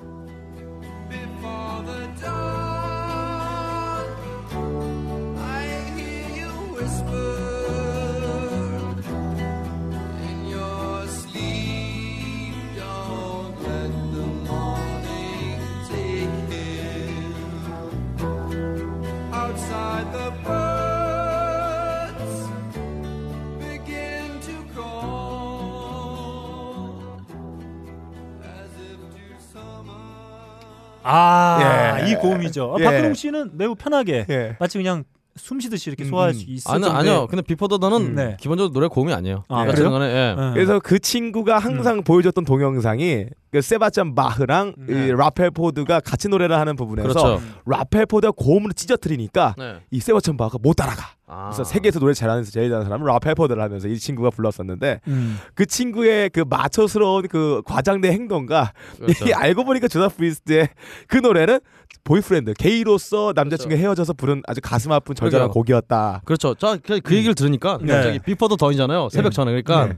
[31.03, 32.11] 아, 예.
[32.11, 32.75] 이 고음이죠.
[32.77, 32.85] 아, 예.
[32.85, 34.57] 박근홍 씨는 매우 편하게 예.
[34.61, 35.05] 마치 그냥
[35.37, 36.35] 숨 쉬듯이 이렇게 소화할 음.
[36.35, 37.27] 수 있을 아니 정도의 아니요.
[37.29, 38.15] 근데 Before the Dawn은 음.
[38.15, 38.37] 네.
[38.39, 39.45] 기본적으로 노래 고음이 아니에요.
[39.49, 40.05] 아, 여튼 그래요?
[40.05, 40.37] 예.
[40.39, 40.51] 예.
[40.53, 45.09] 그래서 그 친구가 항상 보여줬던 동영상이 그 세바스찬 바흐랑 네.
[45.09, 47.43] 이 랍 핼포드가 같이 노래를 하는 부분에서 그렇죠.
[47.67, 49.81] 랍 핼포드가 고음으로 찢어뜨리니까 네.
[49.91, 51.07] 이 세바스찬 바흐가 못 따라가.
[51.27, 51.51] 아.
[51.51, 55.39] 그래서 세계에서 노래 잘하는 제일 잘하는 사람은 랍 핼포드를 하면서 이 친구가 불렀었는데 음.
[55.55, 59.27] 그 친구의 그 마초스러운 그 과장된 행동과 그렇죠.
[59.27, 60.69] 이 알고 보니까 주다스 프리스트의
[61.09, 61.61] 그 노래는
[62.05, 65.53] 보이프렌드 게이로서 남자친구 가 헤어져서 부른 아주 가슴 아픈 절절한 그러게요.
[65.53, 66.23] 곡이었다.
[66.25, 66.55] 그렇죠.
[66.55, 67.93] 자, 그, 그 얘기를 들으니까 네.
[67.93, 69.09] 갑자기 Before the Dawn이잖아요.
[69.11, 69.51] 새벽 전에.
[69.51, 69.97] 그러니까 네.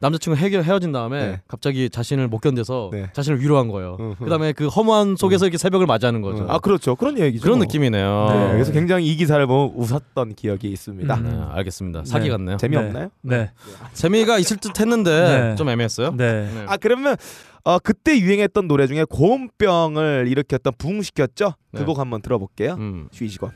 [0.00, 1.40] 남자친구 헤어, 헤어진 다음에 네.
[1.46, 3.10] 갑자기 자신을 못 견뎌서 네.
[3.12, 3.98] 자신을 위로한 거예요.
[4.00, 4.24] 음흠.
[4.24, 6.46] 그다음에 그 허무한 속에서 이렇게 새벽을 맞이하는 거죠.
[6.48, 6.96] 아 그렇죠.
[6.96, 7.42] 그런 얘기죠.
[7.42, 8.26] 그런 느낌이네요.
[8.30, 11.14] 네, 그래서 굉장히 이 기사를 보면 웃었던 기억이 있습니다.
[11.14, 11.22] 음.
[11.24, 12.04] 네, 알겠습니다.
[12.06, 12.30] 사기 네.
[12.30, 12.56] 같네요.
[12.56, 13.10] 재미없나요?
[13.20, 13.50] 네.
[13.92, 15.10] 재미가 있을 듯 했는데
[15.50, 15.54] 네.
[15.56, 16.12] 좀 애매했어요.
[16.16, 16.50] 네.
[16.52, 16.64] 네.
[16.66, 17.16] 아 그러면
[17.64, 21.52] 어, 그때 유행했던 노래 중에 고음병을 일으켰던 부흥시켰죠?
[21.72, 21.80] 네.
[21.80, 22.74] 그곡 한번 들어볼게요.
[22.78, 23.08] 음.
[23.12, 23.50] 쉬시건.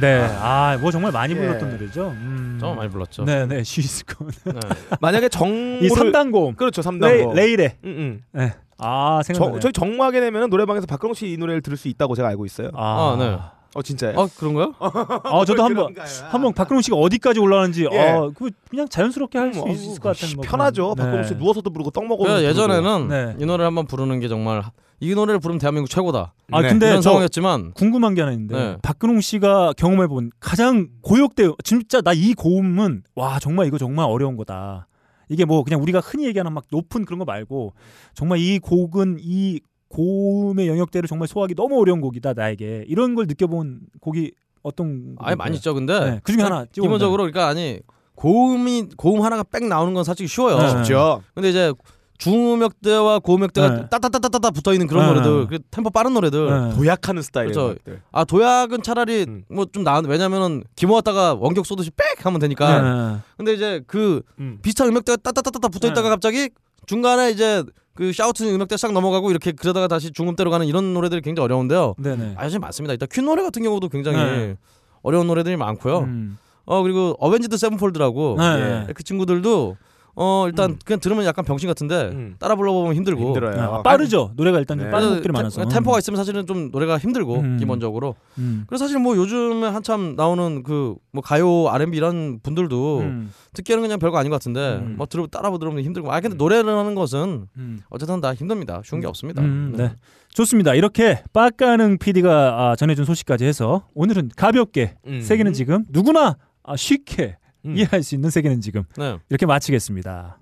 [0.00, 0.20] 네.
[0.40, 1.38] 아, 뭐 정말 많이 예.
[1.38, 2.08] 불렀던 노래죠.
[2.10, 2.56] 음.
[2.60, 3.24] 정말 많이 불렀죠.
[3.24, 3.62] 네, 네.
[3.64, 4.30] 쉬스콘.
[4.44, 4.52] 네.
[5.00, 6.54] 만약에 정모를 이 3단 고음.
[6.54, 6.82] 그렇죠.
[6.82, 7.34] 3단 레이, 곡.
[7.34, 7.76] 레이레.
[7.84, 8.22] 응, 응.
[8.32, 8.54] 네.
[8.78, 9.60] 아, 저, 생각나네.
[9.60, 12.70] 저희 정모하게 되면 노래방에서 박근홍 씨 이 노래를 들을 수 있다고 제가 알고 있어요.
[12.74, 13.38] 아, 아, 네.
[13.74, 14.18] 어 진짜요?
[14.18, 14.74] 아 그런가요?
[14.78, 15.94] 아, 저도 한번?
[16.30, 18.10] 한번 박근홍 씨가 어디까지 올라가는지 예.
[18.12, 20.94] 어, 그 그냥 자연스럽게 할수 음, 있을 것 같은 뭐 편하죠.
[20.94, 21.38] 그런- 박근홍 씨 네.
[21.38, 22.24] 누워서도 부르고 떡 먹어.
[22.24, 23.36] 그러니까 예전에는 네.
[23.38, 24.62] 이 노래를 한번 부르는 게 정말
[25.00, 26.32] 이 노래를 부르면 대한민국 최고다.
[26.52, 26.68] 아, 네.
[26.68, 28.76] 근데 상황이었지만 궁금한 게 하나 있는데 네.
[28.82, 34.36] 박근홍 씨가 경험해 본 가장 고역대 진짜 나 이 고음은 와 정말 이거 정말 어려운
[34.36, 34.86] 거다.
[35.28, 37.74] 이게 뭐 그냥 우리가 흔히 얘기하는 막 높은 그런 거 말고
[38.14, 39.60] 정말 이 곡은 이
[39.96, 44.32] 고음의 영역대를 정말 소화하기 너무 어려운 곡이다 나에게 이런 걸 느껴본 곡이
[44.62, 45.72] 어떤 아예 많이 있죠.
[45.72, 46.82] 근데 네, 그 중에 하나 찍어본다면.
[46.82, 47.80] 기본적으로 그러니까 아니
[48.14, 50.58] 고음이 고음 하나가 빽 나오는 건 솔직히 쉬워요.
[50.58, 50.68] 네.
[50.68, 51.22] 쉽죠.
[51.34, 51.72] 근데 이제
[52.18, 53.88] 중음역대와 고음역대가 네.
[53.88, 55.12] 따따따따따 붙어 있는 그런 네.
[55.12, 56.46] 노래들, 그 템포 빠른 노래들.
[56.46, 56.76] 네.
[56.76, 57.76] 도약하는 스타일의 그렇죠.
[58.12, 59.44] 아 도약은 차라리 음.
[59.48, 62.82] 뭐좀 나은 왜냐면은 기 모았다가 원기옥 쏘듯이 빽 하면 되니까.
[63.14, 63.18] 네.
[63.38, 64.58] 근데 이제 그 음.
[64.60, 66.08] 비슷한 음역대가 따따따따따 붙어 있다가 네.
[66.10, 66.50] 갑자기
[66.86, 67.62] 중간에 이제
[67.96, 71.94] 그 shout 음역대 싹 넘어가고 이렇게 그러다가 다시 중음대로 가는 이런 노래들이 굉장히 어려운데요.
[71.98, 72.34] 네네.
[72.36, 72.92] 아주 많습니다.
[72.92, 74.56] 일단 퀸 노래 같은 경우도 굉장히 네.
[75.02, 76.00] 어려운 노래들이 많고요.
[76.00, 76.38] 음.
[76.66, 78.86] 어 그리고 어벤지드 세븐폴드라고 네.
[78.88, 79.76] 예, 그 친구들도
[80.18, 82.36] 어 일단 그냥 들으면 약간 병신 같은데 음.
[82.38, 83.60] 따라 불러보면 힘들고 힘들어요.
[83.60, 84.90] 아, 빠르죠 노래가 일단 좀 네.
[84.90, 87.56] 빠른 그래서 곡들이 테- 많아서 템포가 있으면 사실은 좀 노래가 힘들고 음.
[87.58, 88.64] 기본적으로 음.
[88.66, 93.32] 그래서 사실 뭐 요즘에 한참 나오는 그 뭐 가요 R&B 이런 분들도 음.
[93.54, 94.96] 듣기에는 그냥 별거 아닌 것 같은데 음.
[94.98, 97.80] 뭐 들어 따라 들으면 힘들고 아 근데 노래를 하는 것은 음.
[97.88, 99.92] 어쨌든 다 힘듭니다 쉬운 게 없습니다 음, 네.
[100.28, 100.74] 좋습니다.
[100.74, 102.30] 이렇게 빡가능 PD가
[102.72, 105.22] 아, 전해준 소식까지 해서 오늘은 가볍게 음.
[105.22, 107.45] 세계는 지금 누구나 아, 쉽게 음.
[107.74, 109.18] 이해할 수 있는 세계는 지금 네.
[109.28, 110.38] 이렇게 마치겠습니다.